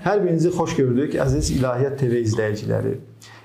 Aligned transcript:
Hər 0.00 0.22
birinizi 0.22 0.48
xoş 0.48 0.76
gördük 0.78 1.14
əziz 1.20 1.50
İlahiyyat 1.52 1.98
TV 2.00 2.22
izləyiciləri. 2.24 2.94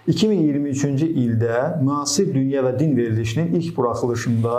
2023-cü 0.08 1.10
ildə 1.20 1.58
müasir 1.84 2.30
dünya 2.32 2.62
və 2.64 2.72
din 2.80 2.94
verilişinin 2.96 3.58
ilk 3.60 3.76
buraxılışında 3.76 4.54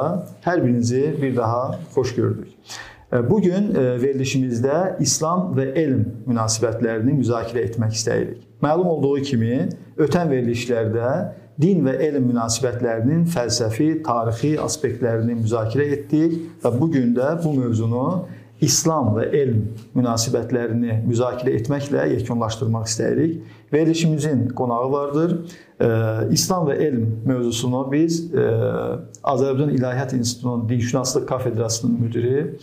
hər 0.44 0.60
birinizi 0.64 1.14
bir 1.22 1.36
daha 1.36 1.78
xoş 1.94 2.14
gördük. 2.14 2.48
Bu 3.30 3.40
gün 3.40 3.72
e, 3.74 3.86
verilişimizdə 4.02 5.00
İslam 5.00 5.54
və 5.56 5.70
elm 5.72 6.04
münasibətlərini 6.26 7.16
müzakirə 7.16 7.64
etmək 7.70 7.96
istəyirik. 7.96 8.44
Məlum 8.60 8.92
olduğu 8.92 9.16
kimi, 9.30 9.68
ötən 9.96 10.28
verilişlərdə 10.28 11.10
din 11.62 11.80
və 11.86 11.96
elm 12.10 12.28
münasibətlərinin 12.28 13.24
fəlsəfi, 13.32 14.02
tarixi 14.04 14.56
aspektlərini 14.60 15.38
müzakirə 15.40 15.88
etdik 15.96 16.36
və 16.60 16.76
bu 16.76 16.90
gün 16.92 17.16
də 17.16 17.38
bu 17.44 17.56
mövzunu 17.56 18.08
İslam 18.60 19.10
və 19.18 19.26
elm 19.36 19.58
münasibətlərini 19.96 21.02
müzakirə 21.04 21.52
etməklə 21.58 22.06
yekunlaşdırmaq 22.14 22.86
istəyirik. 22.88 23.42
Verilişimizin 23.72 24.48
qonağı 24.56 24.90
vardır. 24.92 25.34
İslam 26.32 26.70
və 26.70 26.78
elm 26.86 27.04
mövzusunu 27.26 27.82
biz 27.92 28.22
Azərbaycan 29.24 29.74
İlahiyyat 29.76 30.12
İnstitutunun 30.12 30.68
Dinşünaslıq 30.68 31.26
kafedrasının 31.26 32.00
müdiri 32.00 32.56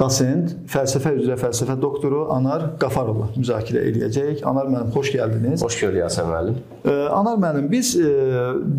dosent, 0.00 0.54
fəlsəfə 0.72 1.12
üzrə 1.18 1.36
fəlsəfə 1.40 1.76
doktoru 1.80 2.24
Anar 2.32 2.64
Qafarova 2.80 3.28
müzakirə 3.36 3.84
eləyəcək. 3.90 4.40
Anar 4.48 4.70
müəllim, 4.70 4.90
xoş 4.94 5.12
gəldiniz. 5.14 5.62
Xoş 5.62 5.78
gördük 5.84 6.06
Həsən 6.06 6.30
müəllim. 6.30 6.56
Anar 7.12 7.38
müəllim, 7.42 7.68
biz 7.70 7.92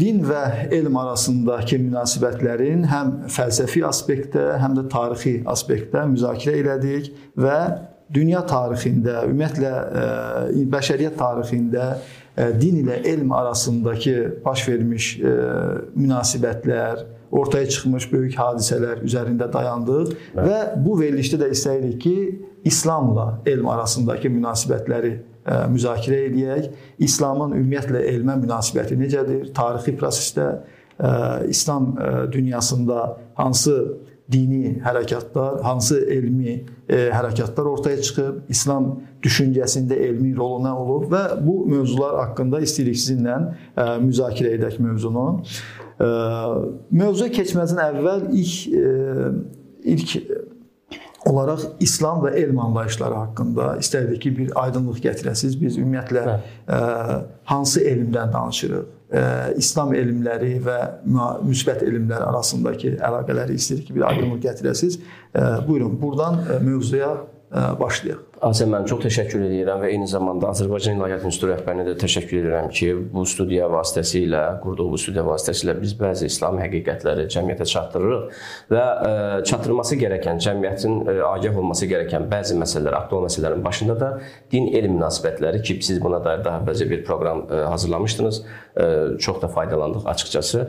din 0.02 0.23
və 0.28 0.44
elm 0.73 0.97
arasındakı 1.03 1.80
münasibətlərin 1.86 2.83
həm 2.92 3.14
fəlsəfi 3.31 3.86
aspektdə, 3.88 4.50
həm 4.64 4.80
də 4.80 4.88
tarixi 4.92 5.38
aspektdə 5.53 6.08
müzakirə 6.11 6.59
elədik 6.64 7.14
və 7.39 7.59
dünya 8.14 8.44
tarixində, 8.50 9.23
ümumiyyətlə 9.30 9.72
bəşəriyyət 10.73 11.16
tarixində 11.17 11.88
din 12.38 12.80
ilə 12.81 13.00
elm 13.06 13.31
arasındakı 13.31 14.16
baş 14.45 14.67
vermiş 14.70 15.09
münasibətlər, 15.94 17.03
ortaya 17.34 17.70
çıxmış 17.70 18.08
böyük 18.12 18.38
hadisələr 18.38 19.03
üzərində 19.06 19.50
dayandıq 19.53 20.14
Bəli. 20.14 20.48
və 20.48 20.59
bu 20.86 20.98
verilişdə 21.02 21.42
də 21.44 21.52
istəyirik 21.54 22.00
ki, 22.02 22.17
İslamla 22.64 23.42
elm 23.45 23.67
arasındakı 23.67 24.31
münasibətləri 24.31 25.14
ə, 25.45 25.58
müzakirə 25.73 26.22
edək. 26.30 26.70
İslamın 27.04 27.58
ümumiyyətlə 27.58 28.06
elmə 28.14 28.38
münasibəti 28.42 28.98
necədir? 28.98 29.50
Tarixi 29.54 29.98
prosesdə 30.00 30.48
İslam 31.50 31.98
dünyasında 32.31 33.17
hansı 33.34 33.98
dini 34.34 34.78
hərəkatlar, 34.84 35.62
hansı 35.64 36.00
elmi 36.12 36.56
e, 36.89 37.09
hərəkatlar 37.14 37.70
ortaya 37.76 38.02
çıxıb, 38.02 38.44
İslam 38.53 38.89
düşüncəsində 39.23 39.98
elmi 40.08 40.34
rolu 40.38 40.64
nə 40.66 40.73
olub 40.84 41.08
və 41.14 41.23
bu 41.44 41.59
mövzular 41.70 42.20
haqqında 42.23 42.64
istəyirik 42.66 43.00
sizinlə 43.00 43.38
e, 43.45 43.88
müzakirə 44.04 44.56
edək 44.58 44.80
mövzunu. 44.84 45.28
E, 46.02 46.09
mövzuya 47.04 47.30
keçməzdən 47.38 47.84
əvvəl 47.92 48.26
ilk 48.34 48.58
e, 48.73 48.88
ilk 49.94 50.17
olaraq 51.30 51.64
İslam 51.80 52.23
və 52.26 52.34
elm 52.42 52.59
anlayışları 52.59 53.16
haqqında 53.16 53.70
istərdik 53.80 54.22
ki, 54.26 54.34
bir 54.38 54.52
aydınlıq 54.59 55.00
gətirəsiniz. 55.06 55.56
Biz 55.61 55.80
ümumiyyətlə 55.80 56.23
ə, 56.28 56.36
e, 56.67 56.81
hansı 57.52 57.84
elmdən 57.94 58.34
danışırıq? 58.34 58.89
E, 59.14 59.23
İslam 59.61 59.94
elmləri 59.97 60.56
və 60.66 60.80
müsbət 61.45 61.86
elmlər 61.86 62.26
arasındakı 62.32 62.95
əlaqələri 62.98 63.60
istəyirik 63.60 63.92
ki, 63.92 63.98
bir 63.99 64.08
aydınlıq 64.10 64.42
gətirəsiniz. 64.48 64.99
E, 64.99 65.45
buyurun, 65.67 65.99
burdan 66.02 66.42
mövzuya 66.65 67.15
başlayaq. 67.54 68.33
Azər 68.43 68.67
mən 68.67 68.83
çox 68.89 69.05
təşəkkür 69.05 69.45
edirəm 69.45 69.83
və 69.86 69.89
eyni 69.93 70.08
zamanda 70.10 70.49
Azərbaycan 70.52 70.98
İlahiyyat 70.98 71.23
İnstitutu 71.27 71.52
rəhbərinə 71.52 71.86
də 71.88 71.93
təşəkkür 72.02 72.39
edirəm 72.42 72.65
ki, 72.76 72.89
bu 73.14 73.23
studiya 73.30 73.70
vasitəsilə, 73.71 74.42
qurduğu 74.64 74.88
bu 74.92 74.99
studiya 74.99 75.23
vasitəsilə 75.27 75.76
biz 75.80 75.93
bəzi 75.99 76.27
İslam 76.32 76.58
həqiqətləri 76.59 77.30
cəmiyyətə 77.32 77.67
çatdırırıq 77.71 78.42
və 78.73 78.83
e, 78.83 79.14
çatdırılması 79.48 79.99
gərəkən, 80.02 80.42
cəmiyyətin 80.43 80.99
e, 81.05 81.15
agah 81.30 81.61
olması 81.61 81.88
gərəkən 81.93 82.27
bəzi 82.33 82.58
məsələlər, 82.59 82.98
aktual 82.99 83.23
məsələlərin 83.30 83.64
başında 83.64 83.95
da 84.02 84.11
din 84.52 84.67
elm 84.73 84.98
münasibətləri 84.98 85.64
ki, 85.64 85.80
siz 85.88 86.04
buna 86.04 86.20
dair 86.26 86.43
daha 86.43 86.59
əvvəlcə 86.65 86.89
bir 86.89 87.05
proqram 87.08 87.45
e, 87.48 87.64
hazırlamışdınız. 87.71 88.43
Ə, 88.73 89.17
çox 89.22 89.42
da 89.42 89.48
faydalandıq 89.54 90.08
açıqcası. 90.10 90.64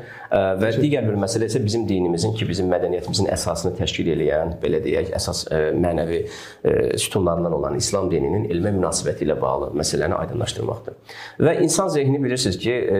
Və 0.60 0.70
digər 0.76 1.06
bir 1.06 1.14
məsələ 1.22 1.46
isə 1.48 1.62
bizim 1.64 1.86
dinimizin 1.88 2.34
ki, 2.36 2.44
bizim 2.48 2.68
mədəniyyətimizin 2.72 3.30
əsasını 3.32 3.72
təşkil 3.78 4.10
edən, 4.12 4.58
belə 4.60 4.82
deyək, 4.84 5.12
əsas 5.16 5.46
ə, 5.48 5.60
mənəvi 5.80 6.20
ə, 6.24 6.74
sütunlarından 7.00 7.52
olan 7.56 7.78
İslam 7.80 8.10
dininin 8.10 8.48
elmə 8.52 8.74
münasibəti 8.76 9.24
ilə 9.24 9.36
bağlı 9.40 9.70
məsələni 9.78 10.18
aydınlaşdırmaqdır. 10.18 10.98
Və 11.40 11.54
insan 11.62 11.88
zehni 11.88 12.20
bilirsiniz 12.24 12.58
ki, 12.58 12.72
e, 12.72 12.98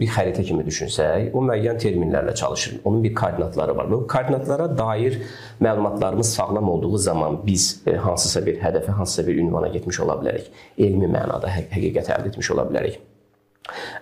bir 0.00 0.12
xəritə 0.14 0.44
kimi 0.46 0.64
düşünsək, 0.66 1.30
o 1.36 1.42
müəyyən 1.48 1.80
terminlərlə 1.82 2.34
çalışır. 2.38 2.80
Onun 2.84 3.04
bir 3.04 3.14
koordinatları 3.14 3.76
var. 3.76 3.90
Bu 3.90 4.06
koordinatlara 4.06 4.78
dair 4.78 5.20
məlumatlarımız 5.60 6.34
sağlam 6.34 6.68
olduğu 6.68 6.96
zaman 6.96 7.40
biz 7.46 7.82
e, 7.86 7.96
hansısa 7.96 8.46
bir 8.46 8.60
hədəfə, 8.62 8.96
hansısa 9.00 9.26
bir 9.26 9.36
ünvana 9.36 9.68
getmiş 9.68 10.00
ola 10.00 10.18
bilərik. 10.22 10.50
Elmi 10.78 11.10
mənada 11.12 11.52
həqiqət 11.58 12.12
əldə 12.16 12.34
etmiş 12.34 12.50
ola 12.56 12.68
bilərik. 12.70 13.00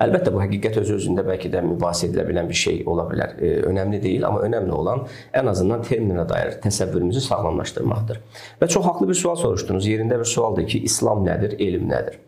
Əlbəttə 0.03 0.32
bu 0.34 0.41
həqiqət 0.43 0.78
öz 0.82 0.93
özündə 0.97 1.25
bəlkə 1.27 1.50
də 1.53 1.62
mübahisə 1.66 2.10
edilə 2.10 2.27
bilən 2.28 2.50
bir 2.50 2.59
şey 2.60 2.82
ola 2.91 3.06
bilər. 3.10 3.34
E, 3.41 3.53
önəmli 3.71 4.00
deyil, 4.03 4.27
amma 4.28 4.44
önəmli 4.47 4.75
olan 4.75 5.06
ən 5.37 5.50
azından 5.50 5.82
terminə 5.87 6.27
dair 6.28 6.59
təsəvvürümüzü 6.65 7.25
sağlamlaşdırmaqdır. 7.27 8.21
Və 8.62 8.69
çox 8.72 8.87
haqlı 8.87 9.09
bir 9.10 9.19
sual 9.22 9.41
soruşdunuz. 9.43 9.88
Yerində 9.91 10.21
bir 10.21 10.31
sualdır 10.31 10.69
ki, 10.71 10.84
İslam 10.91 11.26
nədir, 11.26 11.59
elm 11.62 11.91
nədir? 11.91 12.21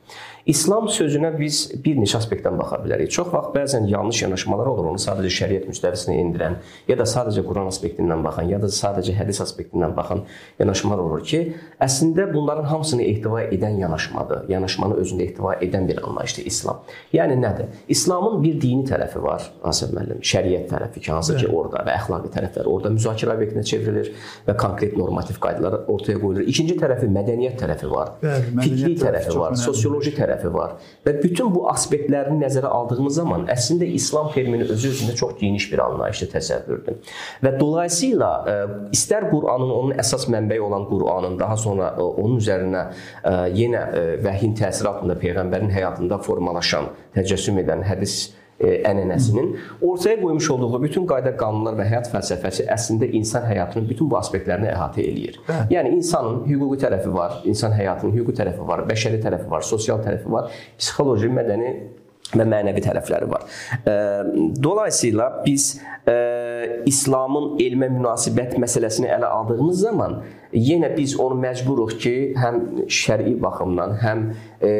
İslam 0.49 0.87
sözünə 0.89 1.29
biz 1.37 1.59
bir 1.85 1.99
neçə 2.01 2.17
aspektdən 2.23 2.55
baxa 2.57 2.79
bilərik. 2.81 3.11
Çox 3.13 3.27
vaxt 3.35 3.51
bəzən 3.53 3.85
yanlış 3.91 4.23
yanaşmalar 4.23 4.71
olur. 4.71 4.87
Onu 4.95 5.01
sadəcə 5.03 5.29
şəriət 5.35 5.67
müstəvisinə 5.69 6.15
endirən, 6.23 6.55
ya 6.89 6.95
da 6.97 7.05
sadəcə 7.05 7.43
Quran 7.45 7.69
aspektindən 7.69 8.23
baxan, 8.25 8.49
ya 8.49 8.57
da 8.63 8.71
sadəcə 8.73 9.13
hədis 9.19 9.43
aspektindən 9.45 9.93
baxan 9.97 10.23
yanaşmalar 10.59 11.03
olur 11.05 11.21
ki, 11.29 11.41
əslində 11.85 12.25
bunların 12.33 12.65
hamısını 12.71 13.05
ehtiva 13.05 13.43
edən 13.45 13.77
yanaşmadır. 13.83 14.47
Yanaşmanı 14.49 14.97
özündə 15.03 15.27
ehtiva 15.27 15.53
edən 15.67 15.85
bir 15.91 16.01
anlayışdır 16.09 16.49
İslam. 16.49 16.81
Yəni 17.13 17.37
nədir? 17.43 17.69
İslamın 17.93 18.41
bir 18.47 18.57
dini 18.65 18.89
tərəfi 18.89 19.21
var, 19.23 19.51
Asif 19.69 19.93
müəllim, 19.93 20.25
şəriət 20.33 20.73
tərəfi 20.73 21.05
ki, 21.05 21.13
hansı 21.13 21.37
ki, 21.37 21.53
orada 21.53 21.85
və 21.85 21.99
əxlaqi 21.99 22.33
tərəflər 22.39 22.73
orada 22.73 22.95
müzakirə 22.97 23.37
obyektinə 23.37 23.67
çevrilir 23.69 24.11
və 24.49 24.57
konkret 24.57 24.97
normativ 24.97 25.37
qaydalar 25.45 25.83
ortaya 25.93 26.17
qoyulur. 26.17 26.49
İkinci 26.49 26.81
tərəfi 26.81 27.13
mədəniyyət 27.13 27.61
tərəfi 27.67 27.93
var, 27.93 28.17
Bəli, 28.25 28.57
fikri 28.65 28.97
tərəfi 29.05 29.37
var, 29.37 29.61
sosioloji 29.61 30.17
tərəfi 30.17 30.38
tərəfi 30.39 30.53
var. 30.55 30.77
Və 31.05 31.15
bütün 31.23 31.53
bu 31.55 31.67
aspektlərini 31.71 32.43
nəzərə 32.43 32.71
aldığımız 32.71 33.15
zaman 33.19 33.47
əslində 33.53 33.87
İslam 33.99 34.31
termini 34.33 34.69
özü 34.71 34.93
özündə 34.93 35.15
çox 35.17 35.37
geniş 35.41 35.71
bir 35.73 35.83
anlayışlı 35.85 36.29
təsəvvürdür. 36.35 36.99
Və 37.43 37.55
dolayısıyla 37.61 38.31
e, 38.47 38.57
istər 38.97 39.29
Qur'anın 39.31 39.71
onun 39.71 39.95
əsas 39.99 40.29
mənbəyi 40.33 40.61
olan 40.61 40.89
Qur'anın 40.89 41.39
daha 41.39 41.57
sonra 41.57 41.95
e, 41.97 42.03
onun 42.03 42.39
üzərinə 42.39 42.85
e, 43.25 43.35
yenə 43.59 43.85
vəhyin 44.25 44.57
təsiri 44.59 44.89
altında 44.89 45.19
peyğəmbərin 45.21 45.73
həyatında 45.73 46.21
formalaşan, 46.23 46.93
təcəssüm 47.17 47.63
edən 47.65 47.85
hədis 47.89 48.19
ənənəsinin 48.61 49.53
ortaya 49.83 50.17
qoymuş 50.21 50.51
olduğu 50.51 50.83
bütün 50.83 51.07
qayda 51.07 51.35
qanunlar 51.39 51.77
və 51.79 51.87
həyat 51.93 52.11
fəlsəfəsi 52.11 52.67
əslində 52.75 53.07
insan 53.15 53.47
həyatının 53.47 53.87
bütün 53.89 54.11
bu 54.11 54.19
aspektlərini 54.19 54.73
əhatə 54.73 55.05
eləyir. 55.05 55.39
Hə. 55.47 55.61
Yəni 55.77 55.95
insanın 55.99 56.43
hüquqi 56.49 56.81
tərəfi 56.83 57.13
var, 57.15 57.39
insan 57.47 57.77
həyatının 57.79 58.17
hüquqi 58.17 58.35
tərəfi 58.41 58.67
var, 58.67 58.83
bəşəri 58.89 59.23
tərəfi 59.23 59.47
var, 59.51 59.63
sosial 59.67 60.03
tərəfi 60.03 60.33
var, 60.35 60.51
psixoloji, 60.81 61.31
mədəni 61.39 61.71
və 62.35 62.45
mənəvi 62.45 62.83
tərəfləri 62.85 63.29
var. 63.31 63.47
E, 63.79 63.95
dolayısıyla 64.63 65.29
biz 65.47 65.71
e, 66.09 66.17
İslamın 66.87 67.55
elmə 67.63 67.89
münasibət 67.95 68.59
məsələsini 68.61 69.09
ələ 69.15 69.31
aldığımız 69.39 69.81
zaman 69.87 70.19
yenə 70.53 70.91
biz 70.97 71.17
onu 71.21 71.39
məcburuq 71.43 71.95
ki, 72.03 72.15
həm 72.39 72.61
şərii 72.89 73.37
baxımdan, 73.43 73.97
həm 74.03 74.27
e, 74.61 74.73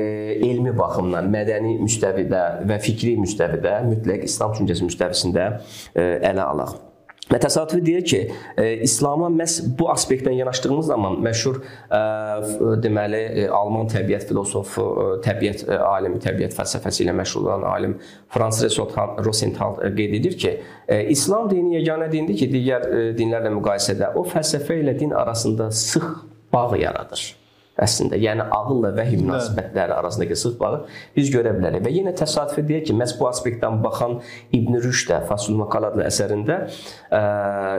elmi 0.49 0.75
baxımdan, 0.79 1.31
mədəni 1.33 1.77
müstəvidə 1.83 2.45
və 2.69 2.81
fikri 2.85 3.17
müstəvidə, 3.21 3.81
mütləq 3.93 4.29
İslam 4.29 4.57
düşüncəsi 4.57 4.89
müstəvisində 4.89 5.49
e, 5.95 6.09
ələ 6.33 6.47
alaq. 6.47 6.88
Və 7.29 7.39
təsadüfi 7.43 7.83
deyək 7.85 8.07
ki, 8.09 8.21
e, 8.57 8.67
İslama 8.87 9.29
məhz 9.33 9.59
bu 9.79 9.91
aspektdən 9.93 10.39
yanaşdığımız 10.39 10.87
zaman 10.87 11.19
məşhur 11.25 11.59
e, 11.61 12.01
deməli 12.85 13.21
e, 13.43 13.49
Alman 13.53 13.91
təbiət 13.93 14.29
filosofu, 14.31 14.87
e, 15.03 15.09
təbiət 15.27 15.67
e, 15.69 15.77
alimi, 15.77 16.21
təbiət 16.25 16.57
fəlsəfəsi 16.57 17.05
ilə 17.05 17.17
məşğul 17.21 17.51
olan 17.51 17.67
alim 17.69 17.99
Frans 18.33 18.63
Rosenthal 19.27 19.83
e, 19.85 19.93
qeyd 19.99 20.17
edir 20.21 20.39
ki, 20.41 20.55
e, 20.89 21.03
İslam 21.13 21.51
dini 21.53 21.77
yeganə 21.79 22.09
dindir 22.13 22.39
ki, 22.41 22.49
digər 22.55 22.89
e, 22.89 23.03
dinlərlə 23.19 23.53
müqayisədə 23.59 24.15
o 24.17 24.25
fəlsəfə 24.29 24.81
ilə 24.81 24.97
din 24.99 25.13
arasında 25.13 25.71
sıx 25.71 26.25
bağ 26.53 26.77
yaradır 26.81 27.38
əslində. 27.83 28.19
Yəni 28.23 28.49
ağılla 28.55 28.95
vəhy 28.97 29.19
münasibətləri 29.21 29.97
arasındakı 29.99 30.39
sıx 30.39 30.57
bağı 30.61 30.81
biz 31.17 31.33
görə 31.35 31.53
bilərik. 31.59 31.85
Və 31.85 31.93
yenə 31.99 32.15
təsadüfi 32.19 32.65
deyək 32.69 32.89
ki, 32.91 32.97
məhz 32.99 33.17
bu 33.19 33.29
aspektdən 33.29 33.83
baxan 33.85 34.19
İbn 34.57 34.81
Rüşd 34.85 35.13
də 35.13 35.21
Fasul 35.29 35.59
Maqalat 35.59 35.99
adlı 35.99 36.07
əsərində 36.09 36.59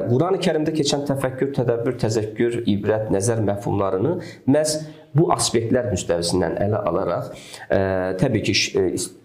Qurani-Kərimdə 0.10 0.74
keçən 0.76 1.06
təfəkkür, 1.10 1.54
tədəbbür, 1.58 1.98
təzəkkür, 2.02 2.62
ibrət, 2.70 3.10
nəzər 3.14 3.44
məfhumlarını 3.48 4.16
məhz 4.50 4.78
bu 5.18 5.30
aspektlər 5.34 5.90
müstəvisindən 5.90 6.58
ələ 6.66 6.82
alaraq, 6.90 7.30
ə, 7.72 7.80
təbii 8.22 8.44
ki, 8.46 8.56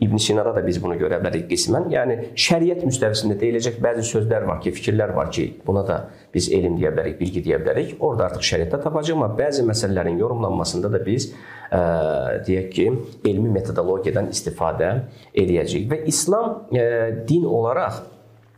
İbn 0.05 0.21
Sinada 0.23 0.55
da 0.57 0.63
biz 0.65 0.81
bunu 0.83 0.97
görə 1.01 1.19
bilərik 1.23 1.47
qismən. 1.51 1.91
Yəni 1.93 2.17
şəriət 2.47 2.85
müstəvisində 2.89 3.37
deyiləcək 3.41 3.81
bəzi 3.85 4.07
sözlər 4.09 4.47
var 4.49 4.63
ki, 4.65 4.73
fikirlər 4.79 5.15
var 5.17 5.33
ki, 5.35 5.49
buna 5.67 5.85
da 5.87 5.99
biz 6.35 6.49
elm 6.55 6.79
deyə 6.81 6.95
bilərik, 6.95 7.19
bilgi 7.21 7.45
deyə 7.45 7.61
bilərik. 7.63 7.97
Orda 8.05 8.31
artıq 8.31 8.47
şəriətdə 8.51 8.81
tapacağıq, 8.87 9.19
amma 9.19 9.31
bəzi 9.39 9.67
məsələlərin 9.69 10.19
yorumlanmasında 10.23 10.93
da 10.95 11.03
biz 11.05 11.31
ə, 11.69 11.85
deyək 12.49 12.73
ki, 12.75 12.89
elmi 13.29 13.53
metodologiyadan 13.59 14.33
istifadə 14.33 14.95
edəcəyik. 15.37 15.89
Və 15.93 16.03
İslam 16.11 16.65
ə, 16.73 16.89
din 17.29 17.45
olaraq 17.45 18.14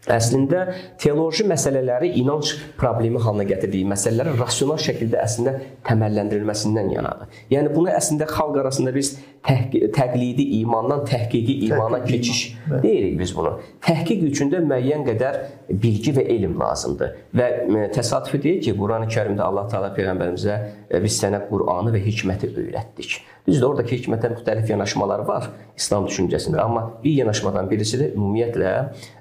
Əslində 0.06 0.60
teoloji 1.02 1.44
məsələləri 1.50 2.12
inanc 2.20 2.52
problemi 2.78 3.18
halına 3.22 3.46
gətirdiyi 3.48 3.88
məsələlərin 3.90 4.38
rasional 4.38 4.78
şəkildə 4.78 5.18
əslində 5.18 5.56
təməlləndirilməsindən 5.88 6.92
yanadır. 6.94 7.32
Yəni 7.50 7.72
bunu 7.74 7.90
əslində 7.90 8.28
xalq 8.30 8.60
arasında 8.62 8.94
biz 8.94 9.16
təqlidi 9.46 10.44
imandan 10.60 11.04
təhqiqi 11.06 11.54
imana 11.68 11.98
təhqiq 11.98 12.12
keçiş 12.12 12.40
iman. 12.66 12.82
deyirik 12.82 13.18
biz 13.18 13.36
bunu. 13.36 13.52
Təhqiq 13.86 14.24
üçün 14.30 14.50
də 14.52 14.62
müəyyən 14.66 15.06
qədər 15.06 15.38
bilgi 15.70 16.14
və 16.16 16.26
elm 16.34 16.58
lazımdır. 16.60 17.14
Və 17.36 17.48
təsadüfi 17.94 18.42
deyil 18.42 18.60
ki, 18.64 18.74
Qurani-Kərimdə 18.80 19.42
Allah 19.46 19.68
Taala 19.70 19.92
peyğəmbərimizə 19.96 20.58
biz 21.02 21.22
sənə 21.22 21.44
Qur'anı 21.50 21.94
və 21.94 22.02
hikməti 22.08 22.52
öyrətdik. 22.56 23.20
Düzdür, 23.46 23.68
oradakı 23.68 23.94
hikmətə 23.94 24.32
müxtəlif 24.32 24.70
yanaşmalar 24.72 25.20
var 25.28 25.44
İslam 25.78 26.08
düşüncəsində, 26.08 26.58
amma 26.58 26.80
bir 27.04 27.12
yanaşmadan 27.20 27.68
birisi 27.70 27.98
də 28.00 28.08
ümumiyyətlə 28.16 28.70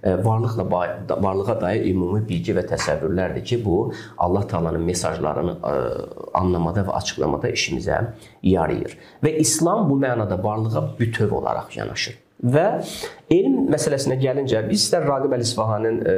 e, 0.01 0.13
varlıqla 0.25 0.65
varlığa 1.21 1.55
dair 1.61 1.85
ümumi 1.91 2.23
bilgi 2.25 2.55
və 2.57 2.63
təsəvvürlərdir 2.71 3.43
ki, 3.45 3.59
bu 3.65 3.91
Allah 4.17 4.47
Taala'nın 4.47 4.81
mesajlarını 4.87 5.57
e, 5.59 5.73
anlamada 6.33 6.87
və 6.87 6.95
açıqlamada 7.01 7.51
işimizə 7.53 7.99
yarayır. 8.41 8.97
Və 9.21 9.35
İslam 9.43 9.89
bu 9.89 9.99
mənada 10.15 10.43
varlığa 10.43 10.85
bütöv 10.99 11.35
olaraq 11.35 11.75
yanaşır. 11.77 12.21
Və 12.55 12.67
elm 13.31 13.67
məsələsinə 13.71 14.17
gəlincə, 14.21 14.63
biz 14.69 14.87
istər 14.87 15.05
Raqib 15.07 15.33
Əl-İsfahanın 15.37 16.01
e, 16.03 16.15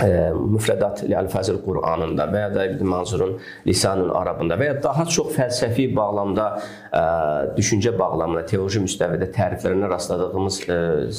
müfrədat 0.00 1.02
Əl-Fəzil 1.04 1.58
Qur'anında 1.62 2.24
və 2.32 2.40
ya 2.46 2.50
da 2.54 2.64
İbn 2.70 2.88
Manzurun 2.88 3.34
Lisanul 3.66 4.10
Arabında 4.16 4.56
və 4.56 4.70
ya 4.70 4.76
daha 4.82 5.04
çox 5.04 5.34
fəlsəfi 5.36 5.90
bağlamda 5.96 6.46
ə, 6.56 7.02
düşüncə 7.58 7.92
bağlamında 7.98 8.46
teoloji 8.48 8.80
müstəvidə 8.86 9.28
təriflərinə 9.36 9.90
rastladığımız 9.92 10.60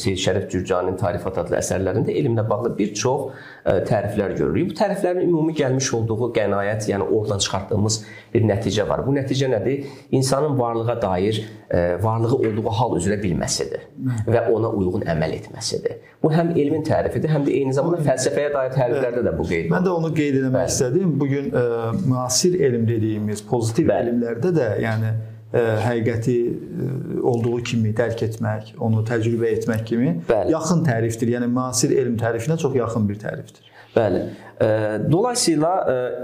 Seyid 0.01 0.23
Şərif 0.25 0.49
Cürcaninin 0.51 0.97
Tarifat 0.97 1.37
adlı 1.45 1.59
əsərlərində 1.61 2.17
elmlə 2.17 2.47
bağlı 2.49 2.73
bir 2.79 2.93
çox 2.97 3.45
təriflər 3.63 4.35
görürük. 4.37 4.71
Bu 4.71 4.77
təriflərin 4.77 5.23
ümumi 5.27 5.53
gəlmiş 5.55 5.89
olduğu 5.97 6.29
qənaət, 6.35 6.89
yəni 6.91 7.07
oradan 7.07 7.39
çıxartdığımız 7.43 7.99
bir 8.33 8.47
nəticə 8.49 8.87
var. 8.89 9.05
Bu 9.07 9.13
nəticə 9.15 9.49
nədir? 9.51 9.87
İnsanın 10.11 10.57
varlığa 10.59 10.97
dair 11.01 11.39
ə, 11.69 11.83
varlığı 12.03 12.35
olduğu 12.35 12.75
hal 12.79 12.97
üzrə 12.99 13.19
bilməsidir 13.23 13.87
və 14.27 14.45
ona 14.51 14.71
uyğun 14.75 15.07
əməl 15.15 15.37
etməsidir. 15.39 16.01
Bu 16.23 16.31
həm 16.33 16.53
elmin 16.59 16.83
tərifidir, 16.87 17.31
həm 17.31 17.47
də 17.47 17.55
eyni 17.59 17.75
zamanda 17.75 18.03
fəlsəfəyə 18.03 18.53
dair 18.53 18.75
təriflərdə 18.75 19.23
də 19.27 19.37
bu 19.37 19.47
qeyd 19.47 19.67
olunur. 19.67 19.77
Mən 19.77 19.87
də 19.87 19.95
onu 19.99 20.13
qeyd 20.15 20.39
etmək 20.41 20.71
istədim. 20.71 21.19
Bu 21.19 21.27
gün 21.31 21.51
e, 21.51 21.63
müasir 22.07 22.59
elm 22.59 22.87
dediyimiz 22.87 23.43
pozitiv 23.47 23.91
Bəli. 23.91 24.13
elmlərdə 24.13 24.53
də, 24.55 24.69
yəni 24.83 25.11
e, 25.11 25.32
həqiqəti 25.53 26.37
ə, 26.49 26.53
e, 26.53 27.19
olduğu 27.33 27.59
kimi 27.69 27.93
dərk 27.97 28.23
etmək, 28.29 28.73
onu 28.81 29.03
təcrübə 29.07 29.51
etmək 29.59 29.85
kimi 29.91 30.15
Bəli. 30.29 30.53
yaxın 30.53 30.81
tərifdir. 30.87 31.35
Yəni 31.35 31.51
müasir 31.51 31.93
elm 31.97 32.17
tərifinə 32.21 32.57
çox 32.61 32.75
yaxın 32.77 33.09
bir 33.09 33.21
tərifdir. 33.21 33.69
Bəli. 33.93 34.23
Dolayısıyla 35.11 35.69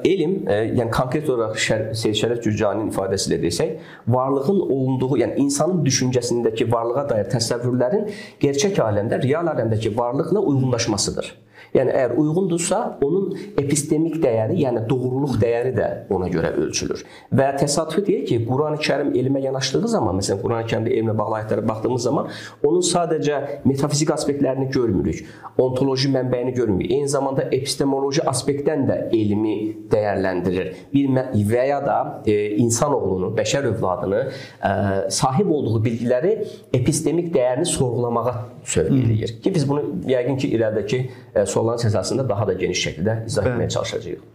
elm, 0.06 0.32
yəni 0.50 0.90
konkret 0.94 1.28
olaraq 1.30 1.58
Şərəf 1.60 2.40
Cürcaninin 2.42 2.90
ifadəsi 2.90 3.30
ilə 3.30 3.38
desək, 3.44 3.76
varlığın 4.08 4.62
olunduğu, 4.64 5.18
yəni 5.22 5.38
insanın 5.44 5.84
düşüncəsindəki 5.86 6.66
varlığa 6.72 7.04
dair 7.12 7.30
təsəvvürlərin 7.30 8.08
gerçək 8.42 8.80
aləmdə, 8.86 9.22
real 9.26 9.52
aləmdəki 9.54 9.94
varlıqla 9.98 10.40
uyğunlaşmasıdır. 10.40 11.34
Yəni 11.76 11.94
əgər 11.94 12.16
uyğundursa, 12.20 12.80
onun 13.06 13.36
epistemik 13.62 14.18
dəyəri, 14.24 14.58
yəni 14.64 14.86
doğruluq 14.90 15.38
dəyəri 15.42 15.74
də 15.78 15.90
ona 16.14 16.30
görə 16.32 16.54
ölçülür. 16.64 17.04
Və 17.36 17.50
təsadüfi 17.60 18.06
deyil 18.08 18.26
ki, 18.30 18.40
Qurani-Kərim 18.48 19.14
elmə 19.20 19.44
yanaşdığı 19.44 19.92
zaman, 19.96 20.20
məsələn, 20.20 20.42
Qurani-Kərimdə 20.44 20.96
elmlə 20.98 21.16
bağlı 21.20 21.40
ayətlərə 21.42 21.66
baxdığımız 21.70 22.08
zaman, 22.10 22.32
onun 22.66 22.86
sadəcə 22.86 23.42
metafizik 23.70 24.14
aspektlərini 24.16 24.70
görmürük, 24.74 25.26
ontoloji 25.58 26.12
mənbəyini 26.14 26.56
görmürük. 26.58 26.92
Eyni 26.92 27.10
zamanda 27.12 27.46
epistemoloji 27.56 28.24
aspektdən 28.30 28.86
də 28.90 29.00
elmi 29.16 29.58
dəyərləndirir. 29.92 30.74
Bir 30.94 31.10
və 31.50 31.66
ya 31.70 31.80
da 31.86 31.98
e, 32.26 32.56
insan 32.62 32.94
oğlunu, 32.96 33.32
bəşər 33.38 33.70
övladını 33.74 34.22
e, 34.26 34.72
sahib 35.14 35.52
olduğu 35.54 35.84
bilgiləri 35.86 36.36
epistemik 36.74 37.32
dəyərini 37.36 37.68
sorğulamağa 37.70 38.36
sövq 38.64 38.96
eləyir. 38.96 39.36
Ki 39.44 39.54
biz 39.56 39.68
bunu 39.70 39.84
yəqin 40.10 40.40
ki, 40.40 40.52
irəlidəki 40.58 41.02
e, 41.36 41.46
sualların 41.50 41.90
əsasında 41.90 42.26
daha 42.30 42.48
da 42.50 42.56
geniş 42.60 42.86
şəkildə 42.88 43.24
izah 43.30 43.46
Bəli. 43.46 43.56
etməyə 43.56 43.74
çalışacağıq. 43.76 44.28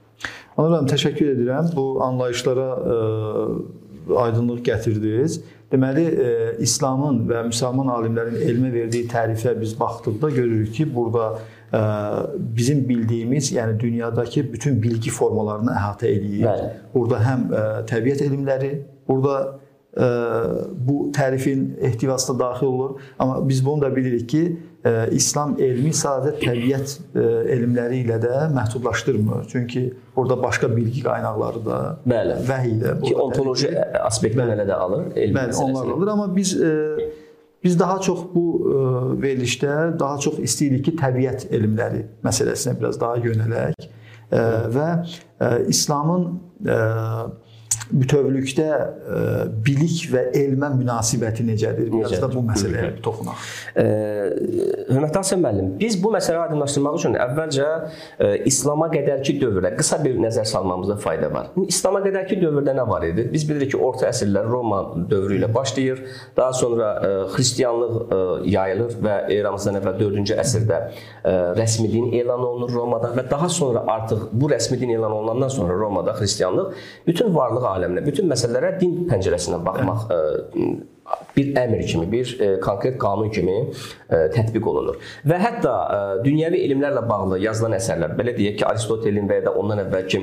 Anladım, 0.56 0.86
təşəkkür 0.92 1.32
edirəm. 1.34 1.72
Bu 1.74 1.84
anlayışlara 2.04 2.68
ə, 2.74 2.94
e, 2.94 4.14
aydınlıq 4.24 4.62
gətirdiniz. 4.68 5.40
Deməli, 5.72 6.04
ə, 6.06 6.28
e, 6.28 6.52
İslamın 6.62 7.24
və 7.30 7.42
müsəlman 7.48 7.90
alimlərin 7.96 8.38
elmə 8.44 8.70
verdiyi 8.74 9.08
tərifə 9.10 9.56
biz 9.60 9.74
baxdıqda 9.80 10.30
görürük 10.36 10.74
ki, 10.76 10.86
burada 10.94 11.26
ə, 11.74 11.82
bizim 12.36 12.84
bildiyimiz, 12.88 13.50
yəni 13.56 13.80
dünyadakı 13.80 14.46
bütün 14.52 14.78
bilgi 14.82 15.10
formalarını 15.10 15.74
əhatə 15.74 16.10
eləyir. 16.12 16.46
Bəli. 16.46 16.70
Burada 16.94 17.22
həm 17.26 17.44
ə, 17.50 17.66
təbiət 17.90 18.22
elmləri, 18.28 18.72
burada 19.08 19.38
bu 20.86 21.12
tərifin 21.14 21.76
ehtivasına 21.80 22.38
daxil 22.38 22.66
olur. 22.66 23.00
Amma 23.18 23.48
biz 23.48 23.66
bunu 23.66 23.82
da 23.82 23.96
bilirik 23.96 24.28
ki, 24.28 24.58
İslam 25.16 25.54
elmi 25.62 25.94
sadəcə 25.96 26.40
təbiət 26.42 26.96
elmləri 27.54 28.02
ilə 28.04 28.18
də 28.20 28.40
məhdudlaşdırmır. 28.52 29.46
Çünki 29.52 29.84
burada 30.16 30.42
başqa 30.42 30.68
bilgi 30.76 31.02
qaynaqları 31.06 31.62
da, 31.66 31.78
bəli, 32.04 32.34
vəhiy 32.48 32.74
də 32.82 32.96
ki, 33.04 33.14
ontoloji 33.16 33.70
aspektdən 34.02 34.52
elə 34.56 34.66
də 34.68 34.74
alır 34.74 35.06
elm 35.16 35.38
bəli, 35.38 35.56
onlar 35.64 35.94
alır, 35.94 36.08
amma 36.16 36.26
biz 36.36 36.56
biz 37.64 37.78
daha 37.80 38.00
çox 38.00 38.26
bu 38.34 38.44
verilişdə 39.22 39.98
daha 39.98 40.18
çox 40.18 40.42
istəyirik 40.44 40.84
ki, 40.84 40.96
təbiət 41.00 41.46
elmləri 41.54 42.02
məsələsinə 42.26 42.76
biraz 42.80 43.00
daha 43.00 43.16
yönələk. 43.24 43.88
Və 44.74 44.88
İslamın 45.68 46.28
bütövlükdə 47.92 48.66
ə, 48.70 48.84
e, 48.84 49.44
bilik 49.66 50.06
və 50.12 50.24
elmə 50.36 50.70
münasibəti 50.78 51.44
necədir? 51.46 51.90
Biraz 51.92 52.16
da 52.22 52.28
bu 52.32 52.42
məsələyə 52.46 52.94
toxunaq. 53.04 53.44
E, 53.76 53.84
hörmətli 54.88 55.20
Hasan 55.20 55.42
müəllim, 55.44 55.72
biz 55.80 55.98
bu 56.02 56.12
məsələni 56.14 56.48
aydınlaşdırmaq 56.48 56.98
üçün 57.00 57.18
əvvəlcə 57.24 57.66
ə, 57.68 57.84
e, 58.26 58.30
İslama 58.50 58.88
qədərki 58.92 59.36
dövrə 59.40 59.74
qısa 59.78 60.00
bir 60.04 60.18
nəzər 60.22 60.48
salmamızda 60.48 60.96
fayda 61.02 61.30
var. 61.34 61.50
İslama 61.68 62.02
qədərki 62.04 62.38
dövrdə 62.42 62.76
nə 62.78 62.86
var 62.88 63.06
idi? 63.08 63.26
Biz 63.32 63.46
bilirik 63.50 63.74
ki, 63.74 63.80
orta 63.80 64.08
əsrlər 64.10 64.48
Roma 64.50 64.80
dövrü 65.10 65.38
ilə 65.40 65.50
başlayır. 65.54 66.04
Daha 66.36 66.52
sonra 66.56 66.90
ə, 66.94 67.12
xristianlıq 67.34 67.96
ə, 68.04 68.22
yayılır 68.54 68.98
və 69.04 69.18
eramızdan 69.38 69.80
əvvəl 69.80 70.00
4-cü 70.00 70.38
əsrdə 70.44 70.80
ə, 70.80 71.36
rəsmi 71.58 71.90
din 71.92 72.10
elan 72.20 72.42
olunur 72.44 72.72
Romada 72.74 73.12
və 73.14 73.26
daha 73.30 73.48
sonra 73.52 73.84
artıq 73.94 74.28
bu 74.32 74.50
rəsmi 74.50 74.78
din 74.80 74.94
elan 74.96 75.12
olunandan 75.12 75.48
sonra 75.48 75.74
Romada 75.78 76.14
xristianlıq 76.18 76.74
bütün 77.06 77.34
varlıq 77.34 77.64
aləminə, 77.76 78.04
bütün 78.06 78.28
məsələlərə 78.30 78.74
din 78.80 79.04
pəncərəsindən 79.10 79.64
baxmaq 79.66 80.04
ə, 80.06 80.18
e, 80.54 80.68
bir 81.34 81.50
əmr 81.60 81.84
kimi, 81.88 82.06
bir 82.10 82.32
e, 82.38 82.50
konkret 82.64 82.96
qanun 83.02 83.32
kimi 83.34 83.56
e, 83.60 84.22
tətbiq 84.34 84.70
olunur. 84.70 85.00
Və 85.28 85.40
hətta 85.42 85.74
ə, 85.74 86.00
dünyəvi 86.24 86.62
elmlərlə 86.68 87.04
bağlı 87.08 87.42
yazılan 87.44 87.76
əsərlər, 87.80 88.16
belə 88.18 88.36
deyək 88.38 88.60
ki, 88.60 88.68
Aristotelin 88.70 89.28
və 89.30 89.40
ya 89.40 89.48
da 89.48 89.56
ondan 89.60 89.84
əvvəlki 89.84 90.22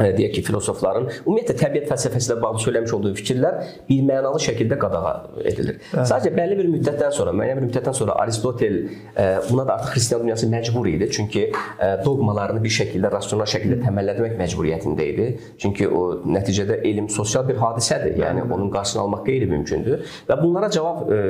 deyək 0.00 0.32
ki, 0.36 0.42
filosofların 0.46 1.08
ümumiyyətlə 1.26 1.54
təbiət 1.60 1.90
fəlsəfəsi 1.90 2.30
ilə 2.30 2.38
bağlı 2.42 2.60
söyləmiş 2.64 2.94
olduğu 2.96 3.12
fikirlər 3.18 3.58
bir 3.88 4.04
mənalı 4.08 4.40
şəkildə 4.42 4.78
qadağa 4.80 5.12
edilir. 5.50 5.78
Hə. 5.92 6.06
Sadəcə 6.08 6.32
bəlli 6.34 6.56
bir 6.58 6.70
müddətdən 6.72 7.12
sonra, 7.14 7.34
müəyyən 7.36 7.60
bir 7.60 7.66
müddətdən 7.68 7.96
sonra 7.96 8.16
Aristotel 8.22 8.78
e, 8.82 9.26
buna 9.50 9.66
da 9.68 9.76
artıq 9.76 9.92
xristian 9.96 10.24
dünyası 10.24 10.48
məcbur 10.52 10.88
idi. 10.90 11.08
Çünki 11.12 11.42
e, 11.52 11.90
doqmalarını 12.04 12.62
bir 12.64 12.74
şəkildə 12.78 13.12
rasional 13.12 13.48
şəkildə 13.52 13.82
təməlləndirmək 13.84 14.38
məcburiyyətində 14.40 15.08
idi. 15.12 15.28
Çünki 15.62 15.88
o 15.88 16.02
nəticədə 16.24 16.80
elm 16.88 17.10
sosial 17.12 17.46
bir 17.48 17.60
hadisədir. 17.60 18.16
Yəni 18.22 18.46
onun 18.48 18.72
qarşısını 18.74 19.04
almaq 19.04 19.26
qeyri-mümkündür. 19.28 20.06
Və 20.30 20.38
bunlara 20.42 20.70
cavab 20.72 21.12
e, 21.12 21.20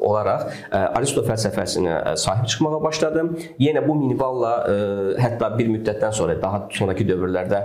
olaraq 0.00 0.48
Aristo 0.72 1.22
fəlsəfəsinə 1.28 2.16
sahib 2.20 2.48
çıxmağa 2.50 2.82
başladım. 2.82 3.32
Yenə 3.60 3.84
bu 3.86 3.94
minvalla 4.00 4.54
hətta 5.20 5.52
bir 5.58 5.70
müddətdən 5.76 6.14
sonra 6.16 6.36
daha 6.42 6.64
sonrakı 6.74 7.06
dövrlərdə 7.08 7.60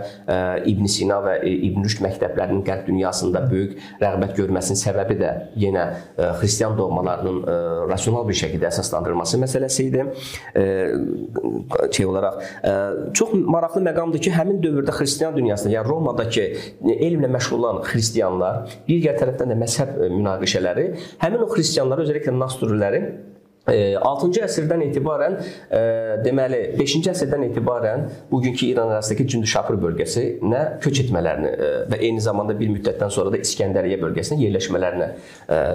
İbn 0.65 0.85
Sina 0.91 1.19
və 1.23 1.35
İbn 1.45 1.83
Rüşd 1.85 2.01
məktəblərinin 2.05 2.63
qərb 2.65 2.87
dünyasında 2.89 3.43
böyük 3.51 3.77
rəğbət 4.01 4.35
görməsinin 4.39 4.79
səbəbi 4.79 5.17
də 5.19 5.31
yenə 5.61 5.85
xristian 6.39 6.77
dogmalarının 6.77 7.37
rasional 7.91 8.27
bir 8.27 8.37
şəkildə 8.39 8.69
əsaslandırılması 8.71 9.39
məsələsi 9.43 9.87
idi. 9.89 10.05
Şey 11.91 12.05
olaraq 12.05 12.41
çox 13.13 13.33
maraqlı 13.33 13.83
məqamdır 13.89 14.23
ki, 14.25 14.33
həmin 14.35 14.61
dövrdə 14.63 14.95
xristian 14.95 15.35
dünyasında, 15.37 15.75
yəni 15.77 15.87
Romadakı 15.89 16.47
elmlə 16.95 17.29
məşğul 17.35 17.59
olan 17.61 17.83
xristianlar, 17.85 18.65
digər 18.89 19.19
tərəfdən 19.21 19.53
də 19.53 19.59
məzhəb 19.61 19.95
münaqişələri 20.15 20.89
həmin 21.23 21.45
o 21.45 21.49
xristianları, 21.53 22.05
özəlliklə 22.07 22.35
Nasturlilərin 22.39 23.09
6-cı 23.65 24.43
əsrdən 24.45 24.83
etibarən 24.85 25.39
deməli 26.25 26.59
5-ci 26.77 27.09
əsrdən 27.09 27.47
etibarən 27.47 28.03
bugünkü 28.29 28.67
İran 28.69 28.91
ərazisindəki 28.93 29.25
Cündüşapur 29.33 29.79
bölgəsinə 29.81 30.61
köç 30.83 31.01
etmələrini 31.05 31.53
və 31.89 31.97
eyni 31.97 32.21
zamanda 32.21 32.53
bir 32.59 32.69
müddətdən 32.75 33.09
sonra 33.13 33.33
da 33.33 33.39
İskəndəriyyə 33.41 33.97
bölgəsinə 34.03 34.37
yerləşmələrinə 34.43 35.07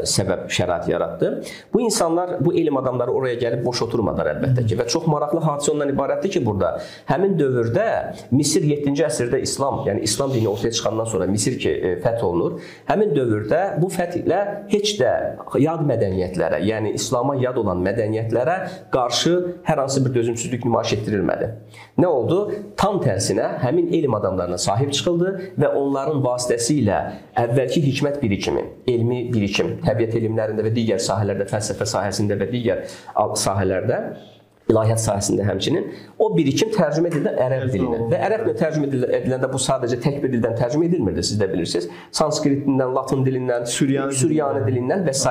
səbəb 0.07 0.47
şərait 0.55 0.87
yaratdı. 0.91 1.33
Bu 1.75 1.81
insanlar, 1.83 2.37
bu 2.45 2.55
elm 2.55 2.77
adamları 2.79 3.11
oraya 3.11 3.41
gəlib 3.41 3.65
boş 3.67 3.83
oturmadılar 3.89 4.37
əlbəttə 4.37 4.67
ki 4.71 4.79
və 4.79 4.87
çox 4.95 5.09
maraqlı 5.11 5.43
hadisə 5.49 5.75
ondan 5.75 5.91
ibarətdir 5.91 6.35
ki, 6.37 6.45
burada 6.47 6.77
həmin 7.11 7.35
dövrdə 7.41 7.89
Misir 8.31 8.63
7-ci 8.71 9.05
əsrdə 9.09 9.43
İslam, 9.43 9.83
yəni 9.89 10.07
İslam 10.07 10.31
dini 10.35 10.49
ortaya 10.49 10.71
çıxandan 10.79 11.11
sonra 11.11 11.27
Misir 11.27 11.59
ki 11.59 11.99
fəth 12.05 12.23
olunur. 12.23 12.61
Həmin 12.87 13.17
dövrdə 13.17 13.61
bu 13.83 13.91
fəthlə 13.91 14.41
heç 14.71 14.95
də 15.03 15.13
yad 15.59 15.83
mədəniyyətlərə, 15.91 16.63
yəni 16.71 16.95
İslama 16.95 17.35
yad 17.43 17.59
olan 17.59 17.80
olan 17.81 17.89
mədəniyyətlərə 17.89 18.57
qarşı 18.93 19.33
hər 19.65 19.79
hansı 19.81 20.05
bir 20.05 20.15
dözümsüzlük 20.15 20.65
nümayiş 20.65 20.93
etdirilmədi. 20.99 21.51
Nə 21.99 22.07
oldu? 22.07 22.53
Tam 22.77 23.01
tərsinə 23.01 23.61
həmin 23.65 23.93
elm 23.93 24.15
adamlarına 24.15 24.59
sahib 24.59 24.93
çıxıldı 24.93 25.57
və 25.59 25.73
onların 25.77 26.23
vasitəsilə 26.25 27.01
əvvəlki 27.37 27.83
hikmət 27.85 28.21
birikimi, 28.23 28.65
elmi 28.89 29.31
birikim, 29.33 29.79
təbiət 29.85 30.19
elmlərində 30.21 30.65
və 30.67 30.75
digər 30.75 31.01
sahələrdə, 31.01 31.49
fəlsəfə 31.51 31.89
sahəsində 31.89 32.39
və 32.41 32.51
digər 32.51 32.85
sahələrdə 33.17 34.01
ilahiyyat 34.71 35.03
sahəsində 35.03 35.47
həmçinin 35.49 35.91
o 36.19 36.31
birikim 36.37 36.73
tərcümə 36.75 37.11
edildi 37.11 37.35
ərəb 37.47 37.69
dilinə. 37.75 38.01
Və 38.11 38.23
ərəblə 38.29 38.57
tərcümə 38.61 38.91
ediləndə 39.21 39.51
bu 39.51 39.61
sadəcə 39.61 40.01
tək 40.03 40.21
bir 40.23 40.33
dildən 40.35 40.57
tərcümə 40.59 40.87
edilmirdi, 40.89 41.25
siz 41.27 41.41
də 41.41 41.49
bilirsiniz. 41.51 41.89
Sanskrit 42.15 42.65
dilindən, 42.67 42.95
latın 42.95 43.25
dilindən, 43.27 43.67
Süryani, 43.67 44.15
Süryani 44.15 44.63
dilindən 44.67 45.05
və 45.07 45.15
s. 45.15 45.31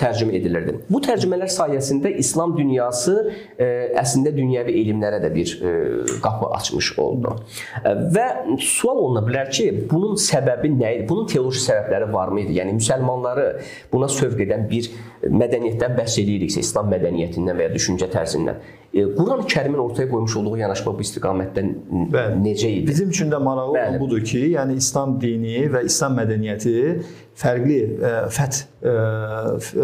tərcümə 0.00 0.36
edilirdi. 0.38 0.76
Bu 0.90 1.00
tərcümələr 1.04 1.50
sayəsində 1.52 2.12
İslam 2.22 2.56
dünyası 2.56 3.14
ə, 3.16 3.32
e, 3.58 3.68
əslində 4.00 4.32
dünyəvi 4.36 4.76
elmlərə 4.82 5.20
də 5.22 5.32
bir 5.34 5.52
ə, 5.56 5.72
e, 5.72 6.18
qapı 6.24 6.50
açmış 6.58 6.92
oldu. 7.02 7.36
E, 7.82 7.94
və 8.16 8.26
sual 8.60 9.02
oluna 9.04 9.24
bilər 9.26 9.50
ki, 9.52 9.68
bunun 9.90 10.16
səbəbi 10.20 10.72
nə 10.76 10.94
idi? 10.98 11.08
Bunun 11.10 11.28
teoloji 11.30 11.64
səbəbləri 11.66 12.10
varmı 12.12 12.44
idi? 12.46 12.58
Yəni 12.60 12.76
müsəlmanları 12.80 13.46
buna 13.92 14.08
sövq 14.12 14.44
edən 14.46 14.66
bir 14.70 14.90
mədəniyyətdən 15.26 15.96
bəhs 15.98 16.18
ediriksə, 16.22 16.62
İslam 16.64 16.90
mədəniyyətindən 16.92 17.58
və 17.58 17.68
ya 17.68 17.74
düşüncə 17.74 18.08
tərzindən 18.12 18.55
e, 18.55 18.55
Quran-Kərimin 18.96 19.78
ortaya 19.78 20.08
qoymuş 20.08 20.36
olduğu 20.40 20.56
yanaşma 20.56 20.94
bu 20.96 21.04
istiqamətdə 21.04 21.62
Bəli. 22.14 22.38
necə 22.40 22.70
idi? 22.70 22.86
Bizim 22.88 23.10
üçün 23.12 23.30
də 23.30 23.40
maraqlı 23.42 23.70
olan 23.70 23.98
budur 24.00 24.22
ki, 24.24 24.40
yəni 24.54 24.78
İslam 24.80 25.18
dini 25.20 25.66
və 25.72 25.82
İslam 25.84 26.16
mədəniyyəti 26.16 26.74
fərqli 27.36 27.78
ə, 27.82 28.12
e, 28.12 28.14
fəth 28.38 28.62
ə, 28.80 28.94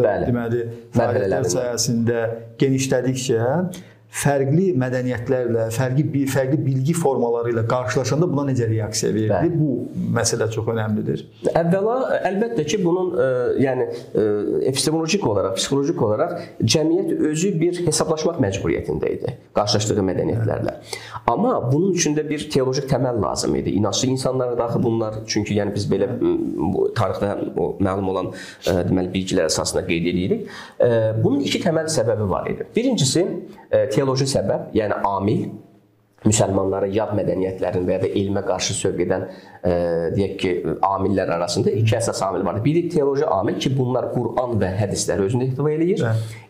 e, 0.00 0.14
deməli 0.26 0.62
fəaliyyətlər 0.96 1.48
sayəsində 1.56 2.22
genişlədikcə 2.62 3.50
fərqli 4.12 4.72
mədəniyyətlərlə, 4.76 5.66
fərqli 5.72 6.04
bir 6.12 6.28
fərqli 6.32 6.58
bilgi 6.60 6.94
formaları 6.96 7.52
ilə 7.54 7.64
qarşılaşanda 7.70 8.28
buna 8.28 8.44
necə 8.50 8.68
reaksiya 8.68 9.12
verilir? 9.14 9.32
Bəli. 9.32 9.56
Bu 9.56 10.10
məsələ 10.18 10.48
çox 10.52 10.68
əhəmilidir. 10.72 11.24
Əvvəla 11.48 12.18
əlbəttə 12.28 12.66
ki, 12.68 12.80
bunun 12.84 13.14
ə, 13.16 13.24
e, 13.24 13.54
yəni 13.64 13.86
ə, 13.88 13.94
e, 14.12 14.26
epistemolojik 14.72 15.24
olaraq, 15.26 15.56
psixoloji 15.56 15.96
olaraq 15.96 16.34
cəmiyyət 16.60 17.24
özü 17.30 17.52
bir 17.60 17.80
hesablaşmaq 17.86 18.40
məcburiyyətində 18.44 19.14
idi 19.16 19.32
qarşılaşdığı 19.56 20.04
mədəniyyətlərlə. 20.10 20.74
Amma 21.32 21.54
bunun 21.72 21.96
üçün 21.96 22.16
də 22.16 22.24
bir 22.28 22.44
teoloji 22.52 22.84
təməl 22.90 23.20
lazım 23.22 23.56
idi. 23.56 23.74
İnançlı 23.80 24.08
insanlara 24.12 24.58
daxil 24.58 24.82
bunlar, 24.82 25.18
çünki 25.26 25.56
yəni 25.56 25.74
biz 25.74 25.88
belə 25.90 26.08
tarixdə 26.96 27.32
o 27.56 27.72
məlum 27.80 28.12
olan 28.12 28.30
ə, 28.32 28.36
e, 28.66 28.76
deməli 28.88 29.12
bilgilər 29.16 29.48
əsasında 29.48 29.84
qeyd 29.88 30.08
edirik. 30.12 30.46
Ə, 30.76 30.92
bunun 31.22 31.44
iki 31.48 31.60
təməl 31.64 31.88
səbəbi 31.92 32.28
var 32.30 32.48
idi. 32.52 32.68
Birincisi 32.76 33.24
ə, 33.24 33.86
teoloji 34.02 34.26
səbəb, 34.34 34.72
yəni 34.74 34.98
amil 35.06 35.46
müsəlmanları 36.26 36.90
yad 36.94 37.14
mədəniyyətlərin 37.18 37.86
və 37.88 37.96
ya 37.96 38.02
da 38.04 38.10
elmə 38.20 38.42
qarşı 38.46 38.76
sövq 38.78 39.02
edən 39.06 39.24
e, 39.26 39.72
deyək 40.14 40.34
ki, 40.42 40.52
amillər 40.86 41.32
arasında 41.36 41.72
iki 41.78 41.96
əsas 41.98 42.22
amil 42.26 42.44
var. 42.46 42.60
Biri 42.64 42.84
teoloji 42.92 43.26
amil 43.26 43.58
ki, 43.62 43.72
bunlar 43.76 44.08
Quran 44.14 44.56
və 44.60 44.70
hədisləri 44.78 45.26
özündə 45.28 45.48
ehtiva 45.50 45.72
eləyir. 45.74 46.04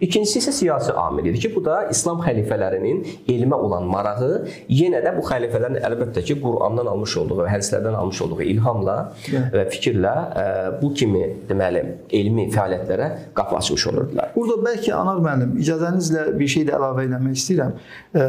İkincisi 0.04 0.42
isə 0.42 0.54
siyasi 0.56 0.94
amil 0.98 1.30
idi 1.30 1.44
ki, 1.46 1.52
bu 1.56 1.64
da 1.64 1.82
İslam 1.92 2.20
xəlifələrinin 2.24 3.02
elmə 3.32 3.60
olan 3.66 3.88
marağı, 3.90 4.32
yenə 4.72 5.02
də 5.04 5.14
bu 5.16 5.24
xəlifələrin 5.28 5.80
əlbəttə 5.88 6.24
ki, 6.28 6.38
Qurandan 6.42 6.90
almış 6.92 7.16
olduğu 7.22 7.40
və 7.42 7.48
hədislərdən 7.54 7.96
almış 8.02 8.22
olduğu 8.26 8.42
ilhamla 8.54 8.98
Hə. 9.28 9.44
və 9.56 9.66
fikirlə 9.72 10.14
e, 10.42 10.46
bu 10.82 10.92
kimi 10.96 11.24
deməli 11.48 11.84
elmi 12.20 12.48
fəaliyyətlərə 12.52 13.08
qapı 13.36 13.58
açmış 13.60 13.86
olurdular. 13.92 14.32
Burada 14.36 14.60
bəlkə 14.66 14.92
Anar 14.92 15.22
müəllim 15.24 15.56
icazənizlə 15.62 16.26
bir 16.38 16.50
şey 16.52 16.68
də 16.68 16.76
əlavə 16.76 17.06
etmək 17.08 17.38
istəyirəm. 17.40 17.72
E, 18.14 18.26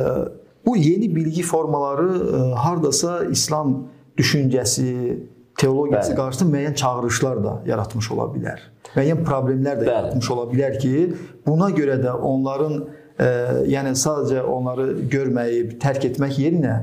Bu 0.66 0.78
yeni 0.78 1.16
bilgi 1.16 1.44
formaları 1.44 2.10
e, 2.36 2.54
hardasa 2.54 3.26
İslam 3.26 3.88
düşüncəsi, 4.18 5.18
teologiyası 5.58 6.12
Bəli. 6.12 6.16
qarşısında 6.16 6.58
müəyyən 6.58 6.76
çağırışlar 6.76 7.44
da 7.44 7.62
yaratmış 7.66 8.12
ola 8.12 8.30
bilər. 8.34 8.60
Müəyyən 8.96 9.24
problemlər 9.26 9.78
də 9.82 9.86
Bəli. 9.86 9.94
yaratmış 9.94 10.32
ola 10.32 10.48
bilər 10.52 10.80
ki, 10.80 11.14
buna 11.48 11.70
görə 11.70 12.00
də 12.04 12.12
onların 12.12 12.74
e, 13.20 13.30
yəni 13.76 13.96
sadəcə 13.98 14.42
onları 14.42 14.92
görməyib 15.12 15.80
tərk 15.84 16.12
etmək 16.14 16.40
yerinə 16.40 16.82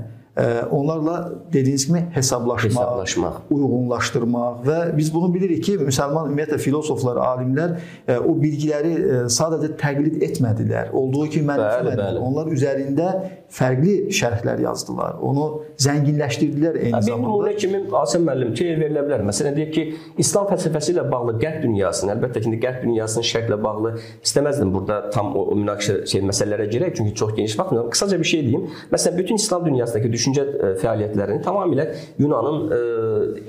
onlarla 0.71 1.33
dediyiniz 1.53 1.87
kimi 1.87 2.01
hesablaşmaq, 2.15 2.71
hesablaşmaq, 2.71 3.35
uyğunlaşdırmaq 3.51 4.63
və 4.65 4.79
biz 4.97 5.11
bunu 5.15 5.35
bilirik 5.35 5.65
ki, 5.65 5.75
müsəlman 5.83 6.31
ümumiyyətlə 6.31 6.59
filosoflar, 6.59 7.19
alimlər 7.19 7.75
o 8.23 8.37
bilgiləri 8.41 8.95
sadəcə 9.29 9.75
təqlid 9.83 10.23
etmədilər. 10.23 10.93
Olduğu 10.97 11.27
kimi 11.35 11.51
mənimsəmədilər. 11.51 12.21
Onlar 12.23 12.49
üzərində 12.55 13.11
fərqli 13.51 13.95
şərhlər 14.15 14.61
yazdılar. 14.63 15.19
Onu 15.27 15.47
zənginləşdirdilər 15.83 16.79
eyni 16.81 16.95
Hə, 16.95 17.03
zamanda. 17.09 17.31
Nümunə 17.31 17.55
kimi 17.59 17.81
Asim 18.01 18.25
müəllim 18.27 18.53
şey 18.59 18.77
verilə 18.79 19.03
bilər. 19.07 19.25
Məsələn 19.27 19.57
deyək 19.57 19.73
ki, 19.75 19.85
İslam 20.23 20.47
fəlsəfəsi 20.51 20.95
ilə 20.95 21.05
bağlı 21.11 21.35
qərb 21.43 21.65
dünyasının, 21.65 22.15
əlbəttə 22.15 22.43
ki, 22.45 22.53
qərb 22.63 22.85
dünyasının 22.85 23.27
şərqlə 23.31 23.59
bağlı 23.63 23.95
istəməzdim 24.25 24.71
burada 24.75 25.01
tam 25.15 25.33
o, 25.37 25.45
o 25.53 25.57
münaqişə 25.59 25.97
şey 26.11 26.23
məsələlərə 26.31 26.69
girək, 26.71 26.95
çünki 27.01 27.15
çox 27.19 27.35
geniş 27.37 27.57
baxmıram. 27.59 27.91
Qısaca 27.91 28.19
bir 28.21 28.31
şey 28.33 28.45
deyim. 28.47 28.69
Məsələn, 28.93 29.19
bütün 29.19 29.41
İslam 29.43 29.67
dünyasındakı 29.67 30.13
düşüncə 30.15 30.47
e, 30.47 30.73
fəaliyyətlərinin 30.85 31.43
tamamilə 31.45 31.89
Yunanın 32.19 32.71
e, 32.71 32.81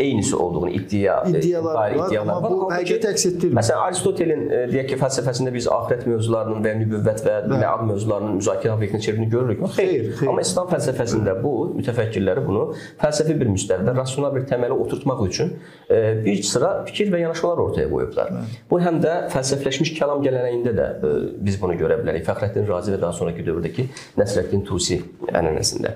eynisi 0.03 0.35
olduğunu 0.35 0.69
iddia 0.69 1.21
e, 1.27 1.37
iddialar 1.37 1.75
var, 1.75 1.95
iddialar 2.07 2.41
var. 2.41 2.51
Bu 2.51 2.71
həqiqət 2.73 3.07
əks 3.11 3.27
etdirmir. 3.31 3.57
Məsələn, 3.59 3.85
Aristotelin 3.87 4.43
deyək 4.73 4.91
ki, 4.93 4.99
fəlsəfəsində 5.01 5.53
biz 5.53 5.69
axirət 5.71 6.07
mövzularının 6.09 6.65
və 6.65 6.75
nübüvvət 6.81 7.23
və 7.27 7.37
məad 7.51 7.85
mövzularının 7.91 8.39
müzakirə 8.39 8.75
obyektinə 8.77 9.05
çevrildiyi 9.05 9.31
görürük. 9.35 9.63
Xeyr, 9.75 9.90
Xeyr, 9.91 10.07
xeyr. 10.15 10.29
Amma 10.29 10.43
İslam 10.45 10.69
fəlsəfəsində 10.71 11.35
bu 11.43 11.51
mütəfəkkirləri 11.75 12.43
bunu 12.45 12.63
fəlsəfi 13.01 13.35
bir 13.39 13.51
müstəvidə 13.51 13.95
rasional 13.97 14.33
bir 14.35 14.45
təmələ 14.49 14.77
oturtmaq 14.85 15.25
üçün 15.27 15.53
e, 15.89 15.99
bir 16.25 16.41
sıra 16.47 16.71
fikir 16.87 17.11
və 17.13 17.21
yanaşmalar 17.25 17.61
ortaya 17.65 17.89
qoyublar. 17.91 18.31
Bu 18.71 18.79
həm 18.81 19.01
də 19.03 19.17
fəlsəfləşmiş 19.33 19.93
kəlam 19.97 20.23
gələnəyində 20.25 20.73
də 20.77 20.87
e, 20.93 21.13
biz 21.43 21.59
bunu 21.61 21.77
görə 21.79 21.99
bilərik. 22.01 22.25
Fəxrəddin 22.27 22.67
Razi 22.69 22.95
və 22.95 23.01
daha 23.01 23.13
sonrakı 23.17 23.45
dövrdəki 23.47 23.87
Nəsrəddin 24.19 24.65
Tusi 24.67 25.01
ənənəsində. 25.27 25.95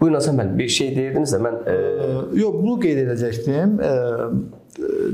Buyurun 0.00 0.16
Hasan 0.16 0.36
müəllim, 0.38 0.56
bir 0.58 0.68
şey 0.72 0.94
deyirdiniz 0.96 1.34
də 1.34 1.42
mən 1.44 1.58
e... 1.68 1.74
yox, 2.40 2.54
bunu 2.56 2.78
qeyd 2.80 3.02
edəcəkdim. 3.02 3.74
E, 3.84 3.90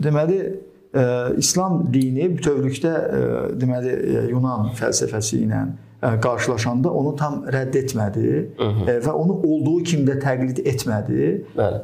deməli 0.05 0.39
e, 0.47 1.07
İslam 1.43 1.81
dini 1.95 2.29
bütövlükdə 2.37 2.93
e, 2.93 3.25
deməli 3.59 3.97
Yunan 4.31 4.71
fəlsəfəsi 4.79 5.43
ilə 5.47 5.65
qarşılaşanda 6.01 6.91
onu 6.93 7.17
tam 7.17 7.45
rədd 7.49 7.77
etmədi 7.81 8.33
Hı 8.59 8.65
-hı. 8.65 8.99
və 9.07 9.11
onu 9.11 9.33
olduğu 9.33 9.83
kimi 9.83 10.05
də 10.11 10.19
təqlid 10.21 10.61
etmədi. 10.73 11.45
Bəli. 11.57 11.81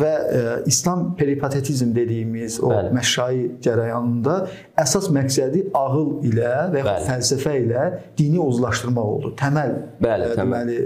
Və 0.00 0.14
İslam 0.66 1.16
peripatetizm 1.16 1.94
dediyimiz 1.94 2.60
o 2.62 2.70
Bəli. 2.70 2.92
məşai 2.98 3.50
cərəyanında 3.64 4.46
əsas 4.76 5.10
məqsədi 5.12 5.66
ağıl 5.74 6.10
ilə 6.24 6.72
və 6.72 6.78
ya 6.78 6.98
fəlsəfə 7.08 7.54
ilə 7.64 7.92
dini 8.18 8.40
uzlaşdırmaq 8.40 9.04
oldu. 9.04 9.34
Təməl 9.36 9.72
Bəli, 10.00 10.36
deməli 10.36 10.78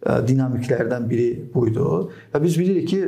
dinamiklərdən 0.00 1.08
biri 1.10 1.28
buydu. 1.54 2.10
Və 2.32 2.40
biz 2.42 2.56
bilirik 2.58 2.88
ki, 2.88 3.00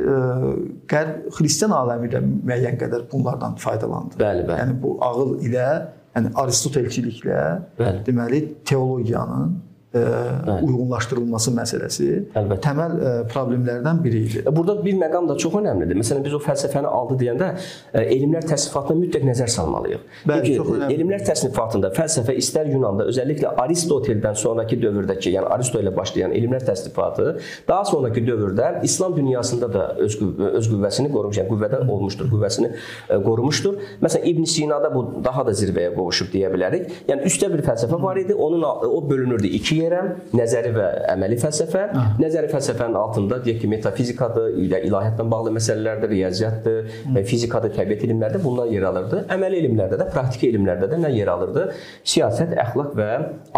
qərb 0.91 1.29
xristian 1.37 1.73
aləmi 1.73 2.09
də 2.13 2.21
müəyyən 2.21 2.77
qədər 2.81 3.07
bunlardan 3.11 3.55
faydalandı. 3.55 4.19
Bəli, 4.21 4.45
bəli. 4.47 4.59
Yəni 4.61 4.81
bu 4.81 4.97
ağıl 5.01 5.39
ilə 5.47 5.69
yəni 6.15 6.31
Aristotelçiliklə 6.43 7.43
Bəli. 7.79 8.03
deməli 8.07 8.41
teologiyanın 8.69 9.53
ə, 9.93 10.59
uyğunlaşdırılması 10.63 11.53
məsələsi 11.57 12.07
Əlbəttə. 12.33 12.59
təməl 12.65 12.93
ə, 12.97 13.11
problemlərdən 13.31 14.01
biri 14.03 14.21
idi. 14.27 14.43
Burada 14.49 14.77
bir 14.85 14.97
məqam 14.99 15.27
da 15.29 15.37
çox 15.39 15.57
əhəmilidir. 15.59 15.99
Məsələn 16.01 16.25
biz 16.25 16.35
o 16.37 16.41
fəlsəfəni 16.43 16.89
aldı 16.89 17.17
deyəndə 17.21 17.49
ə, 17.53 18.03
elmlər 18.03 18.47
təsnifatına 18.49 18.99
mütləq 19.03 19.27
nəzər 19.29 19.51
salmalıyıq. 19.53 20.05
Bəli, 20.29 20.55
Çünki 20.57 20.95
elmlər 20.97 21.25
təsnifatında 21.29 21.93
fəlsəfə 21.97 22.35
istər 22.41 22.69
Yunanda, 22.73 23.07
özəlliklə 23.11 23.53
Aristoteldən 23.63 24.37
sonrakı 24.39 24.79
dövrdəki, 24.81 25.33
yəni 25.37 25.49
Aristo 25.53 25.81
ilə 25.81 25.93
başlayan 25.95 26.33
elmlər 26.35 26.65
təsnifatı 26.67 27.37
daha 27.67 27.85
sonrakı 27.85 28.23
dövrdə 28.25 28.83
İslam 28.83 29.15
dünyasında 29.17 29.73
da 29.73 29.85
öz 30.01 30.17
öz 30.53 30.69
qüvvəsini 30.71 31.11
qorumuş, 31.13 31.37
yəni 31.41 31.51
qüvvədə 31.51 31.83
olmuşdur, 31.89 32.29
qüvvəsini 32.31 32.71
ə, 32.73 33.19
qorumuşdur. 33.23 33.77
Məsələn 34.03 34.27
İbn 34.33 34.49
Sinada 34.49 34.89
bu 34.95 35.05
daha 35.23 35.45
da 35.47 35.53
zirvəyə 35.57 35.93
qovuşub 35.95 36.31
deyə 36.33 36.51
bilərik. 36.53 36.89
Yəni 37.09 37.27
üstə 37.29 37.49
bir 37.53 37.63
fəlsəfə 37.65 37.99
var 38.01 38.19
idi. 38.21 38.33
Onun 38.33 38.63
o 38.63 39.09
bölünürdü 39.09 39.47
iki 39.59 39.82
yerə, 39.83 40.01
nəzəri 40.35 40.73
və 40.75 40.87
əməli 41.13 41.39
fəlsəfə. 41.43 41.83
Nəzəri 42.21 42.51
fəlsəfənin 42.51 42.97
altında 42.99 43.39
deyək 43.45 43.61
ki, 43.63 43.71
metafizikadır, 43.73 44.57
ilə 44.63 44.81
ilahiyyatla 44.87 45.27
bağlı 45.31 45.53
məsələlərdir, 45.59 46.13
riyaziyyatdır, 46.13 46.91
və 47.17 47.25
fizikadır, 47.29 47.73
təbiət 47.77 48.07
elmlərdə 48.07 48.41
bunlar 48.43 48.71
yer 48.73 48.87
alırdı. 48.89 49.23
Əməli 49.33 49.61
elmlərdə 49.63 49.99
də, 50.01 50.09
praktiki 50.13 50.51
elmlərdə 50.53 50.89
də 50.91 51.01
nə 51.03 51.13
yer 51.13 51.31
alırdı? 51.33 51.67
Siyasət, 52.13 52.55
əxlaq 52.63 52.93
və 52.97 53.09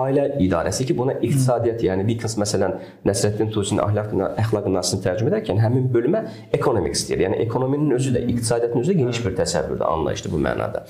ailə 0.02 0.28
idarəsi 0.46 0.88
ki, 0.90 0.98
buna 0.98 1.18
iqtisadiyyat, 1.20 1.84
yəni 1.86 2.08
Dickens 2.10 2.38
məsələn 2.42 2.78
Nəsrəddin 3.08 3.52
Tusinin 3.54 3.84
əxlaq 3.84 4.14
əxlaq 4.42 4.68
nasını 4.72 5.04
tərcümə 5.04 5.32
edərkən 5.32 5.60
həmin 5.62 5.88
bölümə 5.94 6.22
economics 6.56 7.06
deyir. 7.10 7.26
Yəni 7.26 7.40
ekonominin 7.46 7.96
özü 7.96 8.14
də, 8.16 8.24
iqtisadiyyatın 8.32 8.84
özü 8.84 8.94
də 8.94 8.98
geniş 9.02 9.22
bir 9.26 9.36
təsəvvürdə, 9.40 9.88
anlayışdır 9.90 10.34
bu 10.34 10.42
mənada. 10.46 10.84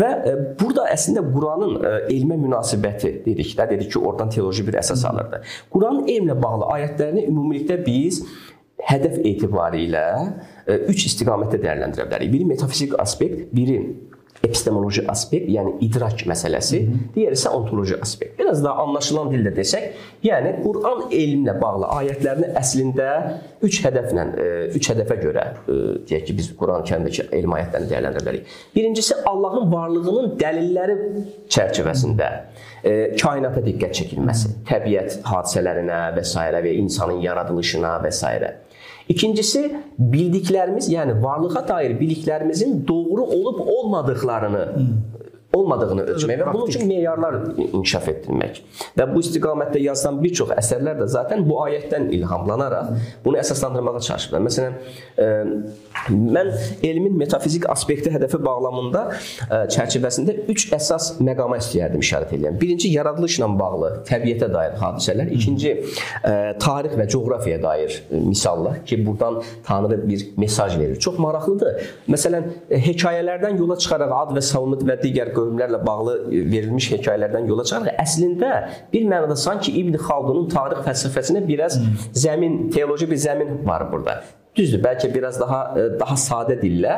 Və 0.00 0.10
e, 0.30 0.34
burada 0.60 0.86
əslində 0.92 1.24
Quranın 1.34 1.76
e, 1.78 1.94
elmə 2.14 2.38
münasibəti 2.40 3.12
dedik 3.26 3.54
də, 3.58 3.68
dedik 3.70 3.92
ki, 3.92 4.00
oradan 4.00 4.32
teoloji 4.34 4.66
bir 4.66 4.73
əsas 4.80 5.04
alırdı. 5.08 5.42
Quranın 5.72 6.08
elmlə 6.10 6.36
bağlı 6.42 6.68
ayətlərini 6.76 7.26
ümumilikdə 7.30 7.78
biz 7.86 8.22
hədəf 8.84 9.20
etibarilə 9.22 10.06
e, 10.66 10.78
üç 10.92 11.06
istiqamətdə 11.10 11.60
dəyərləndirə 11.62 12.08
bilərik. 12.08 12.32
Biri 12.34 12.48
metafizik 12.48 12.96
aspekt, 13.00 13.46
biri 13.54 13.78
epistemoloji 14.44 15.04
aspekt, 15.10 15.48
yəni 15.52 15.78
idrak 15.84 16.24
məsələsi, 16.28 16.80
digəri 17.14 17.38
isə 17.38 17.52
ontoloji 17.54 17.96
aspekt. 18.02 18.36
Biraz 18.38 18.62
daha 18.64 18.84
anlaşılan 18.84 19.30
dildə 19.32 19.54
desək, 19.56 19.88
yəni 20.24 20.54
Quran 20.64 21.06
elmlə 21.14 21.56
bağlı 21.60 21.90
ayətlərini 21.98 22.50
əslində 22.60 23.08
3 23.64 23.80
hədəflə, 23.86 24.26
3 24.76 24.90
hədəfə 24.92 25.18
görə 25.22 25.46
e, 25.48 25.78
deyək 26.08 26.26
ki, 26.28 26.36
biz 26.40 26.50
Quran-Kərimdəki 26.60 27.28
elm 27.38 27.56
ayətlərini 27.58 27.90
dəyərləndirə 27.92 28.26
bilərik. 28.26 28.58
Birincisi 28.76 29.16
Allahın 29.30 29.70
varlığının 29.72 30.34
dəlilləri 30.40 30.98
çərçivəsində 31.52 32.30
e, 32.84 32.94
kainata 33.20 33.62
diqqət 33.64 34.00
çəkilməsi, 34.00 34.54
təbiət 34.68 35.20
hadisələrinə 35.28 36.04
və 36.18 36.24
s. 36.26 36.36
və 36.36 36.76
insanın 36.82 37.24
yaradılışına 37.24 37.96
və 38.04 38.12
s. 38.12 38.34
İkincisi 39.08 39.76
bildiklərimiz, 39.98 40.88
yəni 40.92 41.18
varlığa 41.22 41.68
dair 41.68 41.98
biliklərimizin 42.00 42.86
doğru 42.88 43.22
olub 43.22 43.58
olmadıqlarını 43.66 44.64
olmadığını 45.54 46.06
ölçmək 46.14 46.40
və 46.42 46.52
bunun 46.52 46.70
üçün 46.72 46.86
meyarlar 46.88 47.38
inkişaf 47.58 48.08
etdirmək. 48.12 48.60
Və 48.98 49.06
bu 49.10 49.22
istiqamətdə 49.24 49.82
yazılan 49.84 50.20
bir 50.22 50.34
çox 50.40 50.52
əsərlər 50.58 50.98
də 51.00 51.08
zaten 51.14 51.44
bu 51.48 51.58
ayətdən 51.64 52.10
ilhamlanaraq 52.18 52.92
bunu 53.24 53.40
əsaslandırmağa 53.42 54.00
çalışıblar. 54.08 54.44
Məsələn, 54.48 54.78
e, 55.18 55.28
mən 56.10 56.52
elmin 56.82 57.16
metafizik 57.18 57.68
aspekti 57.70 58.12
hədəfi 58.14 58.40
bağlamında 58.44 59.04
e, 59.14 59.60
çərçivəsində 59.74 60.36
3 60.54 60.66
əsas 60.78 61.10
məqama 61.24 61.58
istəyərdim 61.62 62.04
işarət 62.04 62.36
edirəm. 62.38 62.58
Birinci 62.60 62.90
yaradılışla 62.94 63.48
bağlı 63.58 63.92
təbiətə 64.08 64.50
dair 64.52 64.76
hadisələr, 64.80 65.30
ikinci 65.38 65.74
e, 65.74 66.34
tarix 66.62 66.98
və 66.98 67.08
coğrafiyaya 67.14 67.62
dair 67.62 68.00
misallar 68.10 68.84
ki, 68.84 69.00
buradan 69.06 69.40
Tanrı 69.64 70.08
bir 70.08 70.26
mesaj 70.36 70.78
verir. 70.78 70.96
Çox 71.00 71.18
maraqlıdır. 71.18 71.80
Məsələn, 72.10 72.50
hekayələrdən 72.70 73.58
yola 73.58 73.76
çıxaraq 73.80 74.12
Ad 74.14 74.34
və 74.36 74.42
Savmud 74.44 74.84
və 74.86 74.98
digər 75.02 75.32
qövmlərlə 75.44 75.80
bağlı 75.86 76.16
verilmiş 76.32 76.90
hekayələrdən 76.96 77.48
yola 77.50 77.64
çıxaraq 77.68 78.00
əslində 78.02 78.52
bir 78.92 79.08
mənada 79.10 79.36
sanki 79.36 79.74
İbn 79.80 79.98
Xaldunun 80.06 80.48
tarix 80.52 80.84
fəlsəfəsinə 80.88 81.44
biraz 81.48 81.78
zəmin, 82.12 82.70
teoloji 82.74 83.10
bir 83.10 83.20
zəmin 83.28 83.60
var 83.68 83.86
burada. 83.92 84.22
Düzdür, 84.56 84.78
bəlkə 84.84 85.08
biraz 85.14 85.40
daha 85.40 85.60
e, 85.74 85.84
daha 85.98 86.14
sadə 86.20 86.54
dillə, 86.60 86.92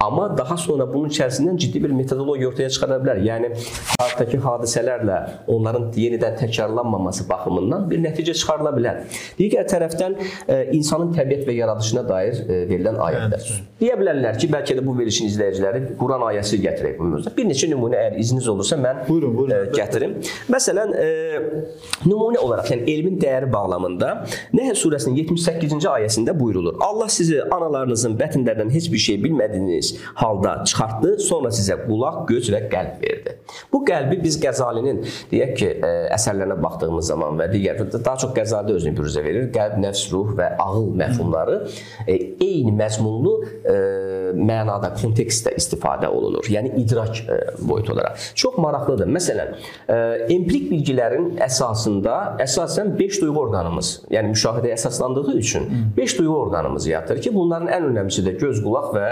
amma 0.00 0.30
daha 0.38 0.56
sonra 0.56 0.86
bunun 0.88 1.10
içərisindən 1.12 1.58
ciddi 1.60 1.82
bir 1.84 1.92
metodologiya 1.92 2.48
ortaya 2.48 2.70
çıxara 2.72 2.96
bilər. 3.02 3.18
Yəni 3.26 3.50
tarixdəki 3.98 4.40
hadisələrlə 4.40 5.18
onların 5.52 5.90
yenidən 6.00 6.38
təkrarlanmaması 6.40 7.26
baxımından 7.28 7.84
bir 7.90 8.00
nəticə 8.00 8.32
çıxarıla 8.32 8.72
bilər. 8.78 9.02
Digər 9.36 9.68
tərəfdən 9.68 10.16
e, 10.22 10.56
insanın 10.78 11.12
təbiət 11.12 11.44
və 11.50 11.56
yaradılışına 11.58 12.06
dair 12.08 12.40
e, 12.46 12.62
verilən 12.72 12.96
ayətlər. 13.04 13.52
Deyə 13.82 13.98
bilərlər 14.00 14.40
ki, 14.40 14.48
bəlkə 14.56 14.78
də 14.80 14.86
bu 14.86 14.96
verilişin 14.96 15.28
izləyiciləri 15.28 15.84
Quran 16.00 16.24
ayəsi 16.30 16.62
gətirək 16.64 16.96
bu 16.96 17.10
mövzuda. 17.12 17.34
Bir 17.36 17.48
neçə 17.50 17.68
nümunə 17.68 18.00
əgər 18.06 18.18
izniniz 18.24 18.48
olursa 18.48 18.80
mən 18.80 19.04
Buyurun, 19.08 19.36
buyurun. 19.36 19.68
gətirim. 19.76 20.16
Məsələn, 20.52 20.96
nümunə 22.06 22.40
olaraq, 22.40 22.72
yəni 22.72 22.88
elmin 22.94 23.20
dəyəri 23.20 23.52
bağlamında 23.52 24.12
Nəhl 24.56 24.78
surəsinin 24.78 25.18
78-ci 25.26 25.88
ayəsində 25.90 26.34
buyurulur. 26.38 26.78
Allah 26.80 27.01
sizi 27.08 27.40
analarınızın 27.42 28.16
bətnlərindən 28.20 28.70
heç 28.74 28.90
bir 28.92 28.98
şey 28.98 29.20
bilmədiyiniz 29.24 29.94
halda 30.14 30.58
çıxartdı, 30.68 31.16
sonra 31.20 31.52
sizə 31.54 31.78
qulaq, 31.86 32.24
göz 32.28 32.50
və 32.52 32.64
qəlb 32.72 33.02
verdi. 33.02 33.36
Bu 33.72 33.82
qəlbi 33.86 34.18
biz 34.22 34.38
Qəzalinin 34.42 35.02
deyək 35.30 35.54
ki, 35.58 35.68
e, 35.82 35.92
əsərlərinə 36.16 36.58
baxdığımız 36.62 37.10
zaman 37.12 37.40
və 37.40 37.48
digər 37.52 37.80
daha 37.92 38.16
çox 38.22 38.34
Qəzalidə 38.36 38.76
özünü 38.78 38.96
büruzə 38.98 39.24
verir. 39.24 39.48
Qəlb, 39.54 39.78
nəfs, 39.82 40.06
ruh 40.12 40.32
və 40.38 40.52
ağıl 40.62 40.90
məfhumları 41.00 41.58
e, 42.06 42.16
eyni 42.42 42.72
məzmunlu 42.76 43.34
e, 43.44 43.76
mənada, 44.38 44.92
kontekstdə 45.00 45.54
istifadə 45.58 46.10
olunur. 46.12 46.46
Yəni 46.52 46.74
idrak 46.82 47.22
e, 47.26 47.38
boyutu 47.60 47.94
olaraq. 47.96 48.28
Çox 48.38 48.58
maraqlıdır. 48.62 49.10
Məsələn, 49.12 49.54
e, 49.88 49.98
empirik 50.34 50.70
bilgilərin 50.72 51.32
əsasında 51.42 52.18
əsasən 52.46 52.94
5 52.98 53.20
duyğu 53.22 53.38
orqanımız, 53.46 53.92
yəni 54.12 54.32
müşahidəyə 54.34 54.78
əsaslandığı 54.78 55.36
üçün 55.42 55.68
5 55.96 56.18
duyğu 56.18 56.36
orqanımız 56.46 56.88
yatır 56.92 57.22
ki, 57.24 57.34
bunların 57.34 57.72
ən 57.72 57.90
önəmlisi 57.90 58.24
də 58.26 58.36
göz, 58.40 58.62
qulaq 58.64 58.92
və 58.96 59.08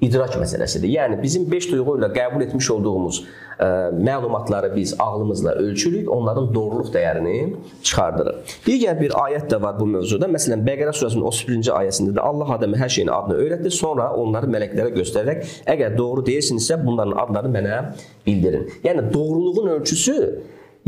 idrak 0.00 0.36
məsələsidir. 0.38 0.90
Yəni 0.94 1.18
bizim 1.22 1.46
5 1.50 1.72
duyğu 1.72 1.96
ilə 1.98 2.08
qəbul 2.14 2.44
etmiş 2.44 2.70
olduğumuz 2.70 3.20
ə, 3.58 3.68
məlumatları 3.94 4.70
biz 4.76 4.94
ağlımızla 4.98 5.54
ölçürük, 5.62 6.10
onların 6.14 6.52
doğruluq 6.54 6.92
dəyərini 6.94 7.38
çıxardırıq. 7.82 8.52
Digər 8.66 9.00
bir 9.00 9.16
ayət 9.24 9.48
də 9.52 9.60
var 9.62 9.78
bu 9.80 9.88
mövzuda. 9.90 10.28
Məsələn, 10.30 10.62
Bəqərə 10.68 10.94
surəsinin 10.94 11.26
31-ci 11.26 11.72
ayəsində 11.74 12.14
də 12.18 12.26
Allah 12.30 12.54
Adəmə 12.58 12.78
hər 12.78 12.92
şeyin 12.94 13.10
adını 13.14 13.40
öyrətdi, 13.42 13.72
sonra 13.74 14.12
onları 14.14 14.50
mələklərə 14.54 14.94
göstərərək, 15.00 15.58
əgər 15.74 15.98
doğru 15.98 16.26
deyirsinizsə, 16.30 16.78
bunların 16.84 17.18
adlarını 17.24 17.58
mənə 17.58 17.80
bildirin. 18.26 18.70
Yəni 18.86 19.08
doğruluğun 19.14 19.74
ölçüsü 19.80 20.18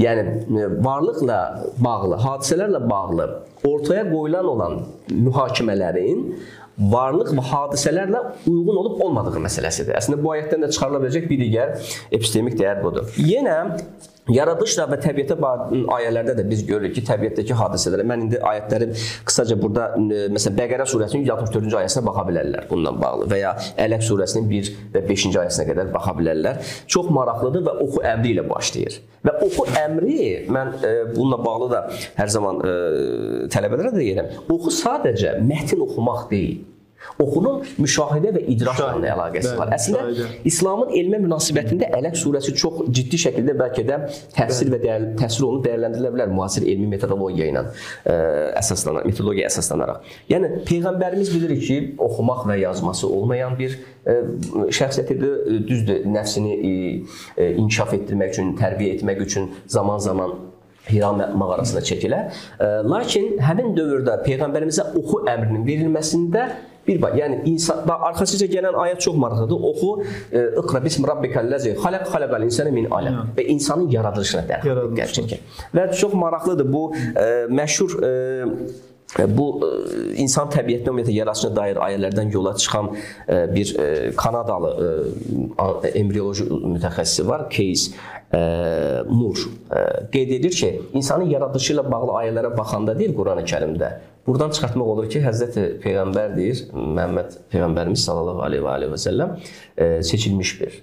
Yəni 0.00 0.22
e, 0.60 0.68
varlıqla 0.84 1.40
bağlı, 1.78 2.16
hadisələrlə 2.24 2.80
bağlı 2.90 3.28
ortaya 3.68 4.06
qoyulan 4.08 4.48
olan 4.54 4.78
mühakimələrin 5.10 6.24
varlıq 6.80 7.34
və 7.36 7.44
hadisələrlə 7.50 8.22
uyğun 8.48 8.78
olub 8.82 9.02
olmadığı 9.04 9.42
məsələsidir. 9.44 9.96
Əslində 9.98 10.22
bu 10.22 10.32
ayətdən 10.34 10.64
də 10.64 10.70
çıxarıla 10.72 11.02
biləcək 11.04 11.26
bir 11.28 11.42
digər 11.42 11.74
epistemik 12.16 12.56
dəyər 12.60 12.80
budur. 12.84 13.10
Yenə 13.20 13.58
Yaradışla 14.30 14.86
və 14.90 14.98
təbiətə 15.02 15.36
ayələrdə 15.96 16.36
də 16.38 16.44
biz 16.48 16.62
görürük 16.68 16.94
ki, 16.98 17.04
təbiətdəki 17.08 17.56
hadisələrə 17.56 18.06
mən 18.06 18.26
indi 18.26 18.40
ayətləri 18.50 18.90
qısaca 19.28 19.56
burada 19.60 19.88
məsələn 19.98 20.58
Bəqərə 20.60 20.86
surəsinin 20.90 21.26
64-cü 21.28 21.78
ayəsinə 21.80 22.04
baxa 22.06 22.26
bilərlər 22.28 22.66
bununla 22.70 22.94
bağlı 23.00 23.28
və 23.30 23.40
ya 23.40 23.54
Ələq 23.80 24.04
surəsinin 24.06 24.48
1 24.50 24.72
və 24.94 25.04
5-ci 25.08 25.32
ayəsinə 25.42 25.66
qədər 25.70 25.92
baxa 25.94 26.14
bilərlər. 26.18 26.60
Çox 26.90 27.10
maraqlıdır 27.14 27.66
və 27.66 27.76
oxu 27.86 28.04
əmri 28.12 28.34
ilə 28.34 28.46
başlayır. 28.48 29.00
Və 29.26 29.36
oxu 29.44 29.66
əmri 29.82 30.18
mən 30.48 30.74
e, 30.80 30.92
bununla 31.14 31.40
bağlı 31.44 31.70
da 31.74 31.80
hər 32.16 32.30
zaman 32.32 32.60
e, 32.64 32.74
tələbələrə 33.52 33.94
də 33.94 34.00
deyirəm. 34.00 34.30
Oxu 34.52 34.72
sadəcə 34.78 35.38
mətn 35.44 35.82
oxumaq 35.86 36.28
deyil. 36.30 36.60
Oxunun 37.20 37.62
müşahidə 37.80 38.32
və 38.34 38.42
Müşahidə, 38.50 39.10
əlaqəsi 39.14 39.52
var. 39.58 39.70
Əslində 39.76 40.02
müşahidə. 40.08 40.40
İslamın 40.50 40.92
elmə 41.00 41.20
münasibətində 41.24 41.88
Ələq 41.96 42.16
surəsi 42.20 42.54
çox 42.60 42.82
ciddi 42.96 43.20
şəkildə 43.24 43.54
bəlkə 43.58 43.84
də 43.88 43.98
təfsir 44.36 44.70
və 44.72 44.80
dəyər, 44.82 45.06
təfsir 45.20 45.46
olunub 45.46 45.64
dəyərləndirilə 45.66 46.12
bilər 46.16 46.34
müasir 46.34 46.66
elmi 46.68 46.90
metodologiya 46.92 47.48
ilə 47.52 47.64
ə, 47.64 48.16
əsaslanaraq, 48.60 49.08
metodologiya 49.10 49.48
əsaslanaraq. 49.50 50.12
Yəni 50.32 50.52
peyğəmbərimiz 50.68 51.32
bilir 51.34 51.56
ki, 51.64 51.78
oxumaq 52.08 52.44
və 52.50 52.60
yazması 52.62 53.08
olmayan 53.08 53.56
bir 53.60 53.78
ə, 54.04 54.20
şəxsiyyətidir, 54.68 55.18
Ə, 55.20 55.58
düzdür, 55.68 56.04
nəfsini 56.08 56.54
ə, 56.60 57.50
inkişaf 57.60 57.92
etdirmək 57.96 58.32
üçün, 58.34 58.54
tərbiyə 58.60 58.98
etmək 58.98 59.24
üçün 59.26 59.50
zaman-zaman 59.70 60.38
Hira 60.90 61.10
mağarasına 61.12 61.82
çəkilə. 61.86 62.18
Ə, 62.56 62.68
Lakin 62.88 63.36
həmin 63.44 63.74
dövrdə 63.76 64.16
peyğəmbərimizə 64.24 64.90
oxu 64.98 65.20
əmrinin 65.28 65.66
verilməsində 65.68 66.46
Bir 66.90 66.98
bax, 67.02 67.14
yəni 67.20 67.40
insan 67.52 67.84
bax 67.86 68.06
arxasıca 68.08 68.46
gələn 68.50 68.76
ayət 68.84 69.04
çox 69.06 69.16
maraqlıdır. 69.22 69.64
Oxu 69.70 69.90
e, 70.02 70.44
İqra 70.62 70.82
bismi 70.84 71.06
rabbikəllazi 71.12 71.76
xalaq 71.84 72.08
xalaqal 72.10 72.46
insana 72.48 72.74
min 72.74 72.90
alaq 72.98 73.30
və 73.36 73.46
insanın 73.54 73.88
yaradılışına 73.94 74.42
dəqiq 74.50 75.16
çəkir. 75.18 75.44
Və 75.76 75.90
çox 76.02 76.16
maraqlıdır 76.24 76.72
bu 76.72 76.84
e, 76.96 77.26
məşhur 77.60 77.98
e, 78.02 78.12
bu 79.38 79.46
insan 80.22 80.50
təbiətinə 80.54 80.92
ümumiyyətlə 80.92 81.14
yaradıcına 81.20 81.56
dair 81.56 81.78
ayələrdən 81.86 82.28
yola 82.30 82.52
çıxan 82.62 82.92
bir 83.54 83.72
Kanadalı 84.16 84.70
embrioloji 85.98 86.46
mütəxəssisi 86.46 87.26
var, 87.26 87.48
Case 87.50 87.90
Moore. 89.10 89.48
Qeyd 90.12 90.30
edir 90.38 90.54
ki, 90.54 90.70
insanın 90.94 91.26
yaradılışı 91.34 91.74
ilə 91.74 91.84
bağlı 91.90 92.14
ayələrə 92.20 92.52
baxanda 92.58 92.94
deyir 92.98 93.16
Qurani-Kərimdə 93.18 93.90
Buradan 94.30 94.52
çıxartmaq 94.54 94.90
olur 94.92 95.08
ki, 95.10 95.20
Həzrəti 95.24 95.62
Peyğəmbər 95.82 96.36
deyir, 96.36 96.60
Məhəmməd 96.70 97.32
Peyğəmbərimiz 97.50 98.04
sallallahu 98.06 98.44
əleyhi 98.46 98.62
və 98.62 98.74
alihi 98.76 98.90
və 98.92 98.98
səlləm 99.02 99.32
seçilmiş 100.06 100.52
bir 100.60 100.76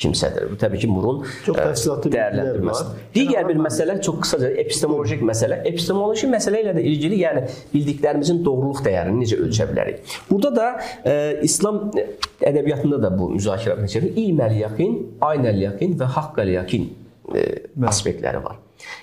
kimsədir. 0.00 0.48
Bu 0.50 0.58
təbii 0.58 0.80
ki, 0.82 0.88
Murun 0.90 1.20
çox 1.46 1.58
təfsilatlı 1.60 2.10
dəyərləndirməsi. 2.16 2.86
Digər 3.14 3.46
bir 3.46 3.60
məsələ 3.62 4.00
çox 4.02 4.18
qısaca 4.24 4.50
epistemolojik 4.64 5.22
məsələ. 5.30 5.60
Epistemoloji 5.70 6.30
məsələ 6.34 6.64
ilə 6.64 6.74
də 6.80 6.84
ilgili, 6.90 7.20
yəni 7.22 7.44
bildiklərimizin 7.74 8.42
doğruluq 8.46 8.82
dəyərini 8.88 9.22
necə 9.22 9.38
ölçə 9.44 9.68
bilərik? 9.70 10.16
Burada 10.30 10.50
da 10.56 10.70
e, 11.04 11.14
İslam 11.46 11.92
ədəbiyyatında 12.40 12.98
da 13.04 13.12
bu 13.14 13.30
müzakirə 13.36 13.78
keçirir. 13.84 14.16
İlm 14.24 14.42
əl-yaqin, 14.48 14.98
ayn 15.30 15.46
əl-yaqin 15.52 15.94
və 16.00 16.10
haqq 16.16 16.42
əl-yaqin 16.42 16.90
e, 17.34 17.44
aspektləri 17.86 18.42
var. 18.44 18.58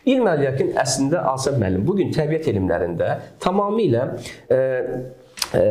İlm 0.10 0.28
əliyyatın 0.32 0.74
əslində 0.82 1.22
Asəb 1.34 1.60
müəllim 1.62 1.86
bu 1.86 1.98
gün 2.00 2.14
təbiət 2.16 2.50
elmlərində 2.52 3.10
tamamilə 3.44 4.04
e, 4.50 4.60
e, 5.54 5.64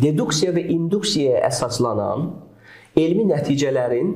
deduksiya 0.00 0.52
və 0.56 0.66
induksiyaya 0.74 1.44
əsaslanan 1.48 2.30
elmi 3.00 3.26
nəticələrin 3.30 4.14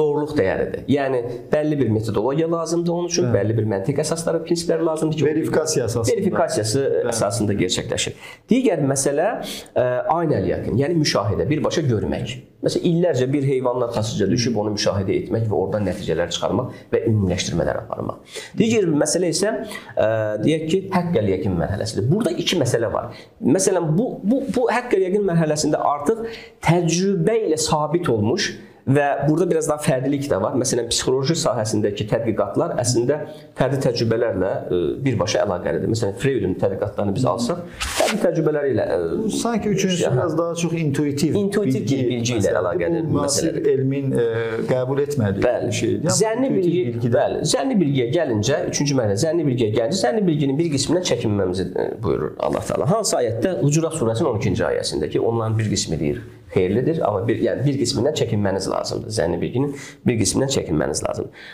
doğruluq 0.00 0.34
dəyəridir. 0.38 0.84
Yəni 0.90 1.20
bəlli 1.52 1.78
bir 1.80 1.90
metodologiya 1.94 2.48
lazımdır 2.52 2.92
onun 2.92 3.10
üçün, 3.12 3.28
Hə. 3.28 3.34
bəlli 3.36 3.56
bir 3.58 3.66
məntiq 3.70 4.00
əsasları, 4.04 4.42
prinsiplər 4.46 4.84
lazımdır 4.86 5.20
ki, 5.20 5.26
verifikasiya 5.28 5.86
əsasında 5.88 6.16
verifikasiyası 6.16 6.84
Hə. 6.84 7.02
əsasında 7.12 7.56
gerçəkləşir. 7.60 8.16
Digər 8.50 8.84
məsələ 8.90 9.28
ə, 9.30 9.42
e, 9.74 9.88
aynə 10.16 10.40
əl-yaqin, 10.40 10.78
yəni 10.80 10.96
müşahidə, 11.00 11.48
birbaşa 11.50 11.84
görmək. 11.88 12.36
Məsələn, 12.60 12.86
illərcə 12.90 13.26
bir 13.32 13.46
heyvanın 13.48 13.86
arxasıca 13.86 14.28
düşüb 14.28 14.56
onu 14.60 14.74
müşahidə 14.74 15.14
etmək 15.16 15.46
və 15.48 15.56
oradan 15.56 15.86
nəticələr 15.88 16.32
çıxarmaq 16.34 16.74
və 16.92 17.02
ümumiləşdirmələr 17.08 17.82
aparmaq. 17.86 18.18
Digər 18.58 18.88
bir 18.88 18.98
məsələ 19.00 19.30
isə 19.32 19.52
ə, 19.54 19.62
e, 19.64 20.08
deyək 20.44 20.66
ki, 20.72 20.82
haqq 20.96 21.20
əl-yaqin 21.22 21.56
mərhələsidir. 21.60 22.08
Burada 22.10 22.34
iki 22.36 22.58
məsələ 22.60 22.92
var. 22.92 23.14
Məsələn, 23.40 23.92
bu 23.96 24.10
bu 24.22 24.42
bu 24.52 24.66
haqq 24.72 24.98
əl-yaqin 24.98 25.24
mərhələsində 25.30 25.80
artıq 25.94 26.26
təcrübə 26.66 27.38
ilə 27.46 27.60
sabit 27.60 28.12
olmuş 28.12 28.52
Və 28.90 29.06
burada 29.28 29.46
biraz 29.50 29.68
daha 29.70 29.82
fərdilik 29.84 30.24
də 30.30 30.38
var. 30.42 30.56
Məsələn, 30.58 30.88
psixoloji 30.90 31.36
sahəsindəki 31.38 32.06
tədqiqatlar 32.10 32.74
əslində 32.80 33.20
fərdi 33.58 33.78
təcrübələrlə 33.84 34.50
e, 34.50 34.80
birbaşa 35.04 35.44
əlaqəlidir. 35.44 35.90
Məsələn, 35.92 36.16
Freudun 36.20 36.56
tədqiqatlarını 36.60 37.14
biz 37.16 37.26
alsaq, 37.30 37.60
fərdi 37.98 38.20
təcrübələri 38.24 38.72
ilə 38.74 38.86
e, 38.96 38.98
sanki 39.36 39.70
üçüncüsü 39.74 40.10
biraz 40.16 40.36
daha 40.38 40.56
çox 40.62 40.74
intuitiv, 40.80 41.36
intuitiv 41.38 41.84
bilgi, 41.84 42.00
bilgi 42.08 42.38
ilə 42.40 42.56
əlaqəlidir 42.62 43.12
məsələdir. 43.14 43.70
elmin 43.74 44.10
ə, 44.10 44.24
e, 44.24 44.58
qəbul 44.72 45.04
etmədiyi 45.04 45.46
bəli. 45.46 45.72
şeydir. 45.80 46.08
Yəni, 46.08 46.16
zənni 46.22 46.50
bilgi, 46.56 46.82
bilgidə. 46.88 47.14
bəli. 47.18 47.44
Zənni 47.54 47.78
bilgiyə 47.84 48.08
gəlincə, 48.16 48.60
üçüncü 48.72 48.98
mərhələ 48.98 49.20
zənni 49.26 49.46
bilgiyə 49.46 49.70
gəlincə, 49.76 50.00
zənni 50.02 50.26
bilginin 50.26 50.58
bir 50.58 50.72
qismindən 50.74 51.06
çəkinməmizi 51.12 51.70
buyurur 52.02 52.34
Allah 52.42 52.66
Taala. 52.66 52.90
Hansı 52.90 53.18
ayətdə? 53.20 53.56
Hucurat 53.62 53.94
surəsinin 54.00 54.32
12-ci 54.34 54.68
ayəsində 54.72 55.10
ki, 55.12 55.22
onların 55.30 55.58
bir 55.58 55.70
qismi 55.70 56.00
deyir 56.00 56.22
xeyirlidir, 56.54 57.00
amma 57.06 57.24
bir 57.28 57.40
yəni 57.46 57.66
bir 57.66 57.80
qismindən 57.80 58.14
çəkinməniz 58.20 58.70
lazımdır. 58.70 59.16
Zənni 59.18 59.40
bilginin 59.40 59.74
bir 60.06 60.20
qismindən 60.20 60.54
çəkinməniz 60.58 61.04
lazımdır. 61.08 61.50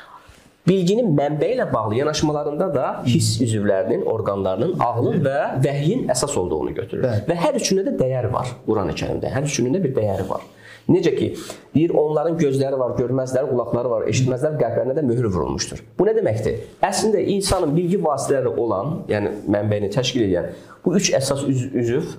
Bilginin 0.66 1.12
mənbəyi 1.14 1.54
ilə 1.54 1.68
bağlı 1.70 2.00
yanaşmalarında 2.00 2.66
da 2.74 2.86
hiss 3.06 3.36
üzvlərinin, 3.44 4.02
orqanlarının, 4.10 4.72
ağlın 4.82 5.20
və 5.22 5.38
vəhyin 5.62 6.08
əsas 6.10 6.34
olduğunu 6.40 6.74
götürür. 6.74 7.04
Bəli. 7.06 7.22
Və 7.28 7.36
hər 7.38 7.58
üçünə 7.60 7.84
də 7.86 7.92
dəyər 8.00 8.26
var 8.32 8.50
Qurani-Kərimdə. 8.66 9.30
Hər 9.30 9.46
üçünün 9.46 9.76
də 9.76 9.82
bir 9.84 9.94
dəyəri 9.94 10.26
var. 10.26 10.42
Necə 10.90 11.12
ki, 11.14 11.28
deyir 11.74 11.94
onların 11.98 12.36
gözləri 12.38 12.78
var, 12.78 12.96
görməzlər, 12.98 13.46
qulaqları 13.50 13.90
var, 13.90 14.04
eşitməzlər, 14.10 14.58
qəlblərinə 14.58 14.94
də 14.98 15.02
möhür 15.06 15.26
vurulmuşdur. 15.34 15.80
Bu 15.98 16.06
nə 16.06 16.16
deməkdir? 16.18 16.60
Əslində 16.86 17.22
insanın 17.36 17.72
bilgi 17.74 17.98
vasitələri 18.02 18.52
olan, 18.62 19.00
yəni 19.10 19.32
mənbəyini 19.50 19.90
təşkil 19.94 20.28
edən 20.28 20.52
bu 20.84 20.94
üç 20.98 21.10
əsas 21.18 21.42
üzv, 21.46 22.12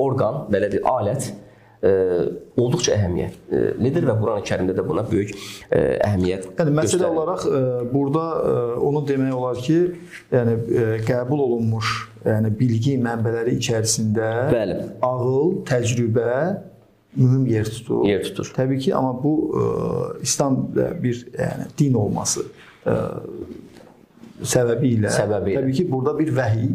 orqan, 0.00 0.46
belə 0.52 0.68
deyil, 0.72 0.84
alət 0.88 1.30
olduqca 1.80 2.92
əhəmiyyətlidir 2.92 4.04
və 4.04 4.14
Qurani-Kərimdə 4.20 4.74
də 4.76 4.82
buna 4.84 5.04
böyük 5.08 5.30
əhəmiyyət 5.72 6.48
Yəni 6.58 6.74
məsələ 6.76 6.90
göstərir. 6.90 7.12
olaraq 7.14 7.46
burada 7.92 8.24
onu 8.84 9.00
demək 9.08 9.32
olar 9.32 9.62
ki, 9.64 9.78
yəni 10.34 10.56
qəbul 11.08 11.40
olunmuş, 11.46 11.92
yəni 12.26 12.52
bilgi 12.58 12.98
mənbələri 13.00 13.56
içərisində 13.56 14.28
Bəli. 14.52 14.76
ağıl, 15.08 15.54
təcrübə 15.70 16.34
mühüm 17.16 17.46
yer 17.48 17.64
tutur. 17.64 18.04
Yer 18.06 18.22
tutur. 18.28 18.52
Təbii 18.56 18.78
ki, 18.84 18.94
amma 18.94 19.16
bu 19.22 19.34
İslam 20.22 20.60
bir 20.76 21.24
yəni 21.32 21.70
din 21.78 21.96
olması 21.96 22.44
səbəbi 24.40 24.94
ilə, 24.98 25.10
səbəbi 25.16 25.52
ilə. 25.54 25.62
təbii 25.62 25.78
ki, 25.80 25.88
burada 25.90 26.12
bir 26.18 26.30
vəhiy 26.36 26.70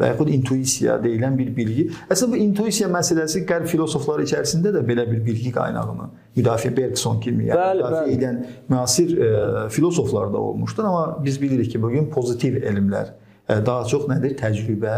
və 0.00 0.10
yaxud 0.12 0.30
intuisiya 0.32 0.98
deyilən 1.02 1.36
bir 1.38 1.52
bilgi. 1.56 1.86
Əslində 2.10 2.34
bu 2.34 2.40
intuisiya 2.44 2.88
məsələsi 2.92 3.44
qərb 3.48 3.68
filosofları 3.70 4.26
içərisində 4.28 4.72
də 4.74 4.82
belə 4.86 5.06
bir 5.08 5.22
bilgi 5.24 5.52
qaynağını 5.54 6.08
müdafiə 6.36 6.72
Bergson 6.76 7.20
kimi 7.24 7.48
yəni 7.48 7.60
bəli, 7.60 7.84
müdafiə 7.84 8.02
bəli. 8.02 8.16
edən 8.18 8.42
müasir 8.68 9.14
e, 9.16 9.30
filosoflar 9.72 10.32
da 10.32 10.42
olmuşdur, 10.50 10.84
amma 10.84 11.24
biz 11.24 11.40
bilirik 11.42 11.72
ki, 11.72 11.82
bu 11.82 11.90
gün 11.94 12.10
pozitiv 12.12 12.60
elmlər 12.60 13.14
e, 13.48 13.56
daha 13.66 13.86
çox 13.88 14.04
nədir? 14.10 14.36
Təcrübə, 14.40 14.96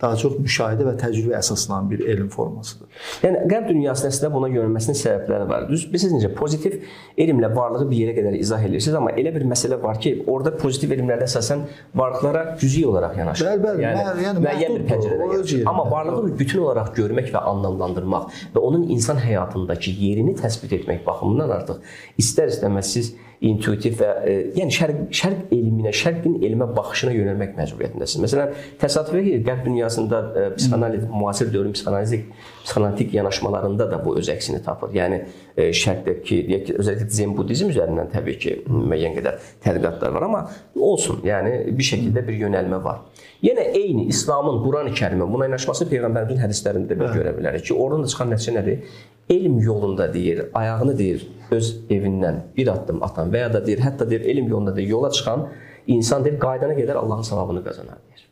daha 0.00 0.16
çox 0.20 0.34
müşahidə 0.44 0.84
və 0.84 0.92
təcrübə 1.00 1.38
əsaslanan 1.38 1.86
bir 1.88 2.02
elm 2.12 2.28
formasıdır. 2.32 2.88
Yəni 3.22 3.46
qərb 3.48 3.70
dünyasında 3.70 4.10
əslində 4.12 4.30
buna 4.34 4.50
yönəlməsinin 4.52 4.98
səbəbləri 5.00 5.48
var. 5.48 5.64
Düz 5.70 5.86
bilirsiniz 5.88 6.18
necə 6.18 6.32
pozitiv 6.36 6.76
elmlə 7.24 7.48
varlığı 7.56 7.86
bir 7.88 8.02
yerə 8.02 8.16
qədər 8.18 8.36
izah 8.36 8.66
edirsiniz, 8.68 8.98
amma 9.00 9.14
elə 9.16 9.32
bir 9.34 9.46
məsələ 9.48 9.80
var 9.82 10.00
ki, 10.04 10.12
orada 10.28 10.52
pozitiv 10.60 10.92
elmlərdə 10.98 11.30
əsasən 11.30 11.64
varlıqlara 11.96 12.44
cüzi 12.60 12.84
olaraq 12.90 13.16
yanaşır. 13.22 13.48
Bəli, 13.48 13.64
bəli, 13.64 13.84
yəni, 13.86 14.04
yəni, 14.04 14.26
yəni 14.26 14.44
müəyyən 14.44 14.76
bir 14.76 14.86
pəncərədə 14.92 15.30
yanaşır. 15.32 15.66
Amma 15.72 15.90
varlığı 15.90 16.38
bütün 16.44 16.66
olaraq 16.66 16.92
görmək 17.00 17.32
və 17.32 17.44
anlamlandırmaq 17.54 18.42
və 18.52 18.66
onun 18.68 18.88
insan 18.92 19.22
həyatındakı 19.24 19.96
yerini 19.96 20.36
təsbit 20.36 20.76
etmək 20.82 21.06
baxımından 21.08 21.56
artıq 21.56 21.96
istər-istəməz 22.20 22.92
siz 22.98 23.14
intuitiv 23.44 23.98
və 24.00 24.10
e, 24.24 24.34
yəni 24.56 24.74
şərq 24.76 25.00
şərq 25.20 25.54
elminə, 25.56 25.92
şərqin 25.96 26.38
elmə 26.46 26.68
baxışına 26.76 27.12
yönəlmək 27.16 27.56
məcburiyyətindəsiniz. 27.58 28.22
Məsələn, 28.24 28.54
təsadüfə 28.80 29.24
ki, 29.26 29.38
qərb 29.46 29.64
dünyasında 29.68 30.22
e, 30.26 30.46
psixoanaliz, 30.56 31.08
müasir 31.12 31.52
dövrün 31.52 31.76
psixoanalitik 31.76 32.30
psixoanalitik 32.66 33.14
yanaşmalarında 33.14 33.88
da 33.90 34.02
bu 34.04 34.16
öz 34.18 34.28
əksini 34.28 34.60
tapır. 34.66 34.90
Yəni 34.98 35.20
e, 35.56 35.70
şərqdəki 35.70 36.40
deyək 36.50 36.64
ki, 36.68 36.76
özəlliklə 36.82 37.18
zen 37.18 37.34
budizm 37.38 37.70
üzərindən 37.70 38.10
təbii 38.12 38.38
ki, 38.42 38.54
müəyyən 38.66 39.16
qədər 39.20 39.40
tədqiqatlar 39.64 40.16
var, 40.18 40.26
amma 40.26 40.42
olsun. 40.88 41.22
Yəni 41.26 41.76
bir 41.78 41.90
şəkildə 41.90 42.26
bir 42.26 42.40
yönəlmə 42.46 42.82
var. 42.84 43.04
Yenə 43.44 43.68
eyni 43.78 44.08
İslamın 44.12 44.62
Qurani-Kərimə 44.64 45.28
buna 45.30 45.46
yanaşması 45.46 45.86
peyğəmbərimizin 45.92 46.42
hədislərində 46.42 46.98
də 46.98 47.12
görə 47.14 47.36
bilərik 47.38 47.68
ki, 47.68 47.76
oradan 47.76 48.02
da 48.02 48.10
çıxan 48.10 48.34
nəticə 48.34 48.56
nədir? 48.58 48.96
elm 49.30 49.58
yolunda 49.58 50.14
deyir, 50.14 50.46
ayağını 50.54 50.98
deyir 50.98 51.28
öz 51.50 51.70
evindən 51.90 52.36
bir 52.56 52.68
addım 52.70 53.02
atan 53.02 53.32
və 53.32 53.46
ya 53.46 53.52
da 53.52 53.66
deyir, 53.66 53.82
hətta 53.82 54.06
deyir 54.10 54.20
elm 54.20 54.48
yolunda 54.48 54.76
deyir, 54.76 54.88
yola 54.88 55.10
çıxan 55.10 55.48
insan 55.86 56.24
deyir, 56.24 56.38
qaydana 56.40 56.74
gedər 56.78 56.94
Allahın 57.02 57.22
savabını 57.22 57.64
qazanar 57.64 57.98
deyir. 58.06 58.28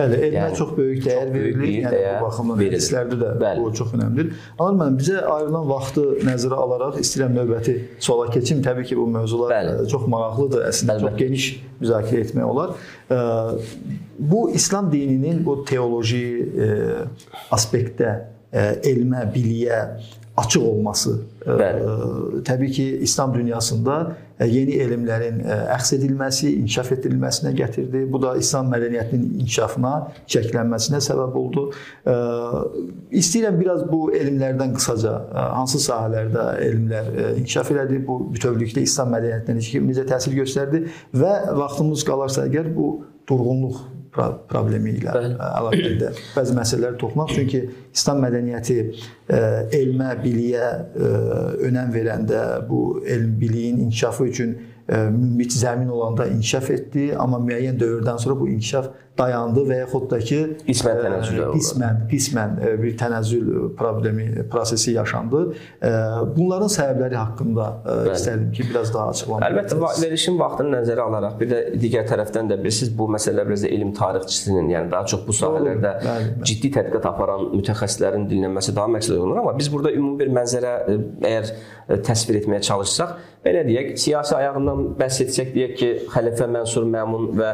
Bəli, 0.00 0.18
elmə 0.26 0.38
yəni, 0.38 0.56
çox 0.58 0.70
böyük 0.76 1.02
dəyər 1.04 1.26
çox 1.26 1.34
böyük 1.34 1.58
verilir. 1.58 1.82
Yəni 1.84 2.00
bu 2.14 2.24
baxımdan 2.26 2.62
hədislərdə 2.64 3.18
də 3.20 3.32
Bəli. 3.40 3.64
bu 3.64 3.72
çox 3.80 3.92
önəmlidir. 3.96 4.30
Amma 4.58 4.84
mən 4.84 4.98
bizə 5.00 5.24
ayrılan 5.34 5.66
vaxtı 5.70 6.04
nəzərə 6.28 6.60
alaraq 6.64 7.00
istəyirəm 7.02 7.36
növbəti 7.38 7.76
suala 7.98 8.30
keçim. 8.34 8.62
Təbii 8.64 8.88
ki, 8.88 8.98
bu 8.98 9.06
mövzular 9.16 9.52
Bəli. 9.54 9.74
E, 9.84 9.90
çox 9.92 10.06
maraqlıdır. 10.14 10.64
Əslində 10.70 10.96
Bəli. 10.96 11.06
çox 11.06 11.18
geniş 11.24 11.48
müzakirə 11.82 12.24
etmək 12.26 12.48
olar. 12.54 12.72
E, 13.10 13.20
bu 14.32 14.46
İslam 14.60 14.92
dininin 14.92 15.44
bu 15.46 15.60
teoloji 15.68 16.24
e, 16.40 16.70
aspektdə 17.52 18.16
elmə, 18.50 19.28
biliyə 19.34 19.84
açıq 20.40 20.64
olması 20.64 21.20
Bəli. 21.46 22.42
Təbii 22.44 22.70
ki, 22.72 22.86
İslam 23.06 23.34
dünyasında 23.34 24.16
yeni 24.48 24.78
elmlərin 24.84 25.40
əxz 25.76 25.94
edilməsi, 25.98 26.54
inkişaf 26.62 26.92
etdirilməsinə 26.96 27.52
gətirdi. 27.58 28.04
Bu 28.12 28.22
da 28.22 28.34
İslam 28.40 28.70
mədəniyyətinin 28.72 29.42
inkişafına, 29.42 29.92
çiçəklənməsinə 30.24 31.02
səbəb 31.04 31.36
oldu. 31.42 31.66
Ə, 32.08 32.16
istəyirəm 33.20 33.60
biraz 33.60 33.84
bu 33.90 34.08
elmlərdən 34.16 34.74
qısaca 34.78 35.14
hansı 35.58 35.82
sahələrdə 35.86 36.46
elmlər 36.68 37.12
inkişaf 37.36 37.72
elədi, 37.74 38.02
bu 38.06 38.20
bütövlükdə 38.34 38.84
İslam 38.86 39.12
mədəniyyətinə 39.16 39.86
necə 39.90 40.08
təsir 40.08 40.36
göstərdi 40.38 40.84
və 41.16 41.36
vaxtımız 41.58 42.06
qalarsa 42.08 42.46
əgər 42.48 42.72
bu 42.74 42.92
durğunluq 43.28 43.80
problemi 44.50 44.96
ilə 44.98 45.14
Bəli. 45.14 45.34
əlaqədə 45.60 46.10
bəzi 46.36 46.56
məsələlərə 46.58 46.98
toxunmaq 47.00 47.34
çünki 47.36 47.60
İslam 47.94 48.24
mədəniyyəti 48.24 48.78
elmə, 49.80 50.10
biliyə 50.24 50.66
önəm 51.68 51.94
verəndə 51.94 52.42
bu 52.68 52.82
elm 53.06 53.36
biliyin 53.40 53.78
inkişafı 53.86 54.26
üçün 54.32 54.56
münbit 54.90 55.54
zəmin 55.54 55.88
olanda 55.88 56.26
inkişaf 56.26 56.70
etdi, 56.74 57.10
amma 57.14 57.38
müəyyən 57.38 57.78
dövrdən 57.78 58.18
sonra 58.18 58.40
bu 58.40 58.48
inkişaf 58.50 58.90
dayandı 59.18 59.62
və 59.68 59.76
yaxud 59.82 60.06
da 60.10 60.18
ki 60.22 60.38
qismən 60.66 61.00
tənəzzül 61.04 61.40
oldu. 61.44 61.58
Qismən, 61.58 61.96
qismən 62.10 62.54
bir 62.80 62.94
tənəzzül 63.00 63.48
problemi, 63.76 64.28
prosesi 64.52 64.94
yaşandı. 64.94 65.40
Bunların 66.36 66.70
səbəbləri 66.72 67.18
haqqında 67.18 67.66
Bəli. 67.84 68.14
istərdim 68.14 68.52
ki, 68.56 68.68
biraz 68.70 68.92
daha 68.94 69.10
açıqlamaq. 69.14 69.46
Əlbəttə, 69.50 69.80
verilişin 70.04 70.38
vaxtını 70.40 70.72
nəzərə 70.76 71.04
alaraq, 71.04 71.34
bir 71.40 71.50
də 71.50 71.58
digər 71.82 72.06
tərəfdən 72.08 72.48
də 72.52 72.58
bilirsiniz, 72.62 72.92
bu 72.96 73.08
məsələ 73.12 73.44
biraz 73.48 73.66
da 73.66 73.72
elm 73.76 73.92
tarixçisinin, 73.98 74.70
yəni 74.72 74.92
daha 74.94 75.10
çox 75.12 75.26
bu 75.26 75.36
sahələrdə 75.36 75.92
bəli, 76.06 76.30
bəli. 76.30 76.46
ciddi 76.52 76.72
tədqiqat 76.78 77.10
aparan 77.10 77.50
mütəxəssislərin 77.58 78.24
dinlənməsi 78.30 78.76
daha 78.76 78.88
məqsəd 78.94 79.18
olunur, 79.18 79.42
amma 79.42 79.56
biz 79.58 79.68
burada 79.72 79.92
ümumi 79.96 80.22
bir 80.22 80.32
mənzərə 80.38 80.72
əgər 81.20 81.52
təsvir 82.06 82.40
etməyə 82.40 82.62
çalışsaq, 82.70 83.14
belə 83.44 83.64
deyək, 83.66 83.94
siyasi 83.98 84.34
ayağından 84.36 84.82
bəhs 85.00 85.20
etsək 85.24 85.54
deyək 85.54 85.76
ki, 85.80 85.88
xəlifə 86.12 86.46
Mənsur 86.52 86.84
Məmun 86.86 87.30
və 87.38 87.50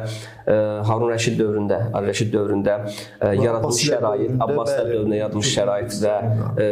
Harun 0.89 1.13
Rəşid 1.13 1.39
dövründə, 1.57 1.79
Ali 1.95 2.11
Rəşid 2.11 2.33
dövründə 2.33 2.75
ə, 2.85 3.33
yaradılmış 3.41 3.81
şərait, 3.89 4.35
Abbasilər 4.45 4.91
dövründə 4.91 5.21
yaradılmış 5.21 5.53
şərait 5.57 5.97
və 6.03 6.15
ə, 6.17 6.69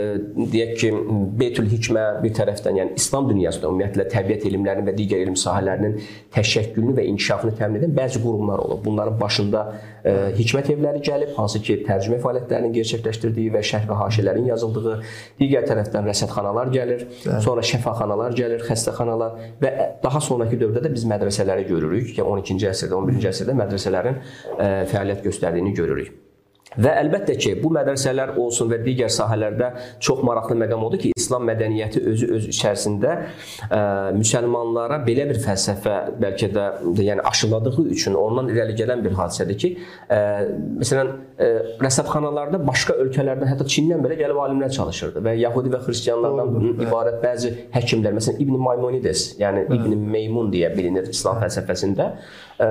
deyək 0.52 0.74
ki, 0.80 0.90
Beytül 1.40 1.68
Hikmə 1.72 2.04
bir 2.22 2.34
tərəfdən, 2.36 2.78
yəni 2.80 2.98
İslam 3.00 3.28
dünyasında 3.30 3.70
ümumiyyətlə 3.70 4.06
təbiət 4.12 4.46
elmlərinin 4.50 4.88
və 4.88 4.96
digər 4.98 5.24
elm 5.24 5.36
sahələrinin 5.40 5.98
təşəkkülünü 6.34 6.96
və 6.98 7.06
inkişafını 7.12 7.56
təmin 7.58 7.82
edən 7.82 7.96
bəzi 7.96 8.22
qurumlar 8.22 8.62
olub. 8.64 8.82
Bunların 8.84 9.18
başında 9.20 9.64
ə, 10.04 10.14
hikmət 10.38 10.72
evləri 10.74 11.02
gəlib, 11.04 11.34
hansı 11.38 11.62
ki, 11.64 11.80
tərcümə 11.88 12.20
fəaliyyətlərinin 12.24 12.74
gerçəkləşdirdiyi 12.78 13.54
və 13.54 13.64
şərh 13.64 13.88
və 13.90 13.98
haşiyələrin 14.02 14.50
yazıldığı, 14.52 14.96
digər 15.40 15.66
tərəfdən 15.68 16.08
rəsədxanalar 16.10 16.72
gəlir, 16.74 17.06
sonra 17.44 17.64
şəfaxanalar 17.64 18.36
gəlir, 18.36 18.64
xəstəxanalar 18.68 19.38
və 19.62 19.72
daha 20.04 20.20
sonrakı 20.24 20.58
dövrdə 20.60 20.84
də 20.84 20.92
biz 20.92 21.06
mədrəsələri 21.08 21.66
görürük. 21.68 22.12
Yəni 22.18 22.42
12-ci 22.44 22.68
əsrdə, 22.70 22.98
11-ci 22.98 23.30
əsrdə 23.30 23.56
mədrəsələrin 23.58 24.18
e, 24.20 24.63
fəaliyyət 24.92 25.26
göstərdiyini 25.28 25.74
görürük. 25.78 26.20
Və 26.80 26.90
əlbəttə 27.04 27.36
ki, 27.38 27.52
bu 27.62 27.70
mədrəsələr 27.74 28.34
olsun 28.40 28.70
və 28.72 28.80
digər 28.82 29.10
sahələrdə 29.12 29.70
çox 30.02 30.22
maraqlı 30.26 30.56
məqam 30.58 30.82
odur 30.88 31.00
ki, 31.02 31.12
İslam 31.18 31.46
mədəniyyəti 31.46 32.02
özü 32.10 32.28
öz 32.34 32.48
içərisində 32.50 33.12
ə, 33.14 33.20
e, 33.68 33.82
müsəlmanlara 34.18 34.98
belə 35.06 35.28
bir 35.30 35.38
fəlsəfə 35.44 35.94
bəlkə 36.20 36.50
də 36.54 36.66
yəni 37.06 37.24
aşıladığı 37.30 37.86
üçün 37.94 38.18
ondan 38.18 38.50
irəli 38.52 38.74
gələn 38.80 39.04
bir 39.04 39.14
hadisədir 39.18 39.60
ki, 39.62 39.70
ə, 40.08 40.18
e, 40.18 40.48
məsələn, 40.82 41.12
ə, 41.38 41.50
rəsədxanalarda 41.84 42.60
başqa 42.66 42.98
ölkələrdən, 43.04 43.52
hətta 43.52 43.68
Çindən 43.74 44.02
belə 44.04 44.18
gəlib 44.18 44.40
alimlər 44.42 44.74
çalışırdı 44.74 45.22
və 45.24 45.36
Yahudi 45.40 45.72
və 45.72 45.82
xristianlardan 45.86 46.54
Doğrudur, 46.54 46.88
ibarət 46.88 47.20
bəzi 47.22 47.54
həkimlər, 47.74 48.18
məsələn 48.18 48.42
İbn 48.42 48.58
Maymonides, 48.66 49.28
yəni 49.40 49.68
İbn 49.70 49.94
Meymun 50.10 50.50
deyə 50.52 50.74
bilinir 50.74 51.08
İslam 51.14 51.40
fəlsəfəsində, 51.42 52.10
ə, 52.62 52.68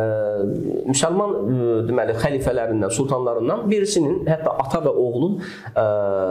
müsəlman 0.89 1.33
ə, 1.33 1.71
deməli 1.89 2.15
xəlifələrindən, 2.21 2.93
sultanlarından 2.93 3.65
birisinin 3.71 4.23
hətta 4.29 4.55
ata 4.65 4.83
və 4.87 4.93
oğlun 5.03 5.39
ə, 5.39 5.85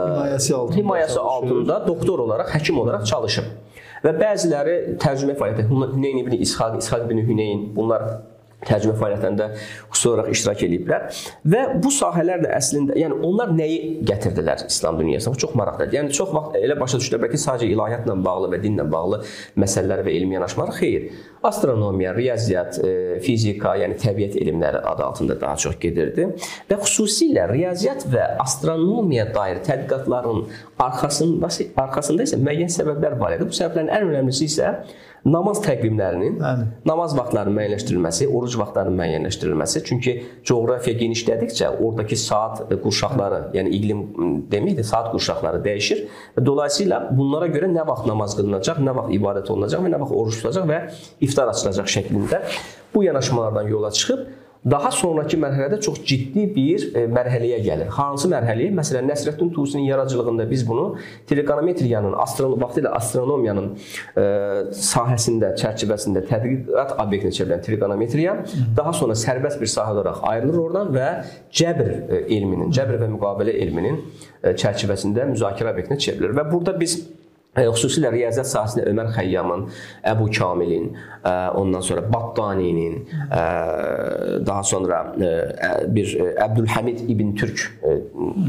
himayəsi 0.07 0.55
altında, 0.57 0.79
himayəsi 0.79 1.21
altında 1.21 1.79
doktor 1.87 2.25
olaraq, 2.25 2.53
həkim 2.57 2.81
olaraq 2.83 3.07
çalışıb. 3.09 3.51
Və 4.03 4.11
bəziləri 4.19 4.77
tərcümə 4.99 5.37
fəaliyyəti 5.39 5.69
Hüneyn 5.71 6.17
ibn 6.25 6.35
İshaq, 6.43 6.75
İshaq 6.81 7.05
ibn 7.07 7.21
Hüneyn 7.23 7.69
bunlar 7.75 8.03
tərcümə 8.67 8.95
fəaliyyətlərində 8.99 9.49
xüsusi 9.91 10.09
olaraq 10.11 10.31
iştirak 10.33 10.63
ediblər 10.67 11.07
və 11.53 11.63
bu 11.83 11.91
sahələr 11.93 12.43
də 12.43 12.51
əslində, 12.57 12.97
yəni 12.99 13.19
onlar 13.25 13.53
nəyi 13.55 13.99
gətirdilər 14.07 14.65
İslam 14.67 14.99
dünyasına? 14.99 15.33
Bu 15.33 15.43
çox 15.43 15.55
maraqlıdır. 15.59 15.97
Yəni 15.97 16.15
çox 16.17 16.33
vaxt 16.35 16.57
elə 16.59 16.77
başa 16.79 16.99
düşürlər 17.01 17.31
ki, 17.31 17.41
sadəcə 17.43 17.69
ilahiyyatla 17.73 18.17
bağlı 18.25 18.51
və 18.53 18.61
dinlə 18.63 18.87
bağlı 18.91 19.21
məsələlər 19.59 20.03
və 20.07 20.15
elmi 20.17 20.37
yanaşmalar 20.37 20.75
xeyr. 20.79 21.07
Astronomiya, 21.43 22.13
riyaziyyat, 22.15 22.79
e, 22.79 22.93
fizika, 23.23 23.75
yəni 23.81 23.97
təbiət 23.99 24.37
elmləri 24.39 24.79
adı 24.93 25.03
altında 25.03 25.39
daha 25.41 25.57
çox 25.59 25.79
gedirdi 25.81 26.29
və 26.69 26.79
xüsusilə 26.83 27.49
riyaziyyat 27.51 28.05
və 28.13 28.27
astronomiya 28.43 29.27
dair 29.35 29.59
tədqiqatların 29.67 30.45
arxasında 30.83 31.49
arxasında 31.83 32.27
isə 32.27 32.39
müəyyən 32.39 32.71
səbəblər 32.73 33.17
var 33.19 33.35
idi. 33.37 33.47
Bu 33.47 33.55
səbəblərin 33.55 33.91
ən 33.93 34.07
önəmlisi 34.09 34.47
isə 34.49 34.71
namaz 35.25 35.61
təqvimlərinin, 35.63 36.35
Bəli. 36.41 36.65
namaz 36.87 37.13
vaxtlarının 37.15 37.55
müəyyənləşdirilməsi, 37.55 38.27
oruc 38.27 38.57
vaxtlarının 38.59 38.97
müəyyənləşdirilməsi. 38.99 39.81
Çünki 39.87 40.13
coğrafiya 40.49 40.97
genişlədikcə 40.99 41.69
oradakı 41.77 42.17
saat 42.19 42.63
qurşaqları, 42.83 43.41
yəni 43.55 43.73
iqlim 43.79 44.03
deməkdir, 44.51 44.83
saat 44.87 45.11
qurşaqları 45.13 45.63
dəyişir 45.63 46.05
və 46.37 46.45
dolayısıyla 46.45 47.01
bunlara 47.15 47.47
görə 47.55 47.71
nə 47.71 47.87
vaxt 47.87 48.09
namaz 48.09 48.35
qılınacaq, 48.39 48.83
nə 48.83 48.95
vaxt 48.99 49.17
ibadət 49.19 49.51
olunacaq 49.55 49.85
və 49.87 49.93
nə 49.95 50.03
vaxt 50.03 50.19
oruc 50.19 50.39
tutulacaq 50.39 50.69
və 50.73 50.79
iftar 51.23 51.51
açılacaq 51.53 51.91
şəklində 51.97 52.43
bu 52.93 53.07
yanaşmalardan 53.07 53.71
yola 53.71 53.91
çıxıb 53.91 54.42
daha 54.71 54.91
sonrakı 54.95 55.37
mərhələdə 55.39 55.79
çox 55.83 55.99
ciddi 56.07 56.45
bir 56.55 56.85
e, 56.95 57.03
mərhələyə 57.11 57.59
gəlir. 57.65 57.89
Hansı 57.97 58.29
mərhələyə? 58.31 58.71
Məsələn, 58.75 59.07
Nəsrəddin 59.11 59.51
Tusinin 59.53 59.83
yaradıcılığında 59.89 60.49
biz 60.49 60.63
bunu 60.67 60.85
trigonometriyanın, 61.29 62.15
astronom 62.23 62.61
vaxtilə 62.61 62.93
astronomiyanın 62.95 63.71
e, 63.73 64.25
sahəsində, 64.79 65.53
çərçivəsində 65.59 66.23
tədqiqat 66.29 66.95
obyektinə 67.03 67.35
çevrilən 67.35 67.63
trigonometriya 67.65 68.37
daha 68.77 68.93
sonra 68.95 69.17
sərbəst 69.19 69.59
bir 69.61 69.71
sahə 69.71 69.97
olaraq 69.97 70.23
ayrılır 70.31 70.61
oradan 70.67 70.93
və 70.95 71.09
cəbr 71.51 71.91
e, 71.91 72.21
elminin, 72.37 72.71
cəbr 72.73 73.01
və 73.03 73.11
müqavilə 73.17 73.57
elminin 73.65 73.99
çərçivəsində 74.43 75.27
müzakirə 75.29 75.71
obyektinə 75.71 75.99
çevrilir. 75.99 76.33
Və 76.35 76.43
burada 76.51 76.73
biz 76.79 76.97
xüsusilə 77.53 78.09
riyaziyyat 78.13 78.49
sahəsində 78.49 78.87
Ömər 78.89 79.11
Xəyyamın, 79.13 79.67
Əbu 80.09 80.25
Kamilin, 80.33 80.87
ondan 81.59 81.83
sonra 81.85 82.01
Battaninin, 82.13 82.95
daha 84.45 84.63
sonra 84.63 85.03
bir 85.93 86.15
Əbdülhəmid 86.33 87.03
İbn 87.13 87.35
Türk 87.37 87.61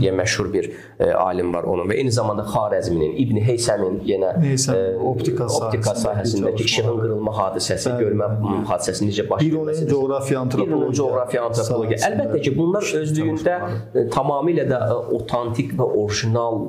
deyə 0.00 0.12
məşhur 0.16 0.48
bir 0.52 0.70
alim 1.20 1.52
var 1.54 1.68
onun 1.68 1.90
və 1.90 1.98
eyni 2.00 2.12
zamanda 2.12 2.46
Xarəzminin, 2.48 3.12
İbn 3.20 3.42
Heysəmin 3.44 4.00
yenə 4.08 4.32
Heysəm, 4.40 4.96
optika, 5.12 5.50
optika 5.52 5.94
sahəsindəki 6.00 6.64
işığın 6.64 6.96
qırılma 7.02 7.36
hadisəsi, 7.36 7.92
görmə 8.00 8.30
hadisəsi 8.70 9.10
necə 9.10 9.28
baş 9.28 9.44
verir? 9.44 9.52
Bir 9.52 9.58
onun 9.60 9.86
coğrafiya 9.92 10.40
antropologiya. 10.40 10.96
coğrafiya 11.02 11.44
antropologiya. 11.50 12.00
Əlbəttə 12.08 12.40
ki, 12.48 12.56
bunlar 12.56 12.88
özlüyündə 13.02 13.54
tamamilə 14.16 14.64
də 14.72 14.80
otantik 15.20 15.76
və 15.76 15.86
orijinal 15.92 16.62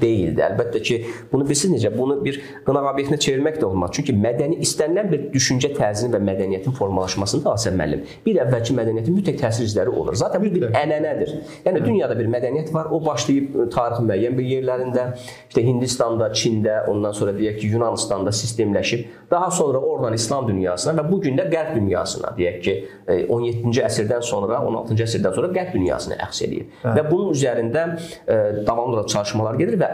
deyildi. 0.00 0.42
Əlbəttə 0.48 0.82
ki, 0.82 1.00
bunu 1.32 1.46
bilirsiniz 1.46 1.82
necə? 1.82 1.92
Bunu 1.98 2.18
bir 2.24 2.40
qınaq 2.66 2.90
obyektinə 2.92 3.18
çevirmək 3.26 3.60
də 3.60 3.68
olmaz. 3.68 3.92
Çünki 3.96 4.16
mədəni 4.16 4.60
istənilən 4.64 5.10
bir 5.12 5.28
düşüncə 5.34 5.72
tərzinin 5.76 6.14
və 6.16 6.22
mədəniyyətin 6.30 6.76
formalaşmasında 6.78 7.52
Asəm 7.52 7.78
müəllim 7.78 8.06
bir 8.26 8.38
əvvəlki 8.44 8.74
mədəniyyətin 8.76 9.16
mütləq 9.16 9.38
təsir 9.40 9.66
izləri 9.66 9.92
olur. 9.92 10.16
Zaten 10.18 10.42
bu 10.42 10.50
bir 10.54 10.76
ənənədir. 10.78 11.32
Yəni 11.66 11.82
dünyada 11.84 12.16
bir 12.18 12.28
mədəniyyət 12.32 12.72
var. 12.74 12.90
O 12.94 13.00
başlayıb 13.04 13.56
e, 13.56 13.68
tarixin 13.72 14.08
müəyyən 14.08 14.36
bir 14.38 14.48
yerlərində, 14.48 15.06
işte 15.48 15.64
Hindistanda, 15.66 16.30
Çində, 16.36 16.82
ondan 16.90 17.14
sonra 17.16 17.34
deyək 17.36 17.60
ki, 17.60 17.72
Yunanistanda 17.74 18.32
sistemləşib, 18.36 19.04
daha 19.30 19.50
sonra 19.50 19.78
oradan 19.78 20.14
İslam 20.14 20.48
dünyasına 20.48 20.94
və 21.00 21.06
bu 21.10 21.20
gün 21.24 21.38
də 21.38 21.48
Qərb 21.52 21.74
dünyasına, 21.78 22.34
deyək 22.38 22.60
ki, 22.64 22.76
17-ci 23.08 23.82
e, 23.82 23.86
əsrdən 23.88 24.24
sonra, 24.26 24.62
16-cı 24.68 25.06
əsrdən 25.08 25.36
sonra 25.38 25.52
Qərb 25.56 25.74
dünyasına 25.76 26.18
əks 26.26 26.42
eləyir. 26.46 26.68
Hə. 26.82 26.94
Və 26.98 27.06
bunun 27.10 27.32
üzərində 27.36 27.86
e, 27.96 28.38
davamlı 28.66 28.98
olaraq 28.98 29.12
çalışmalar 29.16 29.60
gedir 29.60 29.80
və 29.82 29.90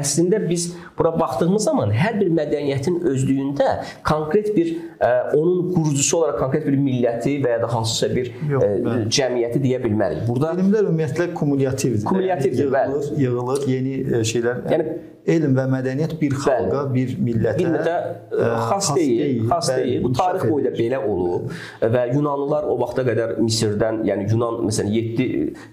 əslində 0.00 0.40
biz 0.48 0.70
bura 0.98 1.12
baxdığımız 1.18 1.66
zaman 1.68 1.92
hər 1.96 2.18
bir 2.20 2.32
mədəniyyətin 2.38 3.00
özlüyündə 3.12 3.68
konkret 4.06 4.52
bir 4.56 4.72
ə, 4.72 5.08
e, 5.08 5.12
onun 5.38 5.72
qurucusu 5.74 6.18
olaraq 6.20 6.40
konkret 6.42 6.66
bir 6.68 6.78
milləti 6.78 7.38
və 7.44 7.56
ya 7.56 7.62
da 7.62 7.70
hansısa 7.72 8.10
bir 8.14 8.32
Yox, 8.50 8.64
ə, 8.64 8.72
e, 8.72 8.98
cəmiyyəti 9.18 9.62
deyə 9.62 9.80
bilmərik. 9.84 10.26
Burada 10.28 10.52
elmlər 10.56 10.90
ümumiyyətlə 10.90 11.32
kumulyativdir. 11.38 12.04
Kumulyativdir, 12.08 12.68
yəni, 12.68 13.00
yığılır, 13.00 13.08
bəli. 13.08 13.22
Yığılır 13.26 13.66
yeni 13.72 13.96
e, 14.02 14.22
şeylər. 14.32 14.62
Yəni 14.72 14.88
elm 15.30 15.54
və 15.54 15.64
mədəniyyət 15.70 16.16
bir 16.18 16.34
xalqa, 16.34 16.86
bəli, 16.90 17.04
bir 17.12 17.20
millətə, 17.22 17.62
millətə 17.62 17.92
ə, 17.94 18.46
xas, 18.66 18.70
xas 18.72 18.88
deyil, 18.96 19.20
deyil, 19.20 19.44
xas 19.50 19.68
bəli, 19.70 19.84
deyil. 19.86 20.00
Bu 20.02 20.10
tarix 20.18 20.46
boyda 20.50 20.72
belə 20.74 20.98
olub 21.06 21.52
və 21.94 22.02
Yunanlılar 22.10 22.66
o 22.66 22.74
vaxta 22.80 23.04
qədər 23.06 23.36
Misirdən, 23.42 24.00
yəni 24.08 24.26
Yunan 24.32 24.58
məsələn 24.66 24.90
7 24.90 25.28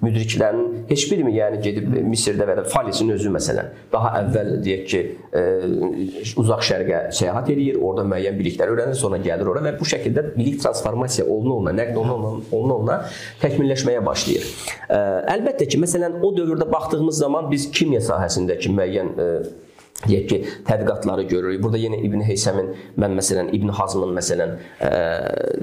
müdriklərinin 0.05 0.83
heç 0.91 1.05
biri 1.09 1.33
yəni 1.33 1.62
gedib 1.65 1.89
Misirdə 2.05 2.45
və 2.45 2.59
ya 2.59 2.65
Falisin 2.69 3.09
özü 3.15 3.31
məsələn 3.33 3.71
daha 3.93 4.12
əvvəl 4.19 4.51
deyək 4.65 4.85
ki, 4.91 5.01
ə, 5.33 5.43
uzaq 6.43 6.62
şərqə 6.69 7.01
səyahət 7.17 7.49
eləyir, 7.55 7.81
orada 7.81 8.05
müəyyən 8.12 8.38
biliklər 8.38 8.75
öyrənir, 8.75 8.99
sonra 9.01 9.17
gəlir 9.23 9.49
ora 9.49 9.65
və 9.65 9.73
bu 9.79 9.89
şəkildə 9.89 10.27
bilik 10.35 10.62
transformasiya 10.62 11.25
oluna-oluna, 11.25 11.73
nəql 11.79 11.97
oluna-oluna 12.03 12.99
təkmilləşməyə 13.41 14.05
başlayır. 14.05 14.47
Ə, 14.85 15.01
əlbəttə 15.33 15.69
ki, 15.73 15.81
məsələn 15.81 16.21
o 16.21 16.33
dövrdə 16.38 16.69
baxdığımız 16.69 17.21
zaman 17.25 17.49
biz 17.49 17.69
kimya 17.73 18.01
sahəsindəki 18.05 18.73
müəyyən 18.77 19.13
ə, 19.15 19.29
deyək 20.05 20.27
ki, 20.29 20.38
tədqiqatları 20.67 21.25
görürük. 21.27 21.63
Burada 21.63 21.79
yenə 21.81 21.97
İbn 22.07 22.21
Heysəmin, 22.23 22.69
mən 23.01 23.15
məsələn 23.17 23.49
İbn 23.57 23.73
Hazmın 23.75 24.13
məsələn 24.15 24.53
ə, 24.79 24.91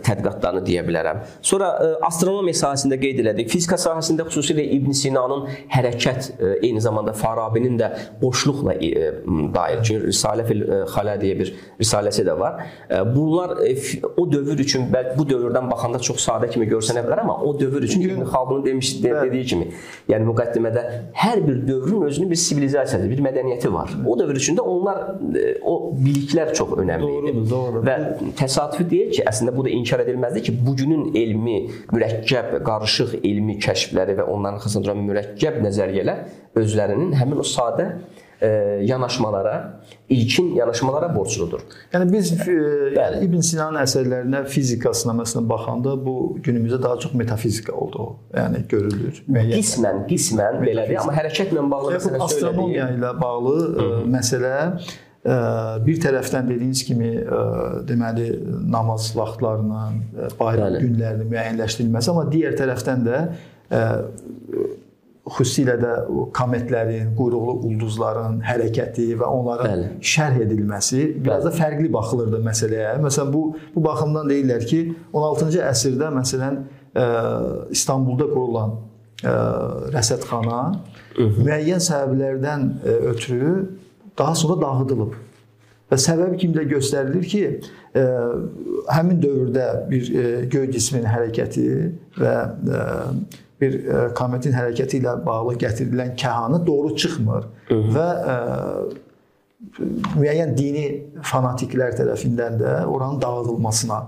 tədqiqatlarını 0.04 0.60
deyə 0.66 0.82
bilərəm. 0.84 1.22
Sonra 1.40 1.70
ə, 1.80 1.88
astronomiya 2.04 2.58
sahəsində 2.60 2.98
qeyd 3.00 3.22
elədik. 3.24 3.48
Fizika 3.52 3.78
sahəsində 3.80 4.26
xüsusilə 4.28 4.66
İbn 4.76 4.92
Sinanın 4.96 5.46
hərəkət, 5.72 6.28
ə, 6.36 6.52
eyni 6.60 6.82
zamanda 6.84 7.14
Farabinin 7.16 7.78
də 7.80 7.88
boşluqla 8.20 8.76
ə, 8.76 9.14
dair. 9.56 9.80
Çünki 9.80 10.10
Risalə 10.10 10.44
fil 10.48 10.66
Xalə 10.92 11.16
deyə 11.22 11.38
bir 11.40 11.54
risaləsi 11.80 12.26
də 12.28 12.36
var. 12.36 12.60
Ə, 12.90 13.00
bunlar 13.08 13.56
ə, 13.64 13.72
o 14.20 14.26
dövr 14.28 14.60
üçün 14.66 14.90
bəlkə 14.92 15.16
bu 15.16 15.24
dövrdən 15.32 15.72
baxanda 15.72 16.02
çox 16.02 16.20
sadə 16.26 16.50
kimi 16.52 16.68
görsənə 16.68 17.06
bilər, 17.06 17.24
amma 17.24 17.38
o 17.40 17.54
dövr 17.56 17.88
üçün 17.88 18.04
İbn 18.04 18.28
Xaldunun 18.28 18.64
demiş 18.66 18.92
dediyi 19.02 19.48
kimi, 19.48 19.70
yəni 20.12 20.28
müqəddimədə 20.28 20.84
hər 21.24 21.42
bir 21.46 21.64
dövrün 21.68 22.06
özünün 22.10 22.30
bir 22.30 22.40
sivilizasiyası, 22.44 23.08
bir 23.10 23.24
mədəniyyəti 23.24 23.72
var. 23.72 23.92
O 24.06 24.18
dövr 24.26 24.40
üçün 24.40 24.58
də 24.58 24.64
onlar 24.66 25.02
e, 25.38 25.44
o 25.62 25.94
biliklər 26.02 26.52
çox 26.56 26.74
önəmli 26.82 27.10
idi. 27.20 27.32
Doğrudur, 27.32 27.50
doğrudur. 27.50 27.86
Və 27.86 28.32
təsadüfi 28.38 28.88
deyil 28.90 29.14
ki, 29.14 29.24
əslində 29.30 29.54
bu 29.56 29.64
da 29.66 29.72
inkar 29.72 30.02
edilməzdir 30.04 30.44
ki, 30.48 30.56
bugünün 30.66 31.14
elmi, 31.16 31.58
mürəkkəb, 31.94 32.58
qarışıq 32.66 33.18
elmi 33.22 33.58
kəşfləri 33.62 34.18
və 34.20 34.28
onların 34.34 34.60
arxasında 34.60 34.88
duran 34.88 35.02
mürəkkəb 35.08 35.60
nəzəriyyələr 35.64 36.60
özlərinin 36.62 37.16
həmin 37.20 37.42
o 37.42 37.46
sadə 37.46 37.90
yanaşmalara, 38.84 39.80
ilkin 40.08 40.54
yanaşmalara 40.54 41.14
borcludur. 41.14 41.62
Yəni 41.92 42.12
biz 42.12 42.32
e, 42.32 42.56
yəni 42.96 43.22
İbn 43.24 43.40
Sinanın 43.40 43.80
əsərlərinə, 43.80 44.42
fizikasına 44.52 45.14
məsələn 45.22 45.48
baxanda 45.48 45.96
bu 46.04 46.36
günümüzdə 46.44 46.82
daha 46.82 46.98
çox 47.00 47.14
metafizika 47.16 47.72
olduğu, 47.72 48.10
yəni 48.36 48.62
görülür. 48.68 49.22
Müəyyən. 49.24 49.56
Qismən, 49.56 50.04
qismən 50.10 50.60
belədir, 50.60 51.00
amma 51.00 51.16
hərəkətlə 51.16 51.64
bağlı 51.70 51.96
məsələ 51.96 52.22
astronomiya 52.28 52.92
ilə 52.98 53.16
bağlı 53.20 53.56
ə, 53.56 53.90
məsələ 54.18 54.54
ə, 54.60 55.36
bir 55.88 56.00
tərəfdən 56.04 56.52
dediyiniz 56.52 56.84
kimi 56.86 57.12
deməli 57.88 58.30
namaz 58.68 59.14
vaxtlarının, 59.16 60.02
bayram 60.38 60.74
Bəli. 60.76 60.84
günlərinin 60.84 61.32
müəyyənləşdirilməsi, 61.32 62.12
amma 62.12 62.28
digər 62.32 62.58
tərəfdən 62.60 63.08
də 63.08 63.22
xüsusilə 65.26 65.74
də 65.80 65.92
o 66.06 66.26
kometlərin, 66.34 67.10
quyruqlu 67.18 67.56
ulduzların 67.66 68.38
hərəkəti 68.46 69.08
və 69.18 69.26
onların 69.26 69.72
Bəli. 69.72 69.88
şərh 70.12 70.38
edilməsi 70.44 71.02
biraz 71.18 71.46
da 71.48 71.52
fərqli 71.54 71.90
baxılırdı 71.92 72.40
məsələyə. 72.46 72.92
Məsələn 73.02 73.32
bu 73.34 73.42
bu 73.74 73.84
baxımdan 73.84 74.30
deyirlər 74.30 74.66
ki, 74.70 74.80
16-cı 75.12 75.64
əsrdə 75.66 76.12
məsələn 76.14 76.60
ə, 76.62 77.06
İstanbulda 77.74 78.28
qurulan 78.30 78.76
ə, 79.26 79.34
rəsədxana 79.96 80.60
müəyyən 81.18 81.82
səbəblərdən 81.90 82.68
ə, 82.78 82.98
ötürü 83.12 83.54
daha 84.18 84.34
sonra 84.34 84.60
dağıdılıb. 84.62 85.25
Və 85.86 85.98
səbəb 86.02 86.34
kimi 86.40 86.56
də 86.56 86.66
göstərilir 86.70 87.26
ki, 87.30 87.42
ə, 87.94 88.04
həmin 88.90 89.20
dövrdə 89.22 89.66
bir 89.90 90.08
ə, 90.10 90.24
göy 90.50 90.70
cisminin 90.74 91.06
hərəkəti 91.10 91.66
və 92.18 92.34
ə, 92.42 92.84
bir 93.62 93.76
ə, 93.78 94.00
kometin 94.18 94.56
hərəkəti 94.56 94.98
ilə 95.00 95.14
bağlı 95.26 95.54
gətirilən 95.62 96.16
kəhanı 96.18 96.62
doğru 96.66 96.94
çıxmır 96.98 97.46
və 97.70 98.08
ə, 98.34 98.36
müəyyən 100.16 100.52
dini 100.58 100.86
fanatiklər 101.24 101.94
tərəfindən 101.96 102.58
də 102.60 102.74
oranın 102.90 103.22
dağıdılmasına 103.22 104.02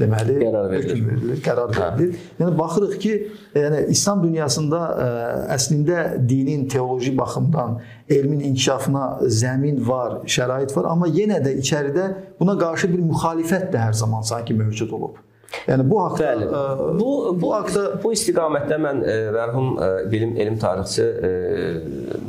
deməli 0.00 0.36
Qərar 0.42 0.68
verilir. 0.70 1.40
qərar 1.44 1.72
verilir. 1.76 2.14
Yəni 2.40 2.58
baxırıq 2.58 2.94
ki, 3.02 3.12
yəni 3.54 3.82
İslam 3.94 4.22
dünyasında 4.24 4.80
ə, 5.06 5.08
əslində 5.56 6.04
dinin 6.28 6.68
teoloji 6.68 7.12
baxımdan 7.18 7.76
elmin 8.08 8.40
inkişafına 8.52 9.04
zəmin 9.40 9.82
var, 9.88 10.20
şərait 10.26 10.72
var, 10.76 10.88
amma 10.92 11.08
yenə 11.08 11.42
də 11.44 11.56
içəridə 11.62 12.06
buna 12.40 12.56
qarşı 12.60 12.92
bir 12.92 13.04
müxalifət 13.10 13.68
də 13.74 13.84
hər 13.88 13.92
zaman 14.04 14.22
sanki 14.22 14.54
mövcud 14.54 14.90
olub. 14.96 15.20
Yəni 15.68 15.84
bu 15.90 15.98
haqqda 16.00 16.28
Bəli. 16.32 16.46
ə, 16.48 16.98
Bu 17.00 17.10
bu 17.42 17.50
haqda 17.54 17.82
bu 18.04 18.12
istiqamətdə 18.16 18.78
mən 18.80 19.02
e, 19.04 19.16
mərhum 19.36 19.74
e, 19.76 19.90
bilim 20.12 20.36
elm 20.40 20.56
tarixçisi 20.58 21.04
e, 21.28 21.32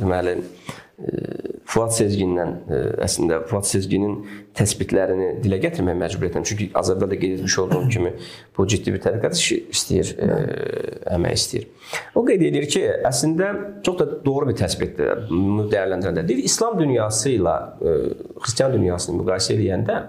deməli 0.02 0.34
e, 0.36 1.53
Fuad 1.74 1.90
Sezgindən 1.96 2.52
e, 2.70 2.80
əslində 3.02 3.40
Fuad 3.50 3.66
Sezginin 3.66 4.20
təsbitlərini 4.54 5.30
dilə 5.42 5.58
gətirməyə 5.64 5.98
məcbur 6.04 6.28
etdim. 6.28 6.46
Çünki 6.46 6.68
az 6.78 6.92
əvvəl 6.94 7.10
də 7.10 7.18
qeyd 7.18 7.36
etmiş 7.38 7.56
olduğum 7.64 7.88
kimi 7.90 8.12
bu 8.54 8.66
ciddi 8.70 8.94
bir 8.94 9.02
tədqiqat 9.02 9.38
işi 9.40 9.58
istəyir, 9.74 10.12
e, 10.14 10.28
əmək 11.16 11.38
istəyir. 11.40 11.68
O 12.14 12.22
qeyd 12.26 12.44
edir 12.46 12.68
ki, 12.70 12.84
əslində 13.10 13.50
çox 13.86 13.98
da 13.98 14.08
doğru 14.26 14.52
bir 14.52 14.58
təsbitdir. 14.62 15.26
Bunu 15.30 15.66
dəyərləndirəndə 15.72 16.26
deyir, 16.28 16.44
İslam 16.46 16.78
dünyası 16.78 17.34
ilə 17.34 17.56
e, 17.82 17.96
xristian 18.44 18.76
dünyasını 18.78 19.18
müqayisə 19.22 19.58
edəndə 19.58 20.04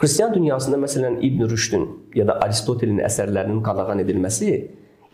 Xristian 0.00 0.34
dünyasında 0.34 0.78
məsələn 0.82 1.18
İbn 1.22 1.48
Rüşdün 1.50 1.84
ya 2.14 2.26
da 2.26 2.38
Aristotelin 2.42 3.02
əsərlərinin 3.06 3.60
qadağan 3.62 4.00
edilməsi 4.02 4.54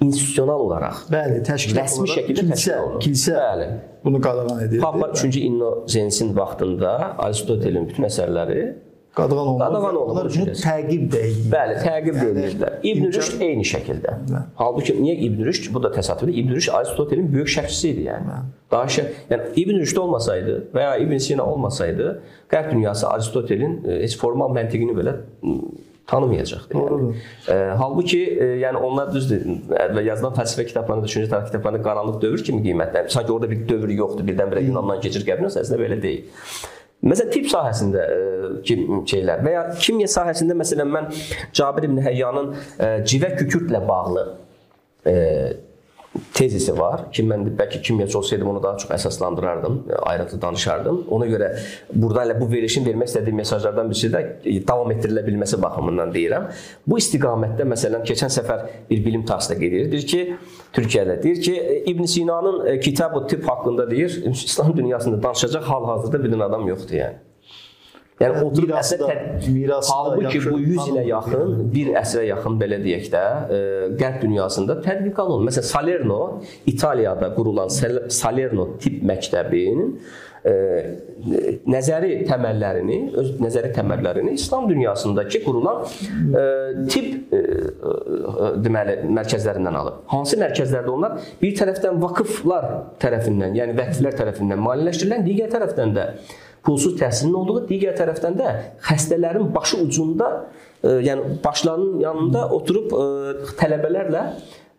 institusional 0.01 0.61
olaraq 0.67 1.07
bəli, 1.13 1.41
təşkilat 1.47 1.85
rəsmi 1.85 2.05
olaraq 2.05 2.19
şəkildə 2.19 2.43
kilsə, 2.43 2.57
təsdiq 2.57 2.83
olunur. 2.83 3.01
kilsə 3.07 3.39
Bəli. 3.39 3.71
bunu 4.05 4.21
qadağan 4.27 4.61
edir. 4.67 4.81
Papa 4.81 5.07
3-cü 5.15 5.41
İnnozensin 5.49 6.37
vaxtında 6.37 6.93
Aristotelin 7.19 7.89
bütün 7.89 8.07
əsərləri 8.07 8.61
qadağan 9.19 9.47
olunur. 9.47 9.65
Qadağan 9.65 9.97
olunur 9.97 10.31
bunu 10.35 10.55
təqib 10.63 11.09
deyil. 11.13 11.41
Bəli, 11.51 11.75
təqib 11.83 12.15
Yəni, 12.21 12.29
edirdilər. 12.31 12.77
İbn 12.91 13.09
Rüşd 13.17 13.43
eyni 13.43 13.67
şəkildə. 13.67 14.15
Bəli. 14.29 14.45
Halbuki 14.61 14.95
niyə 15.01 15.17
İbn 15.27 15.45
Rüşd? 15.49 15.73
Bu 15.75 15.83
da 15.83 15.91
təsadüfdür. 15.97 16.35
İbn 16.43 16.55
Rüşd 16.55 16.75
Aristotelin 16.79 17.33
böyük 17.33 17.51
şərhçisi 17.57 17.91
idi 17.97 18.07
yəni. 18.07 18.39
Daha 18.71 18.87
şə, 18.95 19.09
yəni 19.33 19.51
İbn 19.65 19.81
Rüşd 19.83 19.97
olmasaydı 20.05 20.57
və 20.75 20.87
ya 20.87 20.97
İbn 21.03 21.19
Sina 21.19 21.47
olmasaydı, 21.47 22.23
Qərb 22.53 22.71
dünyası 22.71 23.09
Aristotelin 23.09 23.81
e, 23.85 24.03
heç 24.05 24.15
formal 24.21 24.55
məntiqini 24.55 24.95
belə 24.95 25.17
m, 26.09 26.11
tanımayacaqdı. 26.11 26.75
Yəni. 26.75 27.13
E, 27.49 27.59
halbuki 27.79 28.23
e, 28.41 28.49
yəni 28.65 28.77
onlar 28.77 29.13
düzdür. 29.15 29.45
Və 29.69 30.05
yazılan 30.07 30.35
fəlsəfə 30.39 30.67
kitablarında, 30.73 31.07
düşüncə 31.07 31.29
tarix 31.31 31.53
kitablarında 31.53 31.85
qaranlıq 31.85 32.19
dövr 32.23 32.45
kimi 32.49 32.65
qiymətlənir. 32.65 33.13
Sanki 33.13 33.33
orada 33.33 33.51
bir 33.51 33.69
dövr 33.69 33.93
yoxdur, 33.99 34.27
birdən-birə 34.29 34.65
Yunandan 34.67 35.01
keçir 35.05 35.27
qəbrinə, 35.29 35.53
əslində 35.53 35.81
belə 35.83 36.01
deyil. 36.03 36.27
Məsələn, 36.99 37.31
tibb 37.31 37.47
sahəsində 37.47 38.05
e, 38.11 38.23
kim 38.67 39.05
şeylər 39.07 39.45
və 39.47 39.53
ya 39.55 39.61
kimya 39.79 40.09
sahəsində 40.11 40.57
məsələn 40.59 40.89
mən 40.91 41.13
Cabir 41.55 41.87
ibn 41.87 42.01
Həyyanın 42.03 42.49
e, 42.57 42.89
civə 43.07 43.37
kükürtlə 43.39 43.85
bağlı 43.87 44.25
e, 45.07 45.15
tezisi 46.35 46.75
var 46.79 47.05
ki, 47.13 47.25
mən 47.29 47.45
də 47.47 47.55
bəlkə 47.59 47.81
kimyaçı 47.83 48.19
olsaydım 48.19 48.49
onu 48.49 48.63
daha 48.63 48.79
çox 48.83 48.91
əsaslandırardım, 48.97 49.79
e, 49.91 49.95
ayrıntılı 50.13 50.43
danışardım. 50.43 51.05
Ona 51.11 51.27
görə 51.27 51.51
burada 51.95 52.25
elə 52.27 52.41
bu 52.41 52.51
verilişin 52.53 52.87
vermək 52.87 53.13
istədiyim 53.13 53.41
mesajlardan 53.43 53.91
birisi 53.91 54.11
də 54.15 54.25
e, 54.45 54.57
davam 54.69 54.93
etdirilə 54.95 55.25
bilməsi 55.27 55.61
baxımından 55.63 56.15
deyirəm. 56.17 56.51
Bu 56.87 56.99
istiqamətdə 57.03 57.69
məsələn 57.75 58.05
keçən 58.09 58.35
səfər 58.39 58.67
bir 58.91 59.05
bilim 59.05 59.25
tarixçisi 59.29 59.61
qeyd 59.61 59.79
edir, 59.79 59.93
deyir 59.93 60.07
ki, 60.13 60.37
Türkiyədə 60.79 61.23
deyir 61.23 61.43
ki, 61.43 61.57
e, 61.61 61.79
İbn 61.93 62.05
Sinanın 62.05 62.81
Kitab-ı 62.81 63.27
Tibb 63.27 63.49
haqqında 63.49 63.91
deyir, 63.91 64.23
İslam 64.33 64.77
dünyasında 64.77 65.23
danışacaq 65.23 65.73
hal-hazırda 65.73 66.25
bir 66.25 66.37
dənə 66.37 66.51
adam 66.51 66.69
yoxdur 66.69 67.03
yəni. 67.03 67.28
Yəni 68.19 68.45
oturub 68.45 68.71
tə- 68.75 69.51
mirası 69.55 69.93
halbuki 69.95 70.41
bu 70.51 70.59
100 70.59 70.89
ilə 70.91 71.05
yaxın, 71.07 71.53
bir 71.75 71.93
əsrə 72.01 72.25
yaxın 72.27 72.57
belə 72.59 72.81
deyək 72.83 73.11
də, 73.13 73.25
e, 73.57 73.61
Qərb 74.01 74.23
dünyasında 74.25 74.81
tətbiq 74.83 75.21
olunur. 75.23 75.47
Məsələn, 75.51 75.69
Salerno 75.69 76.23
İtaliyada 76.67 77.35
qurulan 77.35 77.69
Sal- 77.71 78.09
Salerno 78.11 78.73
tibb 78.83 79.05
məktəbinin 79.07 79.95
e, 80.45 80.55
nəzəri 81.71 82.25
təməllərini, 82.27 82.99
öz 83.23 83.31
nəzəri 83.45 83.71
təməllərini 83.77 84.35
İslam 84.35 84.67
dünyasındakı 84.71 85.45
qurulan 85.45 85.85
e, 85.85 86.45
tibb 86.91 87.33
e, 87.33 87.39
e, 87.39 88.51
deməli 88.67 88.99
mərkəzlərindən 89.15 89.79
alıb. 89.85 90.03
Hansı 90.11 90.41
mərkəzlərdə 90.43 90.95
onlar? 90.95 91.19
Bir 91.43 91.55
tərəfdən 91.63 92.03
vakıflar 92.03 92.69
tərəfindən, 93.03 93.55
yəni 93.63 93.79
vəqflər 93.79 94.19
tərəfindən 94.25 94.63
maliyyələşdirilən, 94.67 95.27
digər 95.31 95.55
tərəfdən 95.55 95.97
də 95.99 96.11
pulsuz 96.67 96.97
təhsilin 97.01 97.37
olduğu, 97.43 97.67
digər 97.69 97.97
tərəfdən 97.99 98.39
də 98.39 98.55
xəstələrin 98.89 99.53
başı 99.55 99.83
ucunda, 99.85 100.31
e, 100.83 100.99
yəni 101.09 101.39
başlarının 101.45 102.01
yanında 102.07 102.49
oturub 102.57 102.93
e, 102.93 103.05
tələbələrlə 103.61 104.25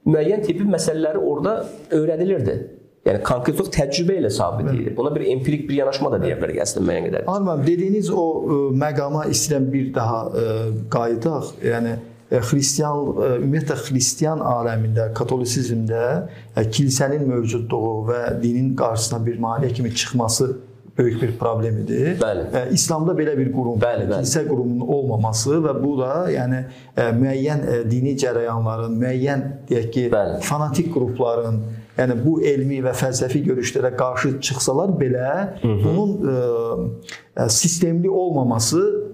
müəyyən 0.10 0.44
tibbi 0.46 0.68
məsələləri 0.70 1.24
orada 1.32 1.56
öyrədilirdi. 1.96 2.60
Yəni 3.08 3.22
konkret 3.24 3.56
olaraq 3.56 3.74
təcrübə 3.74 4.18
ilə 4.20 4.30
sabit 4.34 4.70
idi. 4.74 4.92
Buna 4.98 5.14
bir 5.16 5.24
empirik 5.32 5.64
bir 5.70 5.80
yanaşma 5.80 6.12
da 6.14 6.20
deyə 6.22 6.36
bilərik 6.38 6.60
əslində 6.66 6.86
müəyyən 6.90 7.08
qədər. 7.08 7.26
Arman 7.32 7.64
dediyiniz 7.66 8.12
o 8.12 8.24
ə, 8.26 8.58
məqama 8.84 9.26
istəyirəm 9.32 9.68
bir 9.72 9.90
daha 9.96 10.20
ə, 10.28 10.46
qayıdaq. 10.94 11.52
Yəni 11.64 11.94
ə, 11.96 12.42
xristian 12.50 13.00
ə, 13.14 13.30
ümumiyyətlə 13.40 13.78
xristian 13.86 14.44
aləmində, 14.44 15.08
katolisizmdə 15.18 16.04
ə, 16.12 16.66
kilsənin 16.76 17.24
mövcudluğu 17.32 17.94
və 18.12 18.22
dinin 18.44 18.74
qarşısına 18.80 19.22
bir 19.26 19.40
maneə 19.48 19.72
kimi 19.74 19.94
çıxması 19.96 20.52
böyük 21.00 21.22
bir 21.22 21.36
problem 21.40 21.82
idi. 21.84 22.16
Bəli. 22.22 22.46
Ə, 22.54 22.64
İslamda 22.76 23.16
belə 23.18 23.38
bir 23.38 23.52
qurum, 23.56 23.80
Bəli, 23.82 24.06
bəli. 24.10 24.22
kilsə 24.22 24.46
qurumunun 24.50 24.88
olmaması 24.88 25.60
və 25.64 25.76
bu 25.84 25.96
da 26.02 26.14
yəni 26.34 26.64
ə, 26.96 27.10
müəyyən 27.20 27.64
ə, 27.64 27.78
dini 27.90 28.16
cərəyanların, 28.20 28.98
müəyyən 29.00 29.46
deyək 29.70 29.92
ki, 29.96 30.08
Bəli. 30.14 30.42
fanatik 30.46 30.92
qrupların 30.94 31.62
yəni 32.00 32.16
bu 32.24 32.40
elmi 32.48 32.80
və 32.84 32.94
fəlsəfi 32.96 33.42
görüşlərə 33.48 33.92
qarşı 34.00 34.36
çıxsalar 34.46 34.94
belə, 35.00 35.32
Hı 35.62 35.68
-hı. 35.68 35.84
bunun 35.84 36.12
ə, 36.20 37.46
e, 37.46 37.50
sistemli 37.50 38.10
olmaması 38.10 39.09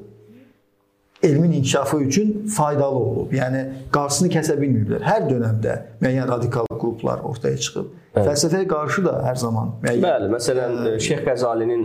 elmin 1.26 1.52
inkişafı 1.60 1.98
üçün 2.06 2.48
faydalı 2.48 3.00
olub. 3.12 3.34
Yəni 3.34 3.66
qarşısını 3.96 4.32
kəsə 4.38 4.56
bilməyiblər. 4.62 5.04
Hər 5.06 5.28
dövrdə 5.30 5.78
müəyyən 6.02 6.28
radikal 6.30 6.70
qruplar 6.72 7.24
ortaya 7.26 7.58
çıxıb. 7.58 7.94
Evet. 8.16 8.28
Fəlsəfəyə 8.30 8.68
qarşı 8.72 9.02
da 9.04 9.14
hər 9.26 9.36
zaman 9.42 9.74
müəyyən. 9.84 10.04
Bəli, 10.06 10.30
məsələn 10.32 10.76
ə, 10.88 10.94
Şeyx 11.04 11.24
Qəzalinin 11.26 11.82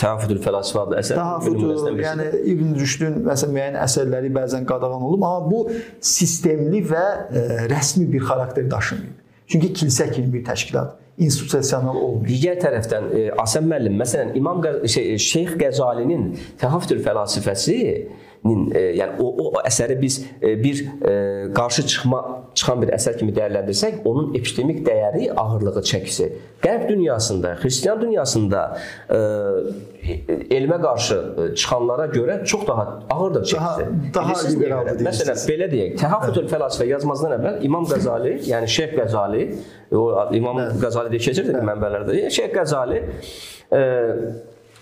Təhafüdül 0.00 0.40
Fəlasifə 0.42 0.82
adlı 0.82 0.98
əsəri 0.98 1.20
Təhafüd, 1.20 2.00
yəni 2.02 2.26
İbn 2.54 2.72
Rüşdün 2.80 3.20
məsələn 3.28 3.54
müəyyən 3.54 3.78
əsərləri 3.84 4.32
bəzən 4.34 4.66
qadağan 4.66 5.04
olub, 5.06 5.22
amma 5.28 5.46
bu 5.46 5.60
sistemli 6.02 6.82
və 6.90 7.04
ə, 7.06 7.44
rəsmi 7.70 8.08
bir 8.10 8.26
xarakter 8.26 8.66
daşımayıb. 8.70 9.14
Çünki 9.50 9.72
kilsə 9.74 10.10
kimi 10.10 10.32
bir 10.32 10.44
təşkilat 10.46 10.98
institusional 11.20 11.96
olmayıb. 11.96 12.28
Digər 12.28 12.58
tərəfdən 12.62 13.08
e, 13.12 13.24
Asən 13.40 13.68
müəllim, 13.68 13.96
məsələn, 14.00 14.32
İmam 14.38 14.62
şey, 14.88 15.16
Şeyx 15.20 15.56
Qəzalinin 15.60 16.30
Təhafüdül 16.60 17.02
Fəlasifəsi 17.04 17.78
e, 17.80 17.96
yəni 18.44 19.20
o, 19.20 19.26
o 19.44 19.62
əsəri 19.68 19.98
biz 20.00 20.20
e, 20.40 20.54
bir 20.62 20.80
e, 21.04 21.12
qarşı 21.54 21.84
çıxma 21.92 22.20
çıxan 22.56 22.80
bir 22.82 22.92
əsər 22.96 23.18
kimi 23.20 23.34
dəyərləndirsək, 23.36 24.00
onun 24.08 24.32
epistemik 24.38 24.80
dəyəri, 24.86 25.28
ağırlığı, 25.36 25.82
çəkisi 25.90 26.30
Qərb 26.64 26.88
dünyasında, 26.88 27.54
xristian 27.60 28.00
dünyasında 28.00 28.62
e, 29.10 29.18
elmə 30.56 30.80
qarşı 30.82 31.16
e, 31.16 31.54
çıxanlara 31.54 32.06
görə 32.14 32.44
çox 32.44 32.66
daha 32.68 32.86
ağırdır 33.10 33.44
çəkisi. 33.52 33.86
Daha, 34.14 34.34
daha 34.34 34.48
liberaldır. 34.48 35.04
Məsələn, 35.04 35.40
belə 35.50 35.68
deyək, 35.72 35.96
Təhafüdül 36.00 36.48
Fəlasifə 36.52 36.88
yazmazdan 36.90 37.36
əvvəl 37.38 37.64
İmam 37.68 37.88
Qəzali, 37.92 38.38
yəni 38.48 38.68
Şeyx 38.76 38.96
Qəzali, 38.96 39.46
o 39.92 40.06
İmam 40.36 40.62
Qəzali 40.80 41.12
deyə 41.12 41.26
keçir 41.28 41.52
mənbələrdə. 41.70 42.16
Şeyx 42.32 42.56
Qəzali 42.56 43.02
e, 43.72 43.82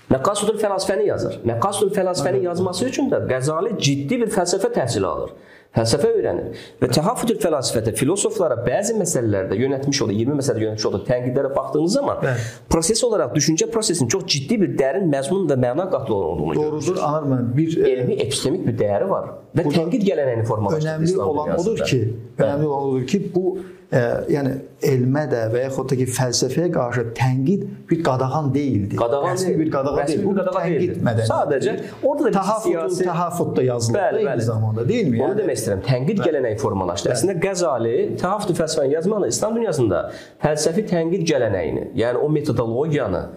Məqasudul 0.09 0.57
fəlsəfəni 0.63 1.05
yazır. 1.11 1.39
Məqasudul 1.45 1.93
fəlsəfəni 1.93 2.41
yazması 2.47 2.89
üçün 2.89 3.11
də 3.13 3.27
Qəzali 3.29 3.75
ciddi 3.77 4.23
bir 4.23 4.31
fəlsəfə 4.33 4.71
təhsili 4.73 5.05
alır. 5.05 5.35
Fəlsəfə 5.77 6.09
öyrənir. 6.17 6.55
Və 6.81 6.89
təhafüdül 6.97 7.37
fəlsəfədə 7.43 7.93
filosoflara 7.99 8.57
bəzi 8.65 8.95
məsələlərdə 8.97 9.59
yönətmiş 9.61 10.01
olduğu, 10.07 10.17
20 10.23 10.39
məsələdə 10.41 10.65
yönətmiş 10.65 10.87
olduğu 10.89 11.01
tənqidlərə 11.11 11.51
baxdığınız 11.57 11.97
zaman 11.99 12.23
Bəli. 12.23 12.47
proses 12.73 13.05
olaraq 13.05 13.35
düşüncə 13.37 13.69
prosesinin 13.75 14.09
çox 14.09 14.25
ciddi 14.33 14.57
bir 14.63 14.73
dərin 14.81 15.11
məzmun 15.13 15.45
və 15.51 15.59
məna 15.61 15.91
qatlı 15.93 16.15
olduğunu 16.15 16.55
görürsünüz. 16.57 16.89
Doğrudur, 16.89 17.03
anar 17.11 17.29
mən 17.35 17.53
bir 17.57 17.77
elmi 17.93 18.17
epistemik 18.25 18.65
bir 18.67 18.79
dəyəri 18.81 19.11
var 19.11 19.29
və 19.57 19.65
tənqid 19.73 20.05
gələnəyini 20.05 20.45
formalaşdırır. 20.49 20.95
Önəmli 20.95 21.19
olan 21.25 21.57
odur 21.59 21.83
ki, 21.89 22.01
önəmli 22.39 22.67
olan 22.67 22.89
odur 22.91 23.07
ki, 23.09 23.21
bu 23.35 23.45
ə, 23.89 24.03
yəni 24.29 24.53
elmə 24.85 25.25
də 25.31 25.41
və 25.53 25.63
yaxud 25.65 25.89
da 25.91 25.97
ki 25.99 26.07
fəlsəfəyə 26.17 26.69
qarşı 26.75 27.05
tənqid 27.17 27.65
bir 27.91 28.03
qadağan 28.05 28.53
deyildi. 28.55 28.99
Qadağan 29.01 29.33
rəsmi 29.33 29.55
bir 29.59 29.71
qadağan 29.73 30.01
deyil. 30.11 30.23
Bu 30.27 30.35
tənqid 30.37 31.01
mədəniyyəti. 31.09 31.31
Sadəcə 31.33 31.77
orada 32.03 32.29
da 32.29 32.45
bir 32.45 32.63
siyasi 32.67 33.09
tahafut 33.09 33.57
da 33.57 33.67
yazılıb 33.71 33.99
bəli, 33.99 34.23
eyni 34.27 34.47
zamanda, 34.51 34.87
deyilmi? 34.89 35.23
Onu 35.23 35.33
yəni, 35.33 35.41
demək 35.43 35.61
istəyirəm. 35.63 35.85
Tənqid 35.89 36.25
gələnəyi 36.29 36.61
formalaşdı. 36.63 37.13
Əslində 37.17 37.39
Qəzali 37.43 37.97
tahafut 38.21 38.57
fəlsəfəni 38.61 38.99
yazmaqla 38.99 39.35
İslam 39.35 39.61
dünyasında 39.61 40.05
fəlsəfi 40.45 40.89
tənqid 40.93 41.29
gələnəyini, 41.33 41.93
yəni 41.99 42.21
o 42.21 42.29
metodologiyanı 42.29 43.29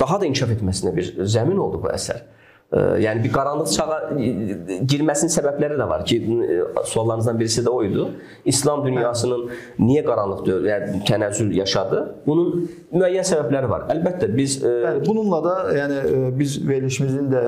daha 0.00 0.20
da 0.20 0.26
inkişaf 0.26 0.56
etməsinə 0.56 0.96
bir 0.96 1.12
zəmin 1.22 1.60
oldu 1.60 1.82
bu 1.84 1.92
əsər. 1.92 2.24
Yəni 2.72 3.20
bir 3.20 3.32
qaranlıq 3.34 3.68
çağa 3.74 3.96
girməsinin 4.88 5.32
səbəbləri 5.34 5.76
də 5.76 5.88
var 5.90 6.06
ki, 6.08 6.16
suallarınızdan 6.88 7.40
birisi 7.40 7.64
də 7.66 7.68
o 7.68 7.82
idi. 7.84 8.06
İslam 8.48 8.86
dünyasının 8.86 9.42
niyə 9.80 10.04
qaranlıq 10.06 10.40
dövr, 10.46 10.68
yəni 10.70 11.02
tənəzzül 11.08 11.52
yaşadı? 11.58 12.00
Bunun 12.26 12.70
müəyyən 12.92 13.26
səbəbləri 13.26 13.68
var. 13.70 13.84
Əlbəttə 13.92 14.28
biz 14.36 14.58
Bəli, 14.62 15.02
bununla 15.06 15.38
da 15.44 15.54
yəni 15.76 15.98
biz 16.38 16.56
verilişimizin 16.68 17.30
də 17.32 17.42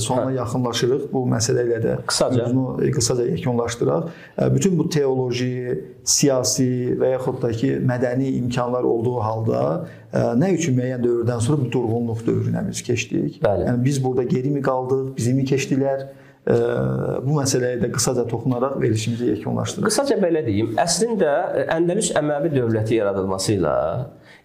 sonuna 0.00 0.32
hə. 0.32 0.36
yaxınlaşırıq. 0.40 1.06
Bu 1.12 1.24
məsələ 1.28 1.64
ilə 1.68 1.80
də 1.84 1.96
qısaca 2.08 2.48
bunu 2.50 2.92
qısaca 2.96 3.26
yekunlaşdıraq. 3.28 4.08
Bütün 4.54 4.78
bu 4.78 4.88
teoloji, 4.88 5.84
siyasi 6.04 6.70
və 7.00 7.12
yaxud 7.16 7.42
da 7.42 7.52
ki, 7.52 7.74
mədəni 7.88 8.32
imkanlar 8.38 8.86
olduğu 8.88 9.18
halda 9.24 9.64
nə 10.40 10.54
üçün 10.56 10.78
müəyyən 10.78 11.04
dövrdən 11.04 11.44
sonra 11.44 11.60
bu 11.64 11.72
durğunluq 11.72 12.24
dövrünə 12.26 12.64
biz 12.70 12.82
keçdik? 12.86 13.42
Bəli. 13.44 13.68
Yəni 13.68 13.84
biz 13.84 14.00
burada 14.04 14.24
gerimi 14.28 14.64
qaldıq, 14.64 15.12
bizimi 15.16 15.44
keçdilər? 15.48 16.08
bu 16.48 17.34
məsələyə 17.36 17.76
də 17.82 17.90
qısaca 17.92 18.22
toxunaraq 18.28 18.78
verilişimizi 18.80 19.26
yekunlaşdıraq. 19.34 19.90
Qısaca 19.90 20.16
belə 20.22 20.40
deyim, 20.46 20.70
əslində 20.80 21.32
Əndəlüs 21.74 22.14
Əməvi 22.16 22.54
dövləti 22.54 22.96
yaradılması 22.96 23.58
ilə 23.58 23.74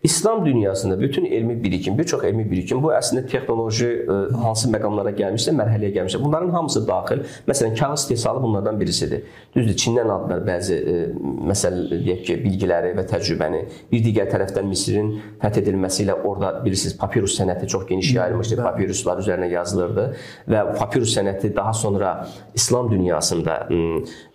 İslam 0.04 0.46
dünyasında 0.46 1.00
bütün 1.00 1.26
elmi 1.26 1.64
birikim, 1.64 1.98
bir 1.98 2.04
çox 2.04 2.24
elmi 2.24 2.44
birikim 2.52 2.82
bu 2.84 2.90
əslində 2.92 3.24
texnoloji 3.32 3.88
ə, 3.88 4.16
e, 4.16 4.34
hansı 4.44 4.68
məqamlara 4.74 5.14
gəlmişsə, 5.16 5.54
mərhələyə 5.56 5.94
gəlmişsə, 5.96 6.20
bunların 6.20 6.52
hamısı 6.52 6.82
daxil. 6.88 7.24
Məsələn, 7.48 7.78
kağız 7.80 8.02
istehsalı 8.02 8.44
bunlardan 8.44 8.80
birisidir. 8.82 9.24
Düzdür, 9.56 9.78
Çindən 9.80 10.12
aldılar 10.12 10.44
bəzi 10.50 10.76
ə, 10.76 10.98
e, 11.06 11.08
məsəl 11.54 11.80
deyək 11.94 12.22
ki, 12.28 12.38
bilgiləri 12.44 12.92
və 13.00 13.08
təcrübəni. 13.14 13.64
Bir 13.96 14.04
digər 14.04 14.28
tərəfdən 14.36 14.68
Misirin 14.68 15.16
fəth 15.40 15.64
edilməsi 15.64 16.04
ilə 16.04 16.20
orada 16.20 16.52
bilirsiniz, 16.66 17.00
papirus 17.00 17.40
sənəti 17.40 17.72
çox 17.72 17.88
geniş 17.88 18.14
yayılmışdı. 18.20 18.60
Papiruslar 18.60 19.24
üzərinə 19.24 19.54
yazılırdı 19.56 20.10
və 20.52 20.70
papirus 20.76 21.16
sənəti 21.16 21.56
daha 21.56 21.74
sonra 21.74 22.16
İslam 22.60 22.92
dünyasında 22.92 23.62
ə, 23.72 23.84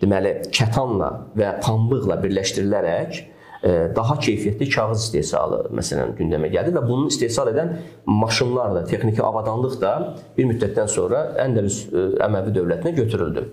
deməli 0.00 0.38
kətanla 0.48 1.16
və 1.36 1.58
pambıqla 1.60 2.22
birləşdirilərək 2.24 3.26
daha 3.62 4.14
keyfiyyətli 4.22 4.68
kağız 4.70 5.06
istehsalı 5.08 5.56
məsələn 5.74 6.12
gündəmə 6.18 6.50
gəldi 6.52 6.74
və 6.76 6.82
bunun 6.86 7.08
istehsal 7.10 7.50
edən 7.50 7.72
maşınlar 8.06 8.76
da, 8.76 8.84
texniki 8.86 9.22
avadanlıq 9.22 9.80
da 9.80 9.94
bir 10.36 10.46
müddətdən 10.52 10.92
sonra 10.92 11.24
Əndəlüs 11.42 11.80
Əməvi 12.22 12.54
dövlətinə 12.54 12.94
götürüldü. 13.00 13.48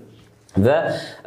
Və 0.55 0.75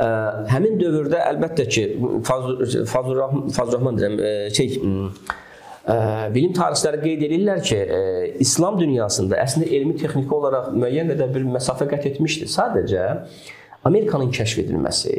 ə, 0.00 0.06
həmin 0.48 0.78
dövrdə 0.80 1.20
əlbəttə 1.32 1.66
ki 1.68 1.84
Fazl 2.24 2.86
Fazl 2.88 3.74
Rəhman 3.74 3.98
deyirəm, 3.98 4.16
şey 4.56 4.78
ə, 4.78 5.98
bilim 6.32 6.54
tarixçiləri 6.56 7.02
qeyd 7.02 7.26
edirlər 7.26 7.60
ki, 7.64 7.76
ə, 7.76 8.00
İslam 8.46 8.78
dünyasında 8.80 9.42
əslində 9.42 9.68
elmi 9.76 9.98
texniki 10.00 10.32
olaraq 10.38 10.70
müəyyən 10.76 11.12
qədər 11.12 11.34
bir 11.34 11.44
məsafə 11.58 11.90
qət 11.90 12.08
etmişdi. 12.14 12.48
Sadəcə 12.54 13.04
Amerikanın 13.88 14.32
kəşf 14.38 14.62
edilməsi, 14.64 15.18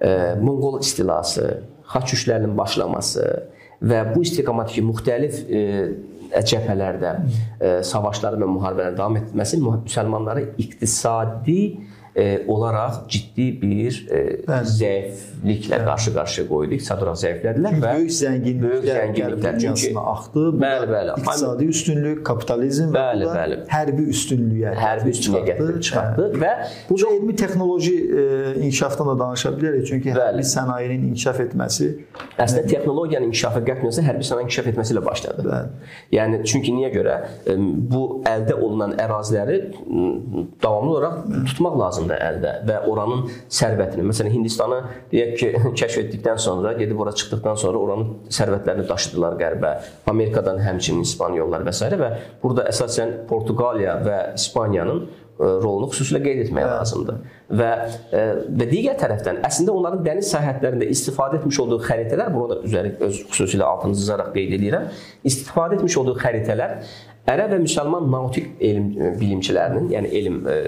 ə, 0.00 0.10
Monqol 0.42 0.80
istilası, 0.82 1.46
xaç 1.92 2.12
yürüşlərinin 2.14 2.56
başlaması 2.58 3.26
və 3.82 4.02
bu 4.14 4.22
istiqamətdəki 4.24 4.84
müxtəlif 4.86 5.40
e, 5.46 5.62
cəbhələrdə 6.50 7.12
e, 7.60 7.70
savaşların 7.86 8.42
və 8.42 8.48
müharibələrin 8.54 8.98
davam 8.98 9.18
etməsi 9.20 9.60
müsəlmanları 9.62 10.48
iqtisadi 10.62 11.60
e, 12.16 12.44
olaraq 12.48 12.94
ciddi 13.08 13.46
bir 13.62 14.06
e, 14.10 14.20
zəifliklə 14.48 15.80
qarşı-qarşıya 15.84 16.46
qoydu. 16.48 16.76
İqtisadi 16.78 17.04
olaraq 17.04 17.18
zəiflədilər 17.22 17.76
və 17.82 17.90
böyük 17.98 18.14
zənginliklər, 18.16 18.70
böyük 18.70 18.86
zənginliklər 18.88 19.58
çünki 19.64 19.90
axdı. 20.00 20.44
Bəli, 20.62 20.88
bəli. 20.92 21.16
İqtisadi 21.20 21.68
üstünlük, 21.74 22.22
kapitalizm 22.26 22.94
bəli, 22.96 23.28
və 23.28 23.34
bəli. 23.40 23.58
hərbi 23.72 24.06
üstünlüyə, 24.14 24.72
hərbi 24.80 25.12
üstünlüyə 25.12 25.42
gətirib 25.50 25.82
çıxartdı 25.88 26.30
və 26.40 26.52
bu 26.88 27.00
da 27.02 27.12
elmi 27.18 27.36
texnoloji 27.36 27.94
e, 28.00 28.24
inkişafdan 28.62 29.12
da 29.12 29.18
danışa 29.24 29.52
bilərik. 29.58 29.84
Çünki 29.90 30.14
bəli. 30.14 30.22
hərbi 30.22 30.46
sənayenin 30.54 31.06
inkişaf 31.10 31.42
etməsi 31.44 31.90
əslində 32.40 32.64
texnologiyanın 32.72 33.28
inkişafı 33.28 33.64
qətnəsə 33.68 34.06
hərbi 34.08 34.24
sənayenin 34.24 34.48
inkişaf 34.48 34.72
etməsi 34.72 34.96
ilə 34.96 35.04
başladı. 35.04 35.46
Bəli. 35.50 35.92
Yəni 36.16 36.40
çünki 36.48 36.72
niyə 36.80 36.92
görə 36.96 37.20
bu 37.92 38.02
əldə 38.28 38.56
olunan 38.56 38.96
əraziləri 39.04 39.60
davamlı 40.62 40.96
olaraq 40.96 41.22
tutmaq 41.52 41.78
lazımdır 41.80 42.05
lazımdır 42.06 42.22
əldə 42.26 42.52
və 42.66 42.78
oranın 42.90 43.26
sərvətini, 43.50 44.06
məsələn 44.06 44.34
Hindistanı 44.34 44.80
deyək 45.10 45.34
ki, 45.40 45.50
kəşf 45.80 46.00
etdikdən 46.04 46.38
sonra, 46.38 46.74
gedib 46.78 47.00
ora 47.00 47.12
çıxdıqdan 47.12 47.60
sonra 47.60 47.78
oranın 47.78 48.14
sərvətlərini 48.30 48.88
daşıdılar 48.88 49.38
qərbə. 49.40 49.74
Amerikadan 50.06 50.60
həmçinin 50.62 51.02
İspanyollar 51.06 51.66
və 51.66 51.74
s. 51.74 51.90
və 51.96 52.10
burada 52.42 52.66
əsasən 52.70 53.26
Portuqaliya 53.28 54.00
və 54.04 54.18
İspaniyanın 54.36 55.02
e, 55.06 55.48
rolunu 55.62 55.90
xüsusilə 55.92 56.22
qeyd 56.24 56.44
etmək 56.46 56.68
lazımdır. 56.70 57.18
Və 57.60 57.70
e, 58.10 58.22
və 58.60 58.68
digər 58.70 58.96
tərəfdən 59.00 59.42
əslində 59.46 59.74
onların 59.74 60.04
dəniz 60.06 60.30
səyahətlərində 60.34 60.88
istifadə 60.92 61.40
etmiş 61.40 61.60
olduğu 61.64 61.82
xəritələr, 61.86 62.32
bunu 62.34 62.48
da 62.52 62.60
üzəri 62.66 62.94
öz 63.06 63.20
xüsusilə 63.32 63.66
altını 63.66 63.98
çizərək 63.98 64.32
qeyd 64.36 64.56
edirəm. 64.60 64.88
İstifadə 65.32 65.78
etmiş 65.78 66.00
olduğu 66.02 66.16
xəritələr 66.22 66.80
ərəb 67.30 67.56
və 67.56 67.62
müsəlman 67.64 68.06
nautik 68.12 68.52
elm 68.62 68.92
e, 68.94 69.10
bilimçilərinin, 69.20 69.90
yəni 69.94 70.12
elm 70.20 70.38
e, 70.50 70.60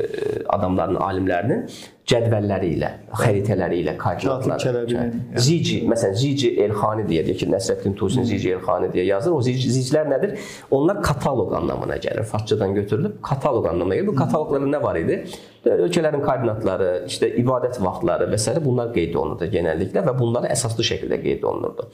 adamlarının, 0.55 1.01
alimlərinin 1.07 1.65
cədvəlləri 2.09 2.71
ilə, 2.77 2.89
xəritələri 3.21 3.83
ilə, 3.83 3.95
koordinatları. 4.01 5.05
Zici, 5.45 5.83
məsələn, 5.89 6.17
Zici 6.19 6.55
Elxani 6.65 7.05
deyə 7.09 7.25
deyək 7.27 7.43
ki, 7.43 7.49
Nəsrəddin 7.53 7.97
Tusinin 7.99 8.29
Zici 8.29 8.55
Elxani 8.55 8.89
deyə 8.95 9.05
yazır. 9.11 9.37
O 9.37 9.43
zicilər 9.45 10.09
nədir? 10.09 10.35
Onlar 10.75 11.03
kataloq 11.05 11.53
anlamına 11.61 11.99
gəlir. 12.01 12.25
Farsçadan 12.33 12.75
götürülüb 12.79 13.19
kataloq 13.23 13.69
anlamına 13.73 14.01
gəlir. 14.01 14.09
Bu 14.09 14.17
kataloqlarda 14.17 14.71
nə 14.73 14.83
var 14.83 15.01
idi? 15.01 15.21
Ölkələrin 15.69 16.25
koordinatları, 16.25 16.93
işte 17.11 17.35
ibadət 17.43 17.77
vaxtları 17.85 18.31
və 18.33 18.39
s. 18.41 18.57
bunlar 18.65 18.95
qeyd 18.95 19.13
olunurdu 19.19 19.51
genəlliklə 19.53 20.07
və 20.09 20.17
bunlar 20.17 20.49
əsaslı 20.55 20.87
şəkildə 20.95 21.21
qeyd 21.27 21.45
olunurdu. 21.45 21.91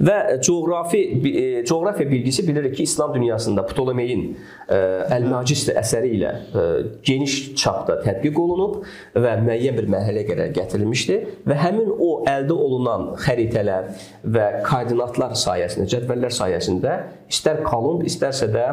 Və 0.00 0.40
coğrafi 0.44 1.00
e, 1.26 1.64
coğrafiya 1.64 2.10
bilgisi 2.10 2.48
bilirik 2.48 2.76
ki, 2.76 2.82
İslam 2.82 3.14
dünyasında 3.14 3.66
Ptolemeyin 3.66 4.22
e, 4.68 4.78
Əl-Nacis 5.16 5.66
əsəri 5.74 6.12
ilə 6.18 6.32
e, 6.32 6.66
geniş 7.04 7.38
çapda 7.58 7.98
tətbiq 8.04 8.38
olunub 8.38 8.78
və 9.18 9.34
müəyyən 9.42 9.78
bir 9.80 9.90
mərhələyə 9.94 10.28
qədər 10.30 10.54
gətirilmişdi 10.56 11.18
və 11.48 11.58
həmin 11.58 11.90
o 11.98 12.10
əldə 12.30 12.54
olunan 12.54 13.08
xəritələr 13.24 13.92
və 14.24 14.48
koordinatlar 14.66 15.34
sayəsində, 15.38 15.88
cədvəllər 15.94 16.34
sayəsində 16.38 16.98
istər 17.28 17.62
Kolumb, 17.66 18.04
istərsə 18.08 18.48
də 18.52 18.66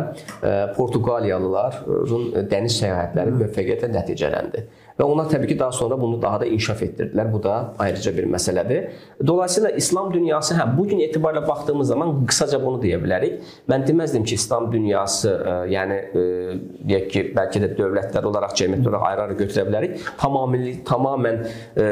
Portuqaliyalıların 0.77 2.45
dəniz 2.51 2.77
səyahətləri 2.79 3.33
müvəffəqiyyətlə 3.36 3.89
nəticələndi. 3.95 4.65
Və 4.95 5.03
onlar 5.03 5.27
təbii 5.27 5.49
ki, 5.49 5.57
daha 5.59 5.71
sonra 5.75 5.97
bunu 5.99 6.21
daha 6.21 6.39
da 6.39 6.45
inkişaf 6.47 6.81
etdirdilər. 6.85 7.27
Bu 7.33 7.41
da 7.43 7.73
ayrıca 7.79 8.17
bir 8.17 8.27
məsələdir. 8.31 8.85
Dolayısıyla 9.27 9.69
İslam 9.69 10.13
dünyası 10.13 10.55
hə 10.55 10.67
bu 10.77 10.87
gün 10.87 10.99
etibarilə 11.03 11.47
baxdığımız 11.47 11.87
zaman 11.87 12.13
qısaca 12.25 12.61
bunu 12.63 12.79
deyə 12.83 13.01
bilərik. 13.03 13.41
Mən 13.69 13.83
deməzdim 13.87 14.23
ki, 14.23 14.35
İslam 14.39 14.71
dünyası, 14.71 15.33
ə, 15.33 15.55
e, 15.65 15.73
yəni 15.73 15.97
ə, 15.99 16.21
e, 16.21 16.55
deyək 16.87 17.09
ki, 17.11 17.23
bəlkə 17.35 17.63
də 17.65 17.69
dövlətlər 17.75 18.29
olaraq, 18.29 18.55
cəmiyyət 18.61 18.87
olaraq 18.87 19.07
ayrı-ayrı 19.09 19.37
götürə 19.41 19.65
bilərik. 19.67 19.97
Tamamilə 20.21 20.77
tamamən 20.87 21.41
ə, 21.43 21.49
e, 21.75 21.89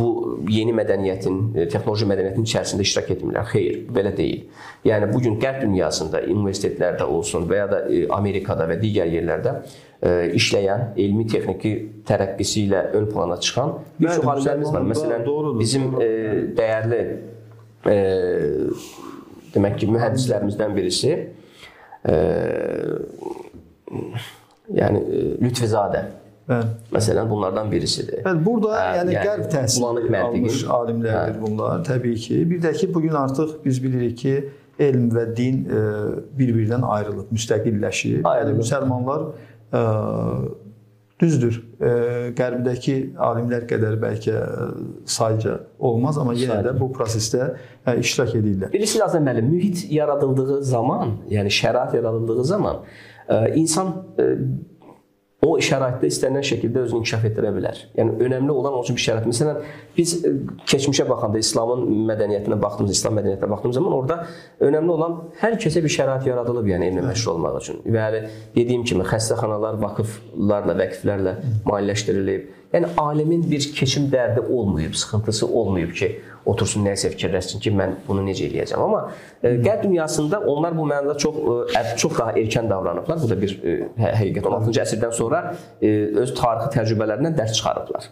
bu 0.00 0.10
yeni 0.52 0.74
mədəniyyətin, 0.76 1.38
texnoloji 1.72 2.10
mədəniyyətin 2.10 2.50
içərisində 2.50 2.84
iştirak 2.84 3.14
etmirlər. 3.16 3.48
Xeyr, 3.54 3.80
belə 3.96 4.12
deyil. 4.16 4.44
Yəni 4.84 5.08
bu 5.14 5.22
gün 5.24 5.40
qərb 5.40 5.62
dünyasında 5.64 6.20
universitetlərdə 6.28 7.08
olsun 7.08 7.48
və 7.48 7.62
ya 7.62 7.70
da 7.70 7.80
Amerikada 8.18 8.66
və 8.68 8.76
digər 8.82 9.08
yerlərdə 9.08 9.56
işləyən 10.02 10.96
elmi 10.98 11.26
texniki 11.30 11.72
tərəqqisi 12.08 12.64
ilə 12.66 12.86
ön 12.98 13.06
plana 13.10 13.36
çıxan 13.40 13.76
bir 14.00 14.08
çox 14.08 14.24
alimlərimiz 14.32 14.72
var. 14.74 14.88
Məsələn, 14.92 15.26
doğrudur, 15.26 15.60
bizim 15.60 15.84
doğrudur. 15.92 16.48
dəyərli 16.58 17.02
e, 17.86 17.98
demək 19.54 19.78
ki, 19.78 19.90
mühəndislərimizdən 19.94 20.74
birisi 20.74 21.12
e, 22.08 22.16
yəni 24.80 25.04
Lütfizadə 25.44 26.02
Bəli. 26.42 26.72
Məsələn, 26.90 27.28
bunlardan 27.30 27.70
birisidir. 27.70 28.24
Bəli, 28.24 28.40
burada 28.42 28.72
hə, 28.74 28.86
yəni, 28.98 29.12
yəni 29.14 29.28
qərb 29.28 29.44
təhsili 29.52 30.16
almış 30.18 30.64
alimlərdir 30.74 31.36
hə. 31.36 31.42
bunlar, 31.44 31.84
təbii 31.86 32.18
ki. 32.18 32.40
Bir 32.50 32.58
də 32.64 32.72
ki, 32.80 32.88
bu 32.94 33.04
gün 33.04 33.14
artıq 33.20 33.60
biz 33.62 33.78
bilirik 33.84 34.16
ki, 34.18 34.34
elm 34.82 35.06
və 35.14 35.28
din 35.36 35.62
bir-birindən 36.34 36.82
ayrılıb, 36.96 37.30
müstəqilləşib. 37.36 38.26
Yəni 38.26 38.56
müsəlmanlar 38.58 39.28
Düzdür, 41.22 41.54
qərbdəki 42.34 42.96
alimlər 43.22 43.62
qədər 43.70 43.94
bəlkə 44.02 44.40
sayca 45.06 45.52
olmaz, 45.78 46.18
amma 46.18 46.34
yenə 46.34 46.56
də 46.66 46.72
bu 46.80 46.88
prosesdə 46.96 47.52
iştirak 48.02 48.34
edirlər. 48.40 48.72
Bilirsiniz 48.74 49.04
Azəm 49.06 49.28
müəllim, 49.28 49.46
mühit 49.52 49.84
yaradıldığı 49.92 50.62
zaman, 50.66 51.20
yəni 51.30 51.52
şərait 51.54 51.94
yaradıldığı 51.94 52.44
zaman 52.44 52.82
insan 53.54 53.94
o 55.42 55.56
şəraitdə 55.58 56.06
istənilən 56.06 56.44
şəkildə 56.46 56.84
özünü 56.86 57.00
inkişaf 57.02 57.24
etdirə 57.26 57.50
bilər. 57.56 57.78
Yəni 57.98 58.14
önəmli 58.22 58.54
olan 58.54 58.76
onun 58.76 58.84
üçün 58.86 58.98
bir 58.98 59.02
şərait. 59.02 59.26
Məsələn, 59.26 59.58
biz 59.96 60.12
e, 60.22 60.30
keçmişə 60.70 61.08
baxanda 61.08 61.40
İslamın 61.42 61.82
mədəniyyətinə 62.10 62.60
baxdığımız, 62.62 62.94
İslam 62.94 63.18
mədəniyyətinə 63.18 63.50
baxdığımız 63.50 63.78
zaman 63.80 63.96
orada 63.96 64.18
önəmli 64.62 64.94
olan 64.94 65.16
hər 65.42 65.58
kəsə 65.64 65.82
bir 65.82 65.94
şərait 65.96 66.28
yaradılıb, 66.30 66.70
yəni 66.70 66.92
elmlə 66.92 67.08
məşğul 67.08 67.34
olmaq 67.34 67.58
üçün. 67.58 67.82
Və 67.82 68.06
yəni 68.06 68.22
dediyim 68.54 68.86
kimi 68.86 69.06
xəstəxanalar 69.10 69.82
vakıflarla, 69.82 70.78
vəqflərlə 70.78 71.36
maliyyələşdirilib. 71.66 72.50
Yəni 72.72 72.94
alimin 72.96 73.42
bir 73.50 73.66
keçim 73.76 74.06
dərdi 74.14 74.46
olmayıb, 74.46 74.94
sıxıntısı 74.94 75.46
olmayıb 75.46 75.90
ki, 75.98 76.14
otursun 76.46 76.86
nəyisə 76.86 77.12
fikirləşsin 77.14 77.62
ki, 77.62 77.72
mən 77.76 77.98
bunu 78.06 78.24
necə 78.26 78.46
eləyəcəm. 78.48 78.82
Amma 78.82 79.02
e, 79.42 79.54
qərb 79.62 79.84
dünyasında 79.86 80.40
onlar 80.50 80.76
bu 80.76 80.86
mənada 80.88 81.16
çox 81.18 81.38
e, 81.78 81.84
çox 82.00 82.16
daha 82.18 82.34
erkən 82.40 82.70
davranıblar. 82.70 83.20
Bu 83.22 83.30
da 83.30 83.38
bir 83.38 83.54
e, 83.62 83.76
hə, 83.98 84.14
həqiqət 84.22 84.48
16-cı 84.50 84.82
əsrdən 84.86 85.14
sonra 85.18 85.44
öz 86.24 86.34
tarixi 86.38 86.72
təcrübələrindən 86.78 87.38
dərs 87.38 87.54
çıxarıblar. 87.58 88.10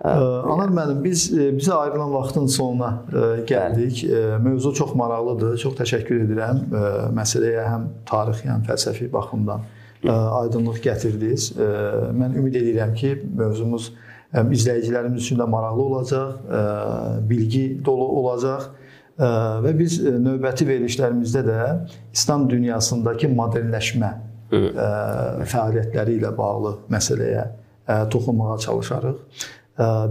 Anar 0.00 0.70
müəllim, 0.72 1.02
biz 1.04 1.26
bizə 1.58 1.74
ayrılan 1.76 2.14
vaxtın 2.14 2.46
sonuna 2.48 2.88
gəldik. 3.48 3.98
Bəli. 4.08 4.38
Mövzu 4.46 4.72
çox 4.78 4.94
maraqlıdır. 4.96 5.58
Çox 5.60 5.74
təşəkkür 5.82 6.22
edirəm 6.24 6.62
məsələyə 7.18 7.66
həm 7.68 7.84
tarixi, 8.08 8.48
həm 8.48 8.64
fəlsəfi 8.64 9.10
baxımdan 9.12 9.66
aydınlıq 10.08 10.80
gətirdiniz. 10.86 11.50
Mən 12.16 12.38
ümid 12.40 12.56
edirəm 12.62 12.94
ki, 12.96 13.12
mövzumuz 13.36 13.90
izləyicilərimiz 14.34 15.24
üçün 15.24 15.38
də 15.40 15.46
maraqlı 15.50 15.82
olacaq, 15.82 16.32
bilgi 17.30 17.64
dolu 17.84 18.06
olacaq 18.22 18.68
və 19.20 19.72
biz 19.76 20.00
növbəti 20.00 20.66
verilişlərimizdə 20.68 21.42
də 21.44 21.60
İslam 22.14 22.48
dünyasındakı 22.50 23.28
modernləşmə 23.34 24.10
fəaliyyətləri 24.50 26.20
ilə 26.20 26.30
bağlı 26.36 26.76
məsələyə 26.90 27.46
toxunmağa 28.10 28.58
çalışarıq. 28.66 29.16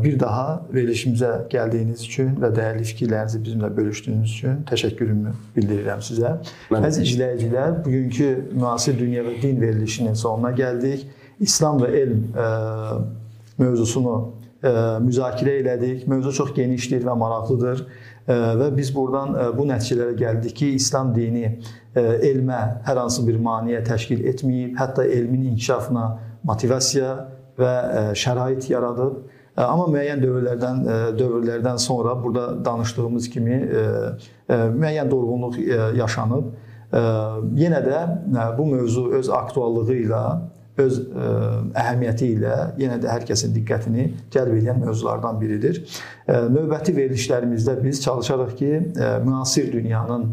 Bir 0.03 0.15
daha 0.19 0.63
verilişimizə 0.73 1.31
gəldiyiniz 1.51 2.01
üçün 2.07 2.31
və 2.41 2.49
dəyərli 2.55 2.85
fikirlərinizi 2.89 3.41
bizimlə 3.43 3.69
bölüşdüyünüz 3.75 4.31
üçün 4.31 4.63
təşəkkürümü 4.69 5.33
bildirirəm 5.55 6.01
sizə. 6.01 6.31
Əziz 6.73 7.03
izləyicilər, 7.11 7.75
bugünkü 7.85 8.29
müasir 8.55 8.97
dünya 8.97 9.21
və 9.27 9.35
din 9.43 9.61
verilişinin 9.61 10.17
sonuna 10.17 10.51
gəldik. 10.57 11.05
İslam 11.39 11.83
və 11.83 11.91
elm 12.01 12.23
mövzusunu 13.59 14.15
e, 14.63 14.71
müzakirə 15.03 15.57
elədik. 15.61 16.07
Mövzu 16.07 16.33
çox 16.35 16.53
genişdir 16.55 17.05
və 17.07 17.15
maraqlıdır 17.19 17.81
e, 17.81 18.33
və 18.33 18.69
biz 18.77 18.91
buradan 18.95 19.35
e, 19.35 19.47
bu 19.57 19.67
nəticələrə 19.69 20.15
gəldik 20.19 20.55
ki, 20.61 20.71
İslam 20.79 21.13
dini 21.15 21.59
elmə 21.95 22.59
hər 22.85 22.99
hansı 23.01 23.25
bir 23.27 23.39
maneə 23.43 23.81
təşkil 23.83 24.21
etməyib, 24.29 24.75
hətta 24.79 25.03
elmin 25.03 25.49
inkişafına 25.53 26.05
motivasiya 26.47 27.15
və 27.59 27.73
şərait 28.15 28.69
yaradıb. 28.71 29.17
Amma 29.59 29.89
müəyyən 29.91 30.21
dövrlərdən 30.23 30.83
dövrlərdən 31.19 31.81
sonra 31.81 32.13
burada 32.23 32.53
danışdığımız 32.63 33.27
kimi 33.33 33.57
müəyyən 34.47 35.09
durğunluq 35.11 35.57
yaşanıb. 35.97 36.53
Yenə 37.59 37.81
də 37.83 37.99
bu 38.57 38.69
mövzu 38.69 39.09
öz 39.17 39.29
aktuallığı 39.41 39.97
ilə 40.05 40.23
öz 40.79 40.99
ə, 40.99 41.07
e, 41.07 41.31
əhəmiyyəti 41.81 42.29
ilə 42.35 42.53
yenə 42.79 42.99
də 43.01 43.09
hər 43.11 43.25
kəsin 43.29 43.55
diqqətini 43.55 44.05
cəlb 44.33 44.55
edən 44.59 44.79
mövzulardan 44.83 45.39
biridir. 45.41 45.81
Ə, 45.81 46.35
e, 46.35 46.39
növbəti 46.53 46.95
verilişlərimizdə 46.97 47.79
biz 47.83 48.01
çalışarıq 48.05 48.55
ki, 48.61 48.71
ə, 48.71 48.79
e, 48.95 49.11
müasir 49.25 49.71
dünyanın 49.73 50.31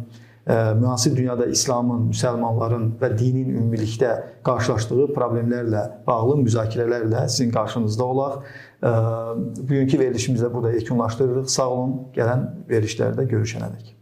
müasir 0.79 1.17
dünyada 1.17 1.49
İslamın, 1.51 2.05
müsəlmanların 2.13 2.85
və 3.01 3.09
dinin 3.19 3.49
ümumilikdə 3.51 4.13
qarşılaşdığı 4.47 5.09
problemlərlə 5.17 5.83
bağlı 6.07 6.37
müzakirələrlə 6.45 7.25
sizin 7.27 7.51
qarşınızda 7.51 8.07
olaq. 8.15 8.39
Bugünkü 9.59 9.99
verilişimizdə 10.05 10.55
burada 10.55 10.73
yekunlaşdırırıq. 10.79 11.51
Sağ 11.51 11.69
olun. 11.75 12.01
Gələn 12.15 12.47
verilişlərdə 12.71 13.27
görüşənədək. 13.35 13.96